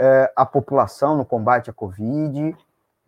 é, 0.00 0.32
à 0.34 0.46
população 0.46 1.14
no 1.16 1.24
combate 1.24 1.68
à 1.68 1.72
Covid. 1.72 2.56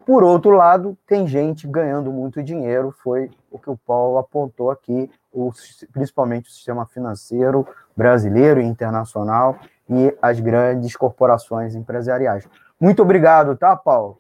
Por 0.05 0.23
outro 0.23 0.51
lado, 0.51 0.99
tem 1.07 1.27
gente 1.27 1.67
ganhando 1.67 2.13
muito 2.13 2.43
dinheiro, 2.43 2.93
foi 3.03 3.31
o 3.51 3.59
que 3.59 3.71
o 3.71 3.77
Paulo 3.77 4.19
apontou 4.19 4.71
aqui, 4.71 5.11
o, 5.33 5.51
principalmente 5.91 6.51
o 6.51 6.53
sistema 6.53 6.85
financeiro 6.85 7.67
brasileiro 7.97 8.61
e 8.61 8.65
internacional, 8.65 9.59
e 9.89 10.17
as 10.21 10.39
grandes 10.39 10.95
corporações 10.97 11.75
empresariais. 11.75 12.47
Muito 12.79 13.01
obrigado, 13.03 13.57
tá, 13.57 13.75
Paulo? 13.75 14.19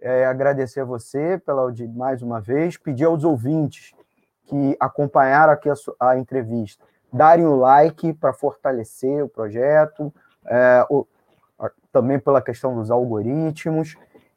É, 0.00 0.26
agradecer 0.26 0.80
a 0.80 0.84
você 0.84 1.38
pela 1.38 1.72
mais 1.94 2.22
uma 2.22 2.40
vez, 2.40 2.76
pedir 2.76 3.04
aos 3.04 3.24
ouvintes 3.24 3.92
que 4.46 4.76
acompanharam 4.78 5.52
aqui 5.52 5.70
a, 5.70 5.74
a 6.00 6.18
entrevista 6.18 6.84
darem 7.12 7.44
o 7.44 7.56
like 7.56 8.12
para 8.14 8.32
fortalecer 8.32 9.22
o 9.24 9.28
projeto, 9.28 10.12
é, 10.46 10.86
o, 10.88 11.00
a, 11.00 11.06
também 11.92 12.18
pela 12.18 12.40
questão 12.40 12.74
dos 12.74 12.90
algoritmos, 12.90 13.96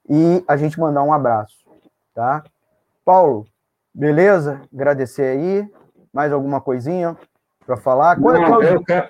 e 0.10 0.44
a 0.48 0.58
gente 0.58 0.80
mandar 0.80 1.04
um 1.04 1.14
abraço, 1.14 1.66
tá? 2.14 2.44
Paulo, 3.06 3.46
beleza? 3.94 4.62
Agradecer 4.74 5.24
aí. 5.24 5.70
Mais 6.14 6.32
alguma 6.32 6.62
coisinha 6.62 7.18
para 7.66 7.78
falar? 7.78 8.20
Qual, 8.20 8.34
Não, 8.34 8.48
qual... 8.48 8.62
Eu 8.62 8.84
quero 8.84 9.10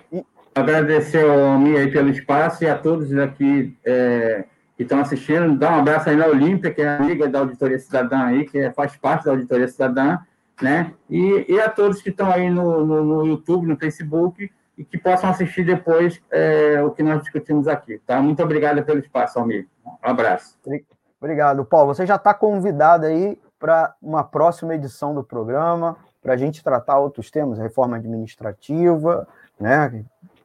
agradecer 0.55 1.25
ao 1.29 1.57
Mi 1.59 1.75
aí 1.75 1.91
pelo 1.91 2.09
espaço 2.09 2.63
e 2.63 2.67
a 2.67 2.77
todos 2.77 3.15
aqui 3.17 3.77
é, 3.83 4.45
que 4.77 4.83
estão 4.83 4.99
assistindo. 4.99 5.57
Dar 5.57 5.73
um 5.75 5.79
abraço 5.79 6.09
aí 6.09 6.15
na 6.15 6.27
Olímpia, 6.27 6.73
que 6.73 6.81
é 6.81 6.95
amiga 6.95 7.27
da 7.27 7.39
Auditoria 7.39 7.79
Cidadã 7.79 8.25
aí, 8.25 8.45
que 8.45 8.71
faz 8.71 8.95
parte 8.95 9.25
da 9.25 9.31
Auditoria 9.31 9.67
Cidadã, 9.67 10.19
né? 10.61 10.93
E, 11.09 11.45
e 11.49 11.59
a 11.59 11.69
todos 11.69 12.01
que 12.01 12.09
estão 12.09 12.31
aí 12.31 12.49
no, 12.49 12.85
no, 12.85 13.03
no 13.03 13.25
YouTube, 13.25 13.67
no 13.67 13.77
Facebook, 13.77 14.49
e 14.77 14.83
que 14.83 14.97
possam 14.97 15.29
assistir 15.29 15.65
depois 15.65 16.21
é, 16.31 16.81
o 16.81 16.91
que 16.91 17.03
nós 17.03 17.21
discutimos 17.21 17.67
aqui. 17.67 17.99
Tá? 18.05 18.21
Muito 18.21 18.41
obrigado 18.41 18.83
pelo 18.83 18.99
espaço, 18.99 19.39
Almir. 19.39 19.67
Um 19.85 19.91
abraço. 20.01 20.57
Obrigado, 21.19 21.63
Paulo. 21.63 21.93
Você 21.93 22.05
já 22.05 22.15
está 22.15 22.33
convidado 22.33 23.05
aí 23.05 23.39
para 23.59 23.95
uma 24.01 24.23
próxima 24.23 24.75
edição 24.75 25.13
do 25.13 25.23
programa, 25.23 25.95
para 26.21 26.33
a 26.33 26.37
gente 26.37 26.63
tratar 26.63 26.99
outros 26.99 27.31
temas, 27.31 27.59
reforma 27.59 27.97
administrativa, 27.97 29.27
né? 29.59 30.03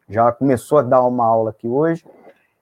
Já 0.08 0.30
começou 0.30 0.78
a 0.78 0.82
dar 0.82 1.02
uma 1.02 1.26
aula 1.26 1.50
aqui 1.50 1.66
hoje. 1.66 2.04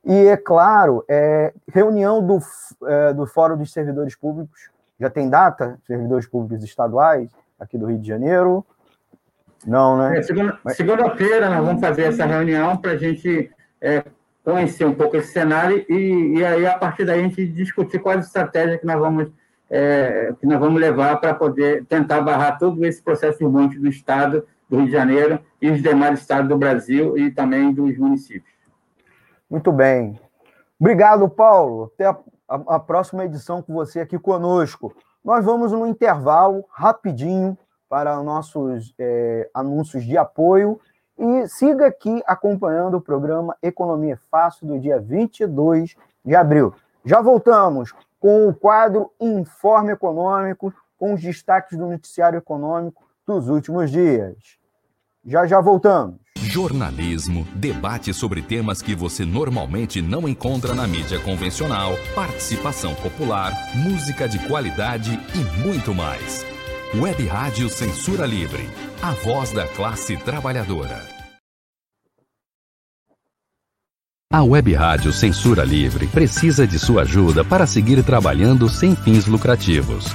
E, 0.04 0.14
é 0.28 0.36
claro, 0.36 1.04
é, 1.08 1.52
reunião 1.68 2.24
do, 2.24 2.38
é, 2.86 3.12
do 3.12 3.26
Fórum 3.26 3.56
dos 3.56 3.72
Servidores 3.72 4.14
Públicos, 4.14 4.70
já 4.98 5.10
tem 5.10 5.28
data? 5.28 5.78
Servidores 5.86 6.26
Públicos 6.26 6.64
Estaduais, 6.64 7.30
aqui 7.58 7.76
do 7.76 7.86
Rio 7.86 7.98
de 7.98 8.08
Janeiro. 8.08 8.64
Não, 9.66 9.98
né? 9.98 10.18
É, 10.18 10.22
Segunda-feira 10.22 10.74
segunda 10.74 11.50
nós 11.50 11.66
vamos 11.66 11.80
fazer 11.80 12.02
essa 12.04 12.24
reunião 12.24 12.76
para 12.76 12.92
a 12.92 12.96
gente 12.96 13.50
é, 13.80 14.04
conhecer 14.44 14.84
um 14.84 14.94
pouco 14.94 15.16
esse 15.16 15.32
cenário 15.32 15.84
e, 15.88 16.38
e 16.38 16.44
aí, 16.44 16.64
a 16.66 16.78
partir 16.78 17.04
daí, 17.04 17.20
a 17.20 17.22
gente 17.22 17.46
discutir 17.48 17.98
quais 17.98 18.26
estratégias 18.26 18.78
que 18.78 18.86
nós 18.86 18.98
vamos, 18.98 19.28
é, 19.68 20.32
que 20.38 20.46
nós 20.46 20.60
vamos 20.60 20.80
levar 20.80 21.16
para 21.16 21.34
poder 21.34 21.84
tentar 21.86 22.20
barrar 22.20 22.58
todo 22.58 22.84
esse 22.84 23.02
processo 23.02 23.48
monte 23.50 23.76
do 23.78 23.88
Estado 23.88 24.46
do 24.70 24.76
Rio 24.76 24.86
de 24.86 24.92
Janeiro 24.92 25.40
e 25.60 25.70
os 25.70 25.82
demais 25.82 26.20
estados 26.20 26.48
do 26.48 26.56
Brasil 26.56 27.18
e 27.18 27.30
também 27.30 27.72
dos 27.72 27.98
municípios. 27.98 28.54
Muito 29.50 29.72
bem. 29.72 30.18
Obrigado, 30.78 31.28
Paulo. 31.28 31.90
Até 31.94 32.06
a, 32.06 32.16
a, 32.48 32.76
a 32.76 32.80
próxima 32.80 33.24
edição 33.24 33.62
com 33.62 33.74
você 33.74 34.00
aqui 34.00 34.18
conosco. 34.18 34.94
Nós 35.24 35.44
vamos 35.44 35.72
no 35.72 35.86
intervalo, 35.86 36.64
rapidinho, 36.70 37.58
para 37.88 38.22
nossos 38.22 38.94
é, 38.98 39.48
anúncios 39.54 40.04
de 40.04 40.16
apoio. 40.16 40.80
E 41.18 41.48
siga 41.48 41.86
aqui 41.86 42.22
acompanhando 42.26 42.98
o 42.98 43.00
programa 43.00 43.56
Economia 43.62 44.18
Fácil 44.30 44.66
do 44.66 44.78
dia 44.78 45.00
22 45.00 45.96
de 46.24 46.34
abril. 46.34 46.74
Já 47.04 47.22
voltamos 47.22 47.94
com 48.20 48.48
o 48.48 48.54
quadro 48.54 49.10
Informe 49.20 49.92
Econômico, 49.92 50.74
com 50.98 51.14
os 51.14 51.20
destaques 51.20 51.78
do 51.78 51.86
noticiário 51.86 52.38
econômico 52.38 53.04
dos 53.26 53.48
últimos 53.48 53.90
dias. 53.90 54.36
Já 55.24 55.46
já 55.46 55.60
voltamos. 55.60 56.16
Jornalismo, 56.36 57.44
debate 57.54 58.14
sobre 58.14 58.40
temas 58.40 58.80
que 58.80 58.94
você 58.94 59.24
normalmente 59.24 60.00
não 60.00 60.28
encontra 60.28 60.74
na 60.74 60.86
mídia 60.86 61.20
convencional, 61.20 61.92
participação 62.14 62.94
popular, 62.94 63.52
música 63.74 64.28
de 64.28 64.38
qualidade 64.46 65.18
e 65.34 65.66
muito 65.66 65.94
mais. 65.94 66.55
Web 66.94 67.26
Rádio 67.26 67.68
Censura 67.68 68.24
Livre, 68.24 68.70
a 69.02 69.10
voz 69.10 69.50
da 69.52 69.66
classe 69.66 70.16
trabalhadora. 70.16 71.04
A 74.32 74.42
Web 74.42 74.72
Rádio 74.72 75.12
Censura 75.12 75.64
Livre 75.64 76.06
precisa 76.06 76.66
de 76.66 76.78
sua 76.78 77.02
ajuda 77.02 77.44
para 77.44 77.66
seguir 77.66 78.02
trabalhando 78.04 78.68
sem 78.68 78.94
fins 78.94 79.26
lucrativos. 79.26 80.06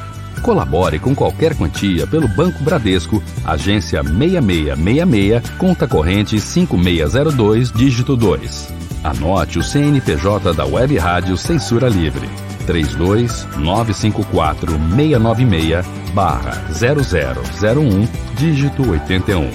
Colabore 0.41 0.97
com 0.97 1.13
qualquer 1.13 1.55
quantia 1.55 2.07
pelo 2.07 2.27
Banco 2.29 2.63
Bradesco, 2.63 3.21
agência 3.45 4.01
6666, 4.01 5.49
conta 5.57 5.87
corrente 5.87 6.39
5602, 6.39 7.71
dígito 7.71 8.15
2. 8.15 8.73
Anote 9.03 9.59
o 9.59 9.63
CNPJ 9.63 10.53
da 10.53 10.65
Web 10.65 10.97
Rádio 10.97 11.37
Censura 11.37 11.89
Livre. 11.89 12.50
32 12.61 13.45
954 13.57 14.71
696 14.71 15.85
barra 16.13 16.53
0001, 16.73 18.35
dígito 18.35 18.89
81. 18.89 19.49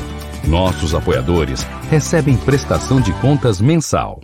Nossos 0.48 0.94
apoiadores 0.94 1.62
recebem 1.90 2.36
prestação 2.36 3.00
de 3.00 3.12
contas 3.20 3.60
mensal. 3.60 4.20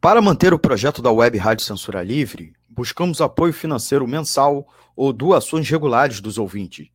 Para 0.00 0.20
manter 0.20 0.52
o 0.52 0.58
projeto 0.58 1.00
da 1.00 1.12
Web 1.12 1.38
Rádio 1.38 1.64
Censura 1.64 2.02
Livre, 2.02 2.54
buscamos 2.68 3.20
apoio 3.20 3.52
financeiro 3.52 4.06
mensal 4.06 4.66
ou 4.96 5.12
doações 5.12 5.68
regulares 5.68 6.20
dos 6.20 6.38
ouvintes, 6.38 6.88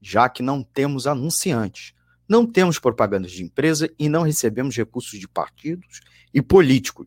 já 0.00 0.28
que 0.28 0.42
não 0.42 0.62
temos 0.62 1.06
anunciantes, 1.06 1.92
não 2.28 2.44
temos 2.44 2.78
propagandas 2.78 3.32
de 3.32 3.42
empresa 3.42 3.88
e 3.98 4.08
não 4.08 4.22
recebemos 4.22 4.76
recursos 4.76 5.18
de 5.18 5.28
partidos 5.28 6.00
e 6.34 6.42
políticos. 6.42 7.06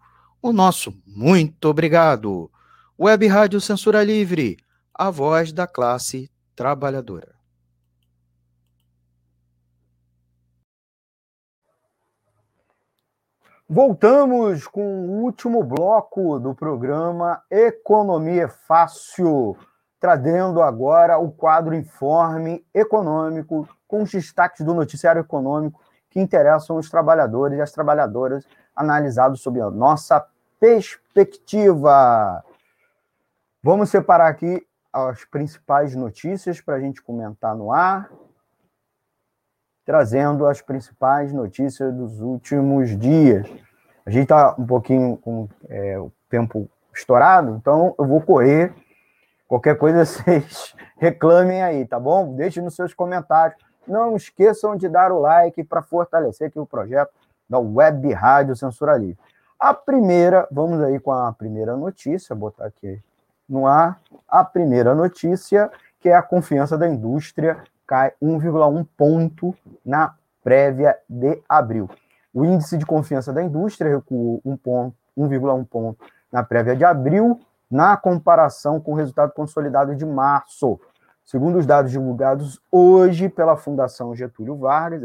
o 0.41 0.51
nosso 0.51 0.93
muito 1.05 1.65
obrigado. 1.65 2.51
Web 2.99 3.27
Rádio 3.27 3.61
Censura 3.61 4.03
Livre, 4.03 4.57
a 4.93 5.09
voz 5.09 5.51
da 5.51 5.67
classe 5.67 6.29
trabalhadora. 6.55 7.33
Voltamos 13.67 14.67
com 14.67 15.07
o 15.07 15.23
último 15.23 15.63
bloco 15.63 16.37
do 16.39 16.53
programa 16.53 17.41
Economia 17.49 18.49
Fácil, 18.49 19.55
trazendo 19.97 20.61
agora 20.61 21.17
o 21.17 21.31
quadro 21.31 21.73
Informe 21.73 22.65
Econômico, 22.73 23.69
com 23.87 24.03
os 24.03 24.11
destaques 24.11 24.65
do 24.65 24.73
noticiário 24.73 25.21
econômico 25.21 25.79
que 26.09 26.19
interessam 26.19 26.75
os 26.75 26.89
trabalhadores 26.89 27.57
e 27.57 27.61
as 27.61 27.71
trabalhadoras, 27.71 28.45
analisados 28.81 29.41
sob 29.41 29.61
a 29.61 29.69
nossa 29.69 30.25
perspectiva. 30.59 32.43
Vamos 33.63 33.89
separar 33.89 34.27
aqui 34.27 34.65
as 34.91 35.23
principais 35.23 35.95
notícias 35.95 36.59
para 36.59 36.75
a 36.75 36.79
gente 36.79 37.01
comentar 37.01 37.55
no 37.55 37.71
ar, 37.71 38.11
trazendo 39.85 40.45
as 40.45 40.61
principais 40.61 41.31
notícias 41.31 41.93
dos 41.93 42.19
últimos 42.19 42.97
dias. 42.97 43.47
A 44.05 44.09
gente 44.09 44.23
está 44.23 44.55
um 44.57 44.65
pouquinho 44.65 45.17
com 45.17 45.47
é, 45.69 45.97
o 45.97 46.11
tempo 46.29 46.69
estourado, 46.93 47.55
então 47.55 47.95
eu 47.97 48.05
vou 48.05 48.21
correr. 48.21 48.73
Qualquer 49.47 49.77
coisa 49.77 50.03
vocês 50.05 50.75
reclamem 50.97 51.61
aí, 51.61 51.85
tá 51.85 51.99
bom? 51.99 52.35
Deixe 52.35 52.61
nos 52.61 52.75
seus 52.75 52.93
comentários. 52.93 53.57
Não 53.87 54.15
esqueçam 54.15 54.75
de 54.75 54.87
dar 54.89 55.11
o 55.11 55.19
like 55.19 55.63
para 55.63 55.81
fortalecer 55.81 56.47
aqui 56.47 56.59
o 56.59 56.65
projeto 56.65 57.11
da 57.51 57.59
Web 57.59 58.13
Rádio 58.13 58.55
Censura 58.55 58.97
Livre. 58.97 59.19
A 59.59 59.73
primeira, 59.73 60.47
vamos 60.49 60.81
aí 60.81 60.97
com 61.01 61.11
a 61.11 61.33
primeira 61.33 61.75
notícia, 61.75 62.33
botar 62.33 62.65
aqui 62.65 62.97
no 63.47 63.67
ar. 63.67 63.99
A 64.25 64.43
primeira 64.45 64.95
notícia, 64.95 65.69
que 65.99 66.07
é 66.07 66.15
a 66.15 66.21
confiança 66.21 66.77
da 66.77 66.87
indústria 66.87 67.61
cai 67.85 68.13
1,1 68.23 68.87
ponto 68.95 69.53
na 69.85 70.15
prévia 70.41 70.97
de 71.09 71.41
abril. 71.47 71.89
O 72.33 72.45
índice 72.45 72.77
de 72.77 72.85
confiança 72.85 73.33
da 73.33 73.43
indústria 73.43 73.97
recuou 73.97 74.41
1,1 74.45 74.57
ponto, 74.63 75.65
ponto 75.69 76.05
na 76.31 76.41
prévia 76.41 76.73
de 76.73 76.85
abril, 76.85 77.41
na 77.69 77.97
comparação 77.97 78.79
com 78.79 78.93
o 78.93 78.95
resultado 78.95 79.33
consolidado 79.33 79.93
de 79.93 80.05
março. 80.05 80.79
Segundo 81.25 81.59
os 81.59 81.65
dados 81.65 81.91
divulgados 81.91 82.61
hoje 82.71 83.27
pela 83.27 83.57
Fundação 83.57 84.15
Getúlio 84.15 84.55
Vargas, 84.55 85.03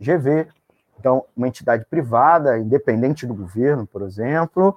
FGV, 0.00 0.48
então, 0.98 1.24
uma 1.36 1.46
entidade 1.46 1.84
privada, 1.84 2.58
independente 2.58 3.26
do 3.26 3.34
governo, 3.34 3.86
por 3.86 4.02
exemplo, 4.02 4.76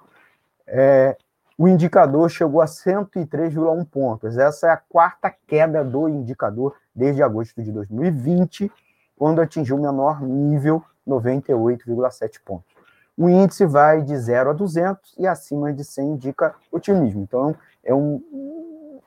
é, 0.67 1.17
o 1.57 1.67
indicador 1.67 2.29
chegou 2.29 2.61
a 2.61 2.65
103,1 2.65 3.85
pontos. 3.85 4.37
Essa 4.37 4.67
é 4.67 4.71
a 4.71 4.77
quarta 4.77 5.33
queda 5.47 5.83
do 5.83 6.07
indicador 6.07 6.75
desde 6.93 7.23
agosto 7.23 7.61
de 7.61 7.71
2020, 7.71 8.71
quando 9.17 9.41
atingiu 9.41 9.77
o 9.77 9.81
menor 9.81 10.21
nível, 10.21 10.83
98,7 11.07 12.39
pontos. 12.45 12.71
O 13.17 13.29
índice 13.29 13.65
vai 13.65 14.01
de 14.01 14.17
0 14.17 14.51
a 14.51 14.53
200 14.53 15.15
e 15.17 15.27
acima 15.27 15.73
de 15.73 15.83
100 15.83 16.11
indica 16.11 16.55
otimismo. 16.71 17.21
Então, 17.21 17.55
é 17.83 17.93
um, 17.93 18.21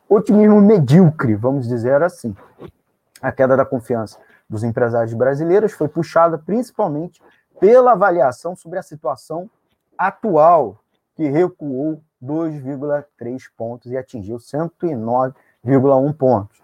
otimismo 0.09 0.61
medíocre, 0.61 1.35
vamos 1.35 1.67
dizer 1.67 2.03
assim. 2.03 2.35
A 3.21 3.33
queda 3.33 3.57
da 3.57 3.65
confiança 3.65 4.19
dos 4.49 4.63
empresários 4.63 5.15
brasileiros 5.15 5.73
foi 5.73 5.89
puxada 5.89 6.39
principalmente 6.39 7.23
pela 7.61 7.93
avaliação 7.93 8.55
sobre 8.55 8.79
a 8.79 8.83
situação 8.83 9.49
atual, 9.97 10.79
que 11.15 11.29
recuou 11.29 12.03
2,3 12.23 13.43
pontos 13.57 13.91
e 13.93 13.97
atingiu 13.97 14.37
109,1 14.37 16.17
pontos. 16.17 16.63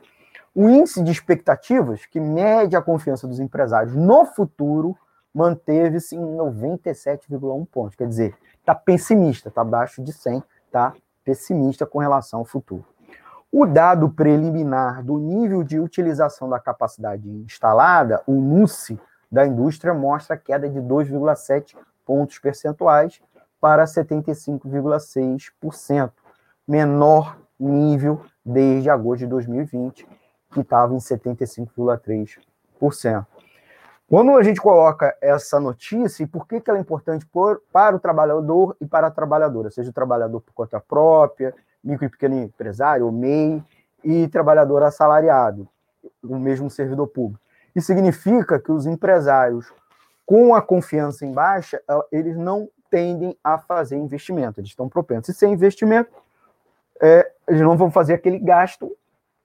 O 0.55 0.68
índice 0.68 1.03
de 1.03 1.12
expectativas, 1.12 2.07
que 2.07 2.18
mede 2.18 2.74
a 2.74 2.83
confiança 2.83 3.28
dos 3.28 3.39
empresários 3.39 3.95
no 3.95 4.24
futuro, 4.24 4.97
manteve-se 5.33 6.16
em 6.16 6.37
97,1 6.37 7.66
pontos. 7.70 7.95
Quer 7.95 8.09
dizer, 8.09 8.37
está 8.59 8.74
pessimista, 8.74 9.49
está 9.49 9.61
abaixo 9.61 10.03
de 10.03 10.12
100, 10.12 10.43
está 10.66 10.93
pessimista 11.24 11.87
com 11.87 12.01
relação 12.01 12.41
ao 12.41 12.45
futuro. 12.45 12.85
O 13.53 13.66
dado 13.66 14.09
preliminar 14.11 15.03
do 15.03 15.18
nível 15.18 15.64
de 15.64 15.80
utilização 15.80 16.48
da 16.48 16.61
capacidade 16.61 17.28
instalada, 17.28 18.22
o 18.26 18.34
NUSE, 18.34 19.01
da 19.30 19.46
indústria, 19.46 19.92
mostra 19.92 20.34
queda 20.36 20.68
de 20.68 20.80
2,7 20.80 21.76
pontos 22.07 22.38
percentuais 22.38 23.20
para 23.61 23.84
75,6%, 23.84 26.12
menor 26.66 27.36
nível 27.59 28.22
desde 28.44 28.88
agosto 28.88 29.20
de 29.20 29.26
2020, 29.26 30.09
que 30.53 30.61
estava 30.61 30.94
em 30.94 30.98
75,3%. 30.98 33.26
Quando 34.09 34.36
a 34.36 34.42
gente 34.42 34.61
coloca 34.61 35.16
essa 35.20 35.61
notícia, 35.61 36.24
e 36.24 36.26
por 36.26 36.48
que, 36.48 36.61
que 36.61 36.68
ela 36.68 36.78
é 36.78 36.82
importante 36.82 37.24
por, 37.26 37.62
para 37.72 37.94
o 37.94 38.01
trabalhador 38.01 38.76
e 38.80 38.86
para 38.86 39.07
a 39.07 39.11
trabalhadora, 39.11 39.70
seja 39.70 39.90
o 39.90 39.92
trabalhador 39.92 40.40
por 40.40 40.53
conta 40.53 40.80
própria, 40.80 41.55
micro 41.83 42.07
e 42.07 42.09
pequeno 42.09 42.43
empresário, 42.43 43.07
o 43.07 43.12
MEI, 43.12 43.62
e 44.03 44.28
trabalhador 44.28 44.83
assalariado, 44.83 45.68
o 46.22 46.39
mesmo 46.39 46.70
servidor 46.70 47.07
público. 47.09 47.43
Isso 47.74 47.87
significa 47.87 48.59
que 48.59 48.72
os 48.72 48.87
empresários, 48.87 49.72
com 50.26 50.55
a 50.55 50.62
confiança 50.62 51.24
em 51.24 51.33
baixa, 51.33 51.81
eles 52.11 52.37
não 52.37 52.68
tendem 52.91 53.37
a 53.43 53.59
fazer 53.59 53.97
investimento, 53.97 54.61
eles 54.61 54.70
estão 54.70 54.89
propensos. 54.89 55.35
E 55.35 55.39
sem 55.39 55.53
investimento, 55.53 56.11
é, 57.01 57.31
eles 57.49 57.61
não 57.62 57.76
vão 57.76 57.91
fazer 57.91 58.14
aquele 58.14 58.39
gasto 58.39 58.97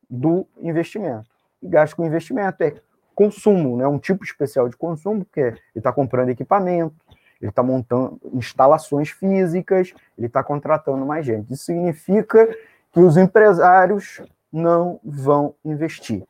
do 0.10 0.48
investimento. 0.60 1.30
E 1.62 1.68
gasto 1.68 1.96
com 1.96 2.06
investimento 2.06 2.64
é 2.64 2.76
consumo, 3.14 3.78
né? 3.78 3.88
um 3.88 4.00
tipo 4.00 4.24
especial 4.24 4.68
de 4.68 4.76
consumo, 4.76 5.24
porque 5.24 5.40
ele 5.40 5.62
está 5.76 5.92
comprando 5.92 6.30
equipamento, 6.30 6.96
ele 7.42 7.50
está 7.50 7.62
montando 7.62 8.20
instalações 8.34 9.10
físicas, 9.10 9.94
ele 10.18 10.28
está 10.28 10.44
contratando 10.44 11.06
mais 11.06 11.26
gente. 11.26 11.54
Isso 11.54 11.66
significa 11.66 12.48
que 12.92 13.00
os 13.00 13.18
empresários 13.18 14.22
não 14.52 15.00
vão 15.04 15.56
investir. 15.64 16.24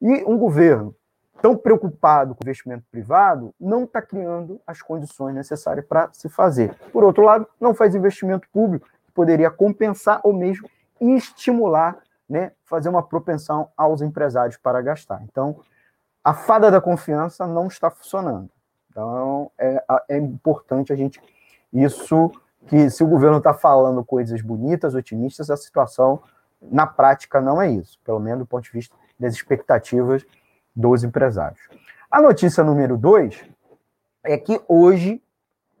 E 0.00 0.24
um 0.24 0.38
governo 0.38 0.94
tão 1.40 1.56
preocupado 1.56 2.34
com 2.34 2.42
o 2.42 2.46
investimento 2.46 2.84
privado 2.90 3.54
não 3.60 3.84
está 3.84 4.00
criando 4.00 4.60
as 4.66 4.80
condições 4.80 5.34
necessárias 5.34 5.84
para 5.84 6.08
se 6.12 6.28
fazer. 6.28 6.74
Por 6.92 7.04
outro 7.04 7.22
lado, 7.22 7.46
não 7.60 7.74
faz 7.74 7.94
investimento 7.94 8.48
público 8.50 8.88
que 9.06 9.12
poderia 9.12 9.50
compensar 9.50 10.20
ou 10.24 10.32
mesmo 10.32 10.68
estimular, 11.00 11.98
né, 12.28 12.52
fazer 12.64 12.88
uma 12.88 13.02
propensão 13.02 13.68
aos 13.76 14.00
empresários 14.00 14.56
para 14.56 14.80
gastar. 14.80 15.22
Então, 15.22 15.60
a 16.24 16.34
fada 16.34 16.70
da 16.70 16.80
confiança 16.80 17.46
não 17.46 17.68
está 17.68 17.90
funcionando. 17.90 18.50
Então, 18.96 19.50
é, 19.58 19.84
é 20.08 20.16
importante 20.16 20.90
a 20.90 20.96
gente. 20.96 21.20
Isso 21.70 22.32
que, 22.66 22.88
se 22.88 23.04
o 23.04 23.06
governo 23.06 23.36
está 23.36 23.52
falando 23.52 24.02
coisas 24.02 24.40
bonitas, 24.40 24.94
otimistas, 24.94 25.50
a 25.50 25.56
situação, 25.56 26.22
na 26.62 26.86
prática, 26.86 27.38
não 27.38 27.60
é 27.60 27.70
isso, 27.70 28.00
pelo 28.02 28.18
menos 28.18 28.38
do 28.38 28.46
ponto 28.46 28.64
de 28.64 28.72
vista 28.72 28.96
das 29.20 29.34
expectativas 29.34 30.24
dos 30.74 31.04
empresários. 31.04 31.60
A 32.10 32.22
notícia 32.22 32.64
número 32.64 32.96
dois 32.96 33.44
é 34.24 34.38
que 34.38 34.62
hoje, 34.66 35.22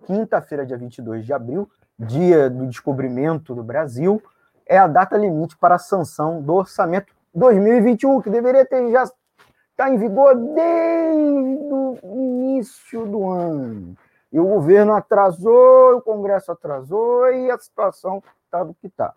quinta-feira, 0.04 0.66
dia 0.66 0.76
22 0.76 1.24
de 1.24 1.32
abril, 1.32 1.70
dia 1.98 2.50
do 2.50 2.66
descobrimento 2.66 3.54
do 3.54 3.62
Brasil, 3.62 4.22
é 4.66 4.76
a 4.76 4.86
data 4.86 5.16
limite 5.16 5.56
para 5.56 5.76
a 5.76 5.78
sanção 5.78 6.42
do 6.42 6.52
orçamento 6.52 7.14
2021, 7.34 8.20
que 8.20 8.28
deveria 8.28 8.66
ter 8.66 8.92
já 8.92 9.04
está 9.76 9.90
em 9.90 9.98
vigor 9.98 10.34
desde 10.34 11.74
o 11.74 11.98
início 12.02 13.04
do 13.04 13.28
ano. 13.28 13.94
E 14.32 14.40
o 14.40 14.46
governo 14.46 14.94
atrasou, 14.94 15.98
o 15.98 16.02
Congresso 16.02 16.50
atrasou 16.50 17.30
e 17.30 17.50
a 17.50 17.58
situação 17.58 18.22
está 18.46 18.64
do 18.64 18.72
que 18.72 18.86
está. 18.86 19.12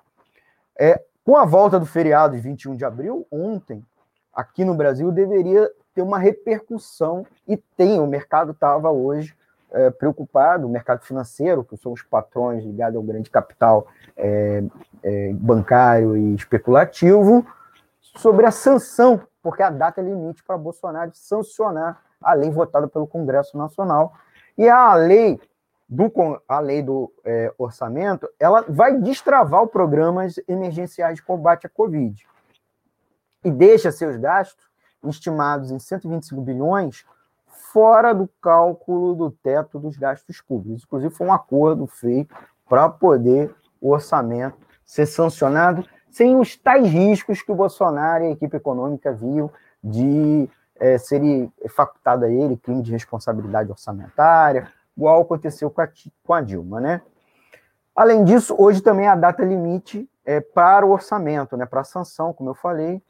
É, 0.77 1.01
com 1.23 1.37
a 1.37 1.45
volta 1.45 1.79
do 1.79 1.85
feriado 1.85 2.35
de 2.35 2.41
21 2.41 2.75
de 2.75 2.83
abril, 2.83 3.25
ontem, 3.31 3.85
aqui 4.33 4.65
no 4.65 4.75
Brasil, 4.75 5.09
deveria 5.13 5.71
ter 5.95 6.01
uma 6.01 6.19
repercussão, 6.19 7.25
e 7.47 7.55
tem, 7.55 7.99
o 8.01 8.07
mercado 8.07 8.51
estava 8.51 8.91
hoje 8.91 9.33
é, 9.71 9.89
preocupado, 9.89 10.67
o 10.67 10.69
mercado 10.69 11.05
financeiro, 11.05 11.63
que 11.63 11.77
são 11.77 11.93
os 11.93 12.01
patrões 12.01 12.65
ligados 12.65 12.97
ao 12.97 13.03
grande 13.03 13.29
capital 13.29 13.87
é, 14.17 14.63
é, 15.03 15.33
bancário 15.33 16.17
e 16.17 16.35
especulativo, 16.35 17.45
sobre 18.01 18.45
a 18.45 18.51
sanção 18.51 19.21
porque 19.49 19.63
a 19.63 19.71
data 19.71 19.99
é 19.99 20.03
limite 20.03 20.43
para 20.43 20.55
Bolsonaro 20.59 21.09
sancionar 21.15 22.03
a 22.21 22.33
lei 22.33 22.51
votada 22.51 22.87
pelo 22.87 23.07
Congresso 23.07 23.57
Nacional. 23.57 24.13
E 24.55 24.69
a 24.69 24.93
lei 24.93 25.41
do, 25.89 26.11
a 26.47 26.59
lei 26.59 26.83
do 26.83 27.11
é, 27.25 27.51
orçamento, 27.57 28.29
ela 28.39 28.63
vai 28.69 28.95
destravar 28.99 29.63
os 29.63 29.71
programas 29.71 30.39
emergenciais 30.47 31.15
de 31.15 31.23
combate 31.23 31.65
à 31.65 31.69
Covid. 31.69 32.27
E 33.43 33.49
deixa 33.49 33.91
seus 33.91 34.17
gastos, 34.17 34.69
estimados 35.05 35.71
em 35.71 35.79
125 35.79 36.39
bilhões, 36.41 37.03
fora 37.47 38.13
do 38.13 38.29
cálculo 38.39 39.15
do 39.15 39.31
teto 39.31 39.79
dos 39.79 39.97
gastos 39.97 40.41
públicos. 40.41 40.83
Inclusive, 40.83 41.15
foi 41.15 41.25
um 41.25 41.33
acordo 41.33 41.87
feito 41.87 42.35
para 42.67 42.87
poder 42.87 43.55
o 43.81 43.89
orçamento 43.89 44.57
ser 44.85 45.07
sancionado 45.07 45.83
sem 46.11 46.35
os 46.35 46.55
tais 46.55 46.87
riscos 46.87 47.41
que 47.41 47.51
o 47.51 47.55
Bolsonaro 47.55 48.23
e 48.23 48.27
a 48.27 48.31
equipe 48.31 48.57
econômica 48.57 49.11
viam 49.11 49.51
de 49.83 50.49
é, 50.79 50.97
ser 50.97 51.21
facultado 51.69 52.25
a 52.25 52.29
ele 52.29 52.57
crime 52.57 52.81
de 52.81 52.91
responsabilidade 52.91 53.69
orçamentária, 53.69 54.67
igual 54.95 55.21
aconteceu 55.21 55.69
com 55.69 55.81
a, 55.81 55.89
com 56.25 56.33
a 56.33 56.41
Dilma, 56.41 56.79
né? 56.79 57.01
Além 57.95 58.23
disso, 58.23 58.55
hoje 58.57 58.81
também 58.81 59.05
é 59.05 59.09
a 59.09 59.15
data 59.15 59.43
limite 59.43 60.09
é, 60.25 60.39
para 60.39 60.85
o 60.85 60.91
orçamento, 60.91 61.57
né, 61.57 61.65
para 61.65 61.81
a 61.81 61.83
sanção, 61.83 62.31
como 62.31 62.49
eu 62.49 62.53
falei, 62.53 63.01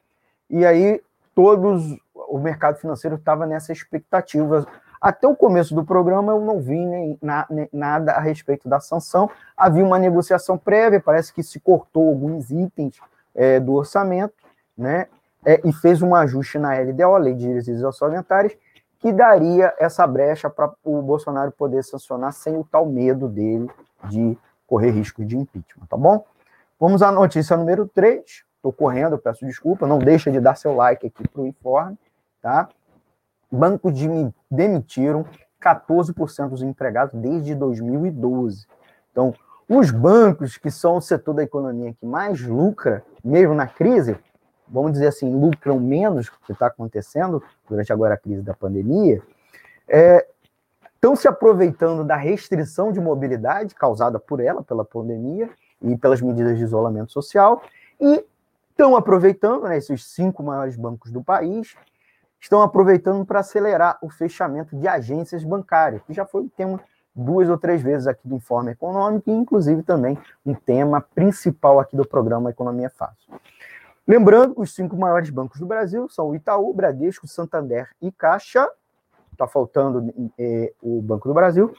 e 0.49 0.65
aí 0.65 1.01
todos, 1.35 1.95
o 2.13 2.39
mercado 2.39 2.77
financeiro 2.77 3.15
estava 3.15 3.45
nessa 3.45 3.71
expectativa 3.71 4.65
até 5.01 5.27
o 5.27 5.35
começo 5.35 5.73
do 5.73 5.83
programa 5.85 6.33
eu 6.33 6.41
não 6.41 6.59
vi 6.59 6.85
nem, 6.85 7.17
na, 7.21 7.45
nem, 7.49 7.69
nada 7.71 8.13
a 8.13 8.19
respeito 8.19 8.67
da 8.67 8.79
sanção. 8.79 9.29
Havia 9.55 9.83
uma 9.83 9.97
negociação 9.97 10.57
prévia, 10.57 10.99
parece 10.99 11.33
que 11.33 11.41
se 11.41 11.59
cortou 11.59 12.09
alguns 12.09 12.51
itens 12.51 12.99
é, 13.33 13.59
do 13.59 13.73
orçamento, 13.73 14.33
né? 14.77 15.07
É, 15.45 15.61
e 15.63 15.71
fez 15.71 16.01
um 16.01 16.13
ajuste 16.13 16.59
na 16.59 16.77
LDO, 16.77 17.17
Lei 17.17 17.33
de 17.33 17.47
Diretrizes 17.47 17.81
Orçamentárias, 17.81 18.57
que 18.99 19.13
daria 19.13 19.73
essa 19.79 20.05
brecha 20.05 20.49
para 20.49 20.69
o 20.83 21.01
Bolsonaro 21.01 21.51
poder 21.51 21.81
sancionar 21.83 22.33
sem 22.33 22.57
o 22.57 22.67
tal 22.69 22.85
medo 22.85 23.29
dele 23.29 23.69
de 24.09 24.37
correr 24.67 24.91
risco 24.91 25.23
de 25.23 25.37
impeachment, 25.37 25.85
tá 25.87 25.95
bom? 25.95 26.25
Vamos 26.77 27.01
à 27.01 27.09
notícia 27.11 27.55
número 27.55 27.87
3. 27.87 28.43
Estou 28.55 28.73
correndo, 28.73 29.17
peço 29.17 29.45
desculpa, 29.45 29.87
não 29.87 29.99
deixa 29.99 30.29
de 30.29 30.41
dar 30.41 30.55
seu 30.55 30.75
like 30.75 31.07
aqui 31.07 31.25
para 31.25 31.41
o 31.41 31.47
informe, 31.47 31.97
tá? 32.41 32.67
Bancos 33.51 33.93
demitiram 34.49 35.25
14% 35.61 36.49
dos 36.49 36.61
empregados 36.61 37.13
desde 37.19 37.53
2012. 37.55 38.65
Então, 39.11 39.33
os 39.67 39.91
bancos, 39.91 40.57
que 40.57 40.71
são 40.71 40.97
o 40.97 41.01
setor 41.01 41.33
da 41.33 41.43
economia 41.43 41.93
que 41.93 42.05
mais 42.05 42.41
lucra, 42.41 43.03
mesmo 43.23 43.53
na 43.53 43.67
crise, 43.67 44.17
vamos 44.67 44.93
dizer 44.93 45.07
assim, 45.07 45.33
lucram 45.33 45.79
menos 45.79 46.29
que 46.29 46.51
está 46.51 46.67
acontecendo 46.67 47.43
durante 47.67 47.91
agora 47.91 48.13
a 48.13 48.17
crise 48.17 48.41
da 48.41 48.53
pandemia, 48.53 49.21
é, 49.87 50.25
estão 50.95 51.15
se 51.15 51.27
aproveitando 51.27 52.03
da 52.03 52.15
restrição 52.15 52.91
de 52.91 52.99
mobilidade 52.99 53.75
causada 53.75 54.19
por 54.19 54.39
ela, 54.39 54.63
pela 54.63 54.85
pandemia 54.85 55.49
e 55.81 55.95
pelas 55.97 56.21
medidas 56.21 56.57
de 56.57 56.63
isolamento 56.63 57.11
social, 57.11 57.61
e 57.99 58.25
estão 58.69 58.95
aproveitando, 58.95 59.63
né, 59.63 59.77
esses 59.77 60.05
cinco 60.05 60.41
maiores 60.43 60.75
bancos 60.75 61.11
do 61.11 61.23
país, 61.23 61.75
estão 62.39 62.61
aproveitando 62.61 63.25
para 63.25 63.39
acelerar 63.39 63.97
o 64.01 64.09
fechamento 64.09 64.75
de 64.75 64.87
agências 64.87 65.43
bancárias, 65.43 66.01
que 66.03 66.13
já 66.13 66.25
foi 66.25 66.41
um 66.43 66.49
tema 66.49 66.79
duas 67.13 67.49
ou 67.49 67.57
três 67.57 67.81
vezes 67.81 68.07
aqui 68.07 68.27
do 68.27 68.35
Informe 68.35 68.71
Econômico, 68.71 69.29
e 69.29 69.33
inclusive 69.33 69.83
também 69.83 70.17
um 70.45 70.53
tema 70.53 71.01
principal 71.01 71.79
aqui 71.79 71.95
do 71.95 72.07
programa 72.07 72.49
Economia 72.49 72.89
Fácil. 72.89 73.33
Lembrando 74.07 74.53
os 74.57 74.73
cinco 74.73 74.95
maiores 74.95 75.29
bancos 75.29 75.59
do 75.59 75.65
Brasil 75.65 76.07
são 76.09 76.29
o 76.29 76.35
Itaú, 76.35 76.73
Bradesco, 76.73 77.27
Santander 77.27 77.89
e 78.01 78.11
Caixa. 78.11 78.67
Está 79.31 79.47
faltando 79.47 80.13
é, 80.37 80.73
o 80.81 81.01
Banco 81.01 81.27
do 81.27 81.33
Brasil, 81.33 81.73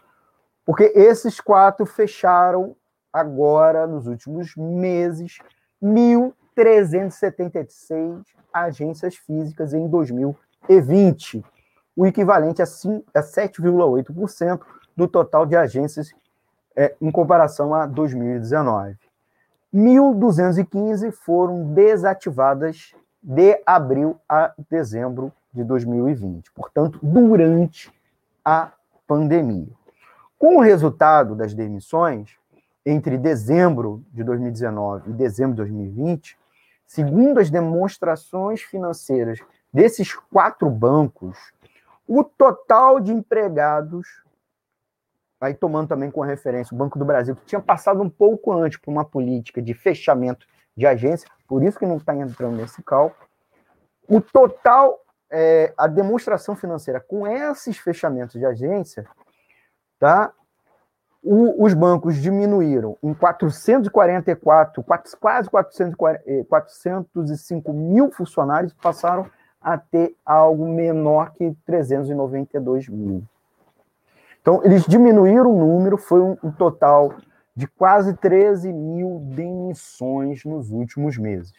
porque 0.64 0.92
esses 0.94 1.40
quatro 1.40 1.84
fecharam 1.84 2.76
agora, 3.12 3.86
nos 3.86 4.06
últimos 4.06 4.54
meses, 4.56 5.38
1.000 5.82 6.32
376 6.54 8.22
agências 8.52 9.16
físicas 9.16 9.72
em 9.72 9.88
2020, 9.88 10.36
o 11.96 12.06
equivalente 12.06 12.62
a 12.62 12.64
7,8% 12.64 14.60
do 14.96 15.08
total 15.08 15.46
de 15.46 15.56
agências 15.56 16.12
é, 16.76 16.94
em 17.00 17.10
comparação 17.10 17.74
a 17.74 17.86
2019. 17.86 18.96
1.215 19.74 21.12
foram 21.12 21.72
desativadas 21.72 22.94
de 23.22 23.60
abril 23.66 24.18
a 24.28 24.52
dezembro 24.70 25.32
de 25.52 25.62
2020, 25.62 26.50
portanto, 26.52 26.98
durante 27.02 27.92
a 28.44 28.72
pandemia. 29.06 29.68
Com 30.38 30.56
o 30.56 30.60
resultado 30.60 31.34
das 31.34 31.52
demissões, 31.52 32.36
entre 32.84 33.18
dezembro 33.18 34.02
de 34.12 34.24
2019 34.24 35.10
e 35.10 35.12
dezembro 35.12 35.52
de 35.52 35.58
2020, 35.58 36.38
segundo 36.86 37.38
as 37.38 37.50
demonstrações 37.50 38.62
financeiras 38.62 39.38
desses 39.72 40.14
quatro 40.14 40.68
bancos, 40.68 41.36
o 42.06 42.24
total 42.24 42.98
de 43.00 43.12
empregados, 43.12 44.06
aí 45.40 45.54
tomando 45.54 45.88
também 45.88 46.10
com 46.10 46.20
referência 46.20 46.74
o 46.74 46.78
Banco 46.78 46.98
do 46.98 47.04
Brasil, 47.04 47.36
que 47.36 47.44
tinha 47.46 47.60
passado 47.60 48.02
um 48.02 48.10
pouco 48.10 48.52
antes 48.52 48.78
por 48.78 48.90
uma 48.90 49.04
política 49.04 49.62
de 49.62 49.72
fechamento 49.74 50.46
de 50.76 50.86
agência, 50.86 51.28
por 51.46 51.62
isso 51.62 51.78
que 51.78 51.86
não 51.86 51.96
está 51.96 52.14
entrando 52.14 52.56
nesse 52.56 52.82
cálculo, 52.82 53.28
o 54.08 54.20
total, 54.20 54.98
é, 55.30 55.72
a 55.76 55.86
demonstração 55.86 56.56
financeira 56.56 57.00
com 57.00 57.26
esses 57.26 57.78
fechamentos 57.78 58.38
de 58.38 58.44
agência, 58.44 59.06
tá? 59.98 60.32
O, 61.22 61.64
os 61.64 61.74
bancos 61.74 62.16
diminuíram 62.16 62.96
em 63.02 63.12
444, 63.12 64.82
quase 64.82 65.48
440, 65.50 66.44
405 66.48 67.70
eh, 67.70 67.74
mil 67.74 68.10
funcionários, 68.10 68.72
passaram 68.72 69.30
a 69.60 69.76
ter 69.76 70.16
algo 70.24 70.66
menor 70.66 71.32
que 71.32 71.54
392 71.66 72.88
mil. 72.88 73.22
Então, 74.40 74.64
eles 74.64 74.84
diminuíram 74.84 75.52
o 75.52 75.58
número, 75.58 75.98
foi 75.98 76.20
um, 76.20 76.36
um 76.42 76.50
total 76.50 77.14
de 77.54 77.66
quase 77.66 78.14
13 78.14 78.72
mil 78.72 79.20
demissões 79.34 80.44
nos 80.44 80.70
últimos 80.70 81.18
meses. 81.18 81.52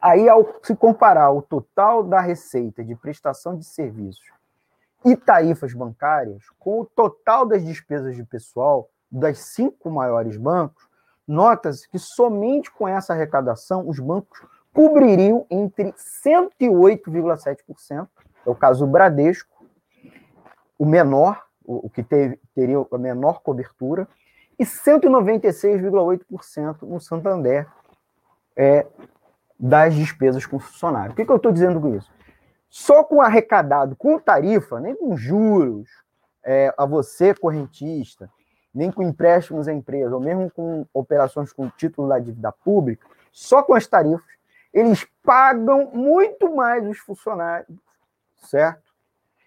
Aí, 0.00 0.28
ao 0.28 0.46
se 0.62 0.76
comparar 0.76 1.32
o 1.32 1.42
total 1.42 2.04
da 2.04 2.20
receita 2.20 2.84
de 2.84 2.94
prestação 2.94 3.56
de 3.56 3.64
serviços 3.64 4.30
e 5.04 5.16
tarifas 5.16 5.74
bancárias 5.74 6.44
com 6.58 6.80
o 6.80 6.84
total 6.84 7.44
das 7.44 7.64
despesas 7.64 8.14
de 8.14 8.22
pessoal 8.22 8.88
das 9.10 9.38
cinco 9.38 9.90
maiores 9.90 10.36
bancos, 10.36 10.86
nota-se 11.26 11.88
que 11.88 11.98
somente 11.98 12.70
com 12.70 12.86
essa 12.86 13.12
arrecadação 13.12 13.88
os 13.88 13.98
bancos 13.98 14.38
cobririam 14.78 15.44
entre 15.50 15.92
108,7%, 15.92 18.08
é 18.46 18.48
o 18.48 18.54
caso 18.54 18.86
do 18.86 18.92
Bradesco, 18.92 19.66
o 20.78 20.86
menor, 20.86 21.42
o 21.64 21.90
que 21.90 22.00
teve, 22.00 22.38
teria 22.54 22.86
a 22.92 22.96
menor 22.96 23.42
cobertura, 23.42 24.06
e 24.56 24.64
196,8% 24.64 26.82
no 26.82 27.00
Santander 27.00 27.66
é, 28.56 28.86
das 29.58 29.96
despesas 29.96 30.46
com 30.46 30.60
funcionário. 30.60 31.10
O 31.10 31.16
que, 31.16 31.24
que 31.24 31.32
eu 31.32 31.38
estou 31.38 31.50
dizendo 31.50 31.80
com 31.80 31.96
isso? 31.96 32.12
Só 32.68 33.02
com 33.02 33.20
arrecadado 33.20 33.96
com 33.96 34.16
tarifa, 34.16 34.78
nem 34.78 34.94
com 34.94 35.16
juros, 35.16 35.90
é, 36.44 36.72
a 36.78 36.86
você 36.86 37.34
correntista, 37.34 38.30
nem 38.72 38.92
com 38.92 39.02
empréstimos 39.02 39.66
à 39.66 39.72
empresa, 39.72 40.14
ou 40.14 40.20
mesmo 40.20 40.48
com 40.52 40.86
operações 40.94 41.52
com 41.52 41.68
título 41.68 42.08
da 42.08 42.20
dívida 42.20 42.52
pública, 42.52 43.08
só 43.32 43.60
com 43.60 43.74
as 43.74 43.88
tarifas, 43.88 44.37
eles 44.72 45.06
pagam 45.22 45.90
muito 45.92 46.54
mais 46.54 46.86
os 46.86 46.98
funcionários, 46.98 47.78
certo? 48.36 48.88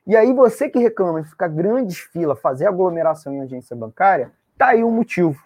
E 0.06 0.16
aí 0.16 0.34
você 0.34 0.70
que 0.70 0.80
reclama 0.80 1.22
de 1.22 1.30
ficar 1.30 1.48
grandes 1.48 2.00
filas, 2.00 2.40
fazer 2.40 2.66
aglomeração 2.66 3.34
em 3.34 3.42
agência 3.42 3.76
bancária, 3.76 4.32
tá 4.58 4.70
aí 4.70 4.84
o 4.84 4.92
motivo. 4.92 5.42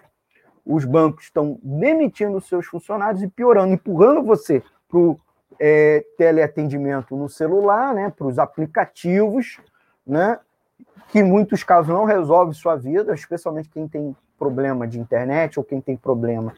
Os 0.65 0.85
bancos 0.85 1.25
estão 1.25 1.59
demitindo 1.61 2.39
seus 2.41 2.65
funcionários 2.65 3.21
e 3.21 3.27
piorando, 3.27 3.73
empurrando 3.73 4.23
você 4.23 4.63
para 4.87 4.97
o 4.97 5.19
é, 5.59 6.03
teleatendimento 6.17 7.15
no 7.15 7.29
celular, 7.29 7.93
né, 7.93 8.09
para 8.09 8.25
os 8.27 8.39
aplicativos, 8.39 9.59
né, 10.05 10.39
que 11.09 11.19
em 11.19 11.23
muitos 11.23 11.63
casos 11.63 11.93
não 11.93 12.05
resolve 12.05 12.53
sua 12.53 12.75
vida, 12.75 13.13
especialmente 13.13 13.69
quem 13.69 13.87
tem 13.87 14.15
problema 14.37 14.87
de 14.87 14.99
internet 14.99 15.59
ou 15.59 15.63
quem 15.63 15.79
tem 15.79 15.95
problema 15.95 16.53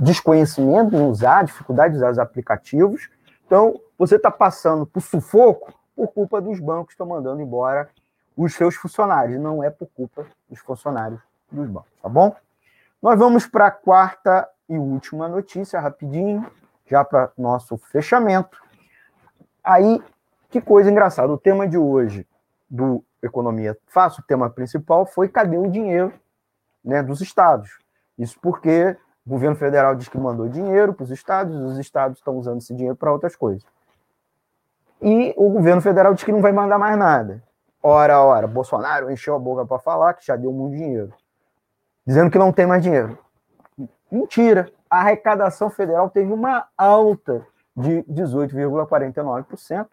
desconhecimento 0.00 0.94
em 0.94 1.06
usar, 1.06 1.44
dificuldade 1.44 1.92
de 1.92 1.98
usar 1.98 2.10
os 2.10 2.18
aplicativos. 2.18 3.08
Então, 3.46 3.80
você 3.98 4.16
está 4.16 4.30
passando 4.30 4.86
por 4.86 5.00
sufoco 5.00 5.72
por 5.94 6.08
culpa 6.08 6.40
dos 6.40 6.58
bancos 6.58 6.86
que 6.88 6.92
estão 6.92 7.06
mandando 7.06 7.40
embora 7.42 7.88
os 8.36 8.54
seus 8.54 8.74
funcionários, 8.74 9.40
não 9.40 9.62
é 9.62 9.70
por 9.70 9.86
culpa 9.88 10.26
dos 10.48 10.58
funcionários 10.60 11.20
dos 11.50 11.68
bancos, 11.68 11.90
tá 12.02 12.08
bom? 12.08 12.34
Nós 13.00 13.18
vamos 13.18 13.46
para 13.46 13.66
a 13.66 13.70
quarta 13.70 14.48
e 14.68 14.78
última 14.78 15.28
notícia, 15.28 15.80
rapidinho 15.80 16.50
já 16.86 17.04
para 17.04 17.30
nosso 17.36 17.76
fechamento. 17.76 18.58
Aí, 19.62 20.02
que 20.48 20.60
coisa 20.60 20.90
engraçada, 20.90 21.32
o 21.32 21.38
tema 21.38 21.68
de 21.68 21.76
hoje 21.76 22.26
do 22.68 23.04
Economia 23.22 23.76
Fácil, 23.86 24.22
o 24.22 24.26
tema 24.26 24.48
principal 24.50 25.06
foi 25.06 25.28
cadê 25.28 25.58
o 25.58 25.70
dinheiro 25.70 26.12
né, 26.84 27.02
dos 27.02 27.20
estados? 27.20 27.78
Isso 28.18 28.38
porque 28.40 28.96
o 29.26 29.30
governo 29.30 29.56
federal 29.56 29.94
diz 29.94 30.08
que 30.08 30.18
mandou 30.18 30.48
dinheiro 30.48 30.92
para 30.92 31.04
os 31.04 31.10
estados, 31.10 31.56
os 31.56 31.78
estados 31.78 32.18
estão 32.18 32.36
usando 32.36 32.58
esse 32.58 32.74
dinheiro 32.74 32.96
para 32.96 33.12
outras 33.12 33.36
coisas. 33.36 33.64
E 35.00 35.34
o 35.36 35.50
governo 35.50 35.80
federal 35.80 36.14
diz 36.14 36.24
que 36.24 36.32
não 36.32 36.40
vai 36.40 36.52
mandar 36.52 36.78
mais 36.78 36.96
nada. 36.96 37.42
Ora, 37.82 38.20
ora, 38.20 38.46
Bolsonaro 38.46 39.10
encheu 39.10 39.34
a 39.34 39.38
boca 39.38 39.66
para 39.66 39.78
falar 39.78 40.14
que 40.14 40.24
já 40.24 40.36
deu 40.36 40.52
muito 40.52 40.76
dinheiro, 40.76 41.12
dizendo 42.06 42.30
que 42.30 42.38
não 42.38 42.52
tem 42.52 42.66
mais 42.66 42.82
dinheiro. 42.82 43.18
Mentira 44.10 44.70
a 44.92 44.98
arrecadação 44.98 45.70
federal 45.70 46.10
teve 46.10 46.30
uma 46.30 46.66
alta 46.76 47.46
de 47.74 48.02
18,49%, 48.02 49.86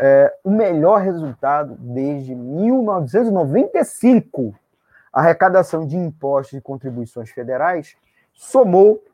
é, 0.00 0.34
o 0.42 0.50
melhor 0.50 1.02
resultado 1.02 1.76
desde 1.78 2.34
1995. 2.34 4.54
A 5.12 5.20
arrecadação 5.20 5.86
de 5.86 5.94
impostos 5.94 6.58
e 6.58 6.62
contribuições 6.62 7.30
federais 7.30 7.94
somou 8.32 9.04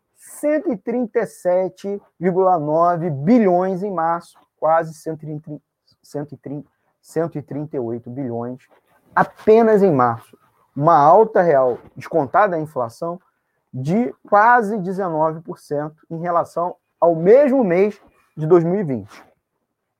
137,9 0.40 3.10
bilhões 3.10 3.82
em 3.82 3.92
março, 3.92 4.38
quase 4.58 4.94
130, 4.94 5.60
130, 6.02 6.66
138 7.00 8.10
bilhões 8.10 8.66
apenas 9.14 9.82
em 9.82 9.90
março. 9.90 10.36
Uma 10.74 10.96
alta 10.96 11.42
real 11.42 11.78
descontada 11.96 12.56
a 12.56 12.60
inflação 12.60 13.20
de 13.72 14.14
quase 14.28 14.76
19% 14.78 15.92
em 16.10 16.20
relação 16.20 16.76
ao 17.00 17.14
mesmo 17.14 17.64
mês 17.64 18.00
de 18.36 18.46
2020. 18.46 19.24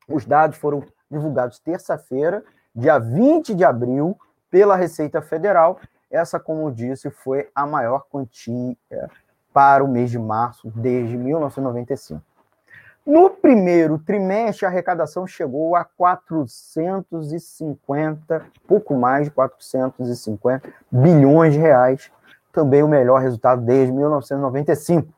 Os 0.09 0.25
dados 0.25 0.59
foram 0.59 0.85
divulgados 1.11 1.59
terça-feira, 1.59 2.45
dia 2.75 2.99
20 2.99 3.55
de 3.55 3.65
abril, 3.65 4.19
pela 4.51 4.77
Receita 4.77 5.21
Federal. 5.21 5.79
Essa, 6.11 6.41
como 6.41 6.73
disse, 6.73 7.11
foi 7.11 7.51
a 7.55 7.67
maior 7.67 8.07
quantia 8.11 8.75
para 9.53 9.85
o 9.85 9.89
mês 9.89 10.11
de 10.11 10.19
março 10.19 10.73
desde 10.75 11.15
1995. 11.17 12.23
No 13.05 13.31
primeiro 13.31 13.99
trimestre, 13.99 14.65
a 14.67 14.69
arrecadação 14.69 15.27
chegou 15.27 15.75
a 15.75 15.83
450, 15.85 18.47
pouco 18.67 18.95
mais 18.95 19.25
de 19.25 19.31
450 19.31 20.71
bilhões 20.91 21.55
de 21.55 21.59
reais, 21.59 22.13
também 22.53 22.83
o 22.83 22.89
melhor 22.89 23.21
resultado 23.21 23.63
desde 23.63 23.91
1995. 23.93 25.09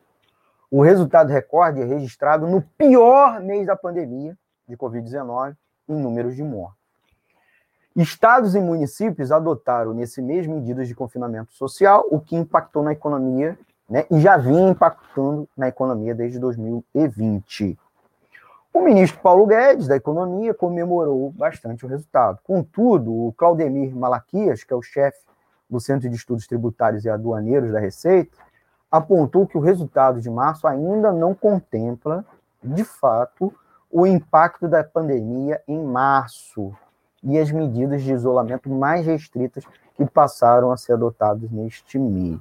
O 0.71 0.83
resultado 0.83 1.31
recorde 1.31 1.83
é 1.83 1.85
registrado 1.85 2.47
no 2.47 2.63
pior 2.63 3.41
mês 3.41 3.67
da 3.67 3.75
pandemia 3.75 4.39
de 4.69 4.77
Covid-19 4.77 5.57
em 5.89 5.95
números 5.95 6.37
de 6.37 6.45
mortes. 6.45 6.80
Estados 7.97 8.55
e 8.55 8.61
municípios 8.61 9.33
adotaram 9.33 9.93
nesse 9.93 10.23
mês 10.23 10.47
medidas 10.47 10.87
de 10.87 10.95
confinamento 10.95 11.53
social, 11.53 12.07
o 12.11 12.21
que 12.21 12.37
impactou 12.37 12.83
na 12.83 12.93
economia 12.93 13.59
né, 13.89 14.07
e 14.09 14.21
já 14.21 14.37
vinha 14.37 14.71
impactando 14.71 15.49
na 15.57 15.67
economia 15.67 16.15
desde 16.15 16.39
2020. 16.39 17.77
O 18.73 18.83
ministro 18.83 19.21
Paulo 19.21 19.45
Guedes, 19.47 19.89
da 19.89 19.97
Economia, 19.97 20.55
comemorou 20.55 21.33
bastante 21.33 21.85
o 21.85 21.89
resultado. 21.89 22.39
Contudo, 22.45 23.13
o 23.13 23.33
Claudemir 23.33 23.95
Malaquias, 23.97 24.63
que 24.63 24.73
é 24.73 24.77
o 24.77 24.83
chefe 24.83 25.19
do 25.69 25.81
Centro 25.81 26.09
de 26.09 26.15
Estudos 26.15 26.47
Tributários 26.47 27.05
e 27.05 27.11
Aduaneiros 27.11 27.73
da 27.73 27.81
Receita, 27.81 28.37
apontou 28.89 29.45
que 29.45 29.59
o 29.59 29.61
resultado 29.61 30.21
de 30.21 30.31
março 30.31 30.69
ainda 30.69 31.13
não 31.13 31.35
contempla, 31.35 32.25
de 32.63 32.85
fato, 32.85 33.53
o 33.91 34.07
impacto 34.07 34.69
da 34.69 34.85
pandemia 34.85 35.61
em 35.67 35.83
março 35.85 36.73
e 37.23 37.39
as 37.39 37.51
medidas 37.51 38.03
de 38.03 38.13
isolamento 38.13 38.71
mais 38.71 39.07
restritas 39.07 39.65
que 39.95 40.05
passaram 40.07 40.71
a 40.73 40.77
ser 40.77 40.95
adotadas 40.95 41.51
neste 41.51 41.99
mês, 41.99 42.41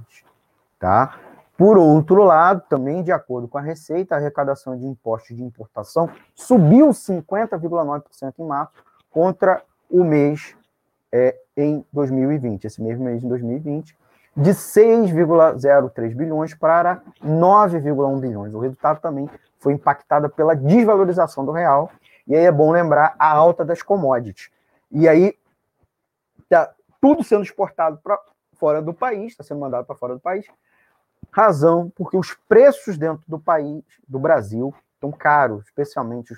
tá? 0.80 1.20
Por 1.58 1.78
outro 1.78 2.24
lado, 2.24 2.64
também 2.70 3.04
de 3.04 3.12
acordo 3.12 3.48
com 3.48 3.58
a 3.58 3.62
Receita, 3.62 4.16
a 4.16 4.18
arrecadação 4.18 4.78
de 4.78 4.86
impostos 4.86 5.36
de 5.36 5.44
importação 5.44 6.10
subiu 6.34 6.88
50,9% 6.90 8.34
em 8.40 8.46
março 8.46 8.72
contra 9.12 9.62
o 9.90 10.04
mês 10.04 10.56
é, 11.12 11.36
em 11.58 11.84
2020, 11.92 12.64
esse 12.64 12.82
mesmo 12.82 13.04
mês 13.04 13.24
em 13.24 13.28
2020, 13.28 13.98
de 14.38 14.52
6,03 14.52 16.16
bilhões 16.16 16.54
para 16.54 17.02
9,1 17.22 18.20
bilhões. 18.22 18.54
O 18.54 18.60
resultado 18.60 19.02
também 19.02 19.30
foi 19.58 19.74
impactado 19.74 20.30
pela 20.30 20.56
desvalorização 20.56 21.44
do 21.44 21.52
real, 21.52 21.92
e 22.26 22.36
aí 22.36 22.46
é 22.46 22.52
bom 22.52 22.72
lembrar 22.72 23.16
a 23.20 23.30
alta 23.30 23.66
das 23.66 23.82
commodities. 23.82 24.50
E 24.92 25.08
aí, 25.08 25.36
tá 26.48 26.74
tudo 27.02 27.24
sendo 27.24 27.44
exportado 27.44 28.00
para 28.04 28.20
fora 28.56 28.82
do 28.82 28.94
país, 28.94 29.32
está 29.32 29.44
sendo 29.44 29.62
mandado 29.62 29.86
para 29.86 29.96
fora 29.96 30.16
do 30.16 30.20
país, 30.20 30.46
razão 31.32 31.90
porque 31.96 32.18
os 32.18 32.34
preços 32.48 32.98
dentro 32.98 33.24
do 33.28 33.40
país, 33.40 33.84
do 34.08 34.18
Brasil, 34.20 34.74
estão 34.96 35.12
caros, 35.12 35.66
especialmente 35.66 36.36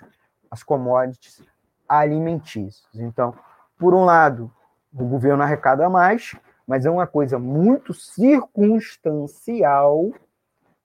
as 0.49 0.63
commodities 0.63 1.43
alimentícias. 1.87 2.89
Então, 2.95 3.35
por 3.77 3.93
um 3.93 4.03
lado, 4.05 4.51
o 4.93 5.05
governo 5.05 5.43
arrecada 5.43 5.89
mais, 5.89 6.35
mas 6.67 6.85
é 6.85 6.91
uma 6.91 7.07
coisa 7.07 7.39
muito 7.39 7.93
circunstancial, 7.93 10.11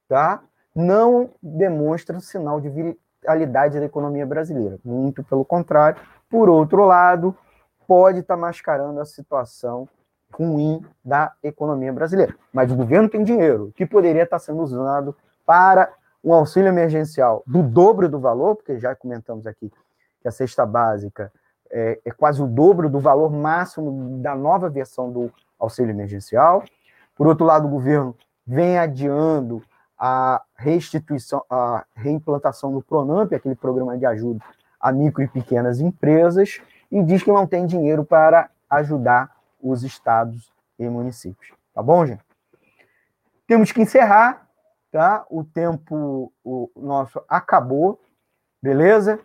tá? 0.08 0.42
Não 0.74 1.30
demonstra 1.42 2.18
sinal 2.20 2.60
de 2.60 2.70
vitalidade 2.70 3.78
da 3.78 3.84
economia 3.84 4.26
brasileira. 4.26 4.78
Muito 4.84 5.22
pelo 5.24 5.44
contrário. 5.44 6.00
Por 6.28 6.48
outro 6.48 6.84
lado, 6.84 7.36
pode 7.86 8.20
estar 8.20 8.34
tá 8.34 8.40
mascarando 8.40 9.00
a 9.00 9.04
situação 9.04 9.88
ruim 10.32 10.84
da 11.04 11.32
economia 11.42 11.92
brasileira. 11.92 12.34
Mas 12.52 12.70
o 12.70 12.76
governo 12.76 13.08
tem 13.08 13.24
dinheiro 13.24 13.72
que 13.76 13.86
poderia 13.86 14.24
estar 14.24 14.38
tá 14.38 14.44
sendo 14.44 14.62
usado 14.62 15.16
para 15.44 15.92
um 16.22 16.32
auxílio 16.32 16.68
emergencial 16.68 17.42
do 17.46 17.62
dobro 17.62 18.08
do 18.08 18.18
valor, 18.18 18.56
porque 18.56 18.78
já 18.78 18.94
comentamos 18.94 19.46
aqui 19.46 19.70
que 20.20 20.28
a 20.28 20.32
cesta 20.32 20.66
básica 20.66 21.32
é, 21.70 22.00
é 22.04 22.10
quase 22.10 22.42
o 22.42 22.46
dobro 22.46 22.88
do 22.90 22.98
valor 22.98 23.30
máximo 23.30 24.18
da 24.18 24.34
nova 24.34 24.68
versão 24.68 25.10
do 25.10 25.32
auxílio 25.58 25.90
emergencial. 25.90 26.64
Por 27.14 27.26
outro 27.26 27.46
lado, 27.46 27.66
o 27.66 27.70
governo 27.70 28.14
vem 28.46 28.78
adiando 28.78 29.62
a 29.98 30.42
restituição, 30.56 31.42
a 31.48 31.84
reimplantação 31.94 32.72
do 32.72 32.82
Pronamp, 32.82 33.32
aquele 33.32 33.54
programa 33.54 33.96
de 33.96 34.04
ajuda 34.04 34.44
a 34.78 34.92
micro 34.92 35.22
e 35.22 35.28
pequenas 35.28 35.80
empresas, 35.80 36.60
e 36.90 37.02
diz 37.02 37.22
que 37.22 37.32
não 37.32 37.46
tem 37.46 37.66
dinheiro 37.66 38.04
para 38.04 38.50
ajudar 38.70 39.34
os 39.60 39.82
estados 39.82 40.52
e 40.78 40.88
municípios. 40.88 41.52
Tá 41.74 41.82
bom, 41.82 42.04
gente? 42.06 42.24
Temos 43.46 43.72
que 43.72 43.82
encerrar, 43.82 44.48
tá? 44.90 45.24
O 45.30 45.44
tempo 45.44 46.32
o 46.44 46.70
nosso 46.76 47.22
acabou, 47.28 48.00
beleza? 48.62 49.20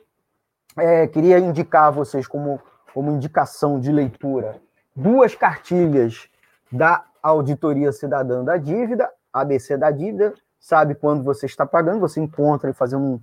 É, 0.78 1.08
queria 1.08 1.40
indicar 1.40 1.86
a 1.86 1.92
vocês 1.92 2.28
como, 2.28 2.60
como 2.94 3.12
indicação 3.12 3.80
de 3.80 3.92
leitura 3.92 4.62
duas 4.96 5.36
cartilhas 5.36 6.30
da 6.72 7.04
Auditoria 7.22 7.92
Cidadã 7.92 8.44
da 8.44 8.58
Dívida, 8.58 9.10
ABC 9.32 9.78
da 9.78 9.92
Dívida, 9.92 10.34
sabe 10.60 10.96
quando 10.96 11.24
você 11.24 11.46
está 11.46 11.66
pagando, 11.66 12.00
você 12.00 12.20
encontra 12.20 12.70
e 12.70 12.74
fazer 12.74 12.96
um, 12.96 13.20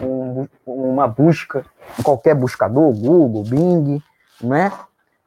um, 0.00 0.46
uma 0.66 1.08
busca 1.08 1.64
qualquer 2.02 2.34
buscador, 2.34 2.92
Google, 2.92 3.44
Bing, 3.44 4.02
né? 4.40 4.70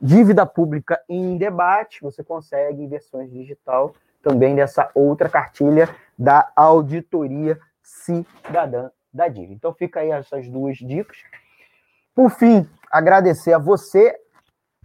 Dívida 0.02 0.46
pública 0.46 1.02
em 1.10 1.38
debate, 1.38 2.02
você 2.02 2.24
consegue 2.24 2.84
em 2.84 2.88
versões 2.88 3.30
digital 3.32 3.94
também 4.22 4.56
dessa 4.56 4.90
outra 4.94 5.28
cartilha 5.28 5.90
da 6.18 6.52
Auditoria 6.56 7.60
Cidadã 7.82 8.90
da 9.14 9.28
Dívida. 9.28 9.54
Então 9.54 9.74
fica 9.74 10.02
aí 10.02 10.12
essas 10.12 10.48
duas 10.48 10.78
dicas. 10.78 11.18
Por 12.14 12.30
fim, 12.30 12.68
agradecer 12.92 13.54
a 13.54 13.58
você, 13.58 14.16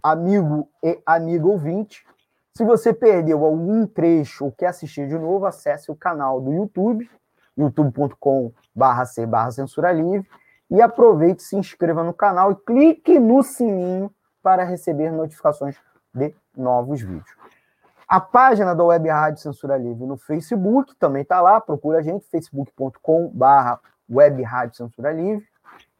amigo 0.01 0.69
e 0.83 0.99
amigo 1.05 1.49
ouvinte. 1.49 2.05
Se 2.53 2.63
você 2.63 2.93
perdeu 2.93 3.43
algum 3.43 3.85
trecho 3.85 4.45
ou 4.45 4.51
quer 4.51 4.67
assistir 4.67 5.07
de 5.07 5.17
novo, 5.17 5.45
acesse 5.45 5.91
o 5.91 5.95
canal 5.95 6.39
do 6.39 6.53
YouTube, 6.53 7.09
youtube.com/c 7.57 9.27
censura 9.51 9.91
livre, 9.91 10.27
e 10.69 10.81
aproveite, 10.81 11.43
se 11.43 11.55
inscreva 11.55 12.03
no 12.03 12.13
canal 12.13 12.51
e 12.51 12.55
clique 12.55 13.19
no 13.19 13.43
sininho 13.43 14.11
para 14.41 14.63
receber 14.63 15.11
notificações 15.11 15.77
de 16.13 16.33
novos 16.55 17.01
vídeos. 17.01 17.35
A 18.07 18.19
página 18.19 18.75
da 18.75 18.83
Web 18.83 19.09
Rádio 19.09 19.41
Censura 19.41 19.77
Livre 19.77 20.05
no 20.05 20.17
Facebook 20.17 20.95
também 20.95 21.23
está 21.23 21.41
lá, 21.41 21.59
procura 21.59 21.99
a 21.99 22.01
gente, 22.01 22.27
facebook.com/barra 22.29 23.79
Web 24.09 24.41
Rádio 24.43 24.77
Censura 24.77 25.11
Livre 25.11 25.45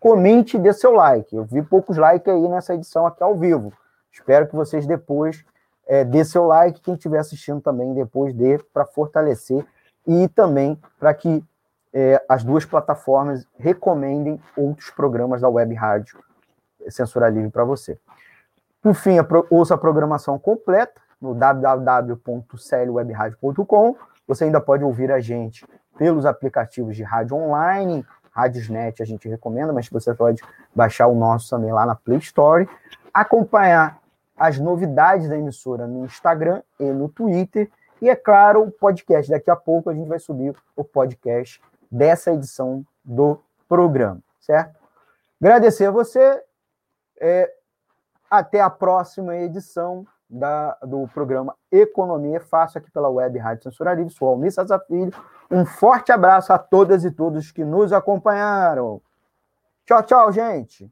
comente 0.06 0.56
e 0.56 0.60
dê 0.60 0.72
seu 0.72 0.92
like. 0.92 1.36
Eu 1.36 1.46
vi 1.46 1.64
poucos 1.64 1.98
likes 1.98 2.32
aí 2.32 2.48
nessa 2.48 2.76
edição 2.76 3.08
aqui 3.08 3.24
ao 3.24 3.36
vivo. 3.36 3.74
Espero 4.12 4.48
que 4.48 4.56
vocês 4.56 4.86
depois 4.86 5.44
é, 5.88 6.04
dê 6.04 6.24
seu 6.24 6.46
like, 6.46 6.80
quem 6.80 6.94
estiver 6.94 7.18
assistindo 7.18 7.60
também 7.60 7.92
depois 7.94 8.32
dê 8.32 8.60
para 8.72 8.86
fortalecer 8.86 9.66
e 10.08 10.30
também 10.30 10.80
para 11.00 11.14
que 11.14 11.44
é, 11.94 12.20
as 12.28 12.44
duas 12.44 12.66
plataformas 12.66 13.48
recomendem 13.58 14.42
outros 14.56 14.90
programas 14.90 15.42
da 15.42 15.50
Web 15.50 15.74
Rádio 15.74 16.24
Censura 16.90 17.30
Livre 17.30 17.50
para 17.50 17.64
você. 17.64 17.98
Por 18.82 18.94
fim, 18.94 19.16
ouça 19.50 19.76
a 19.76 19.78
programação 19.78 20.38
completa 20.38 21.02
no 21.20 21.34
www.clwebradio.com. 21.34 23.96
Você 24.28 24.44
ainda 24.44 24.62
pode 24.62 24.84
ouvir 24.84 25.12
a 25.12 25.20
gente 25.20 25.68
pelos 25.98 26.26
aplicativos 26.26 26.96
de 26.96 27.04
rádio 27.04 27.38
online, 27.38 28.06
Radiosnet 28.36 29.02
a 29.02 29.06
gente 29.06 29.30
recomenda, 29.30 29.72
mas 29.72 29.88
você 29.88 30.14
pode 30.14 30.44
baixar 30.76 31.08
o 31.08 31.16
nosso 31.16 31.50
também 31.50 31.72
lá 31.72 31.86
na 31.86 31.96
Play 31.96 32.18
Store, 32.18 32.68
acompanhar 33.14 33.98
as 34.38 34.60
novidades 34.60 35.30
da 35.30 35.38
emissora 35.38 35.88
no 35.88 36.04
Instagram 36.04 36.62
e 36.78 36.84
no 36.84 37.08
Twitter, 37.08 37.72
e 38.02 38.10
é 38.10 38.16
claro, 38.16 38.64
o 38.64 38.72
podcast. 38.72 39.32
Daqui 39.32 39.50
a 39.50 39.56
pouco 39.56 39.90
a 39.90 39.94
gente 39.94 40.08
vai 40.08 40.20
subir 40.20 40.56
o 40.76 40.84
podcast 40.84 41.62
dessa 41.92 42.32
edição 42.32 42.86
do 43.04 43.40
programa, 43.68 44.22
certo? 44.40 44.76
Agradecer 45.42 45.86
a 45.86 45.92
você. 45.92 46.44
É, 47.20 47.52
até 48.30 48.60
a 48.60 48.70
próxima 48.70 49.36
edição 49.38 50.06
da, 50.30 50.78
do 50.84 51.08
programa 51.14 51.56
Economia 51.72 52.42
Fácil 52.42 52.80
aqui 52.80 52.92
pela 52.92 53.10
Web 53.10 53.38
Rádio 53.38 53.64
Censura 53.64 53.94
Livre. 53.94 54.14
Sou 54.14 54.28
Almir 54.28 54.52
Filho. 54.88 55.14
Um 55.50 55.66
forte 55.66 56.12
abraço 56.12 56.52
a 56.52 56.58
todas 56.58 57.06
e 57.06 57.12
todos 57.12 57.52
que 57.52 57.64
nos 57.64 57.94
acompanharam. 57.94 59.02
Tchau, 59.86 60.04
tchau, 60.04 60.32
gente. 60.32 60.92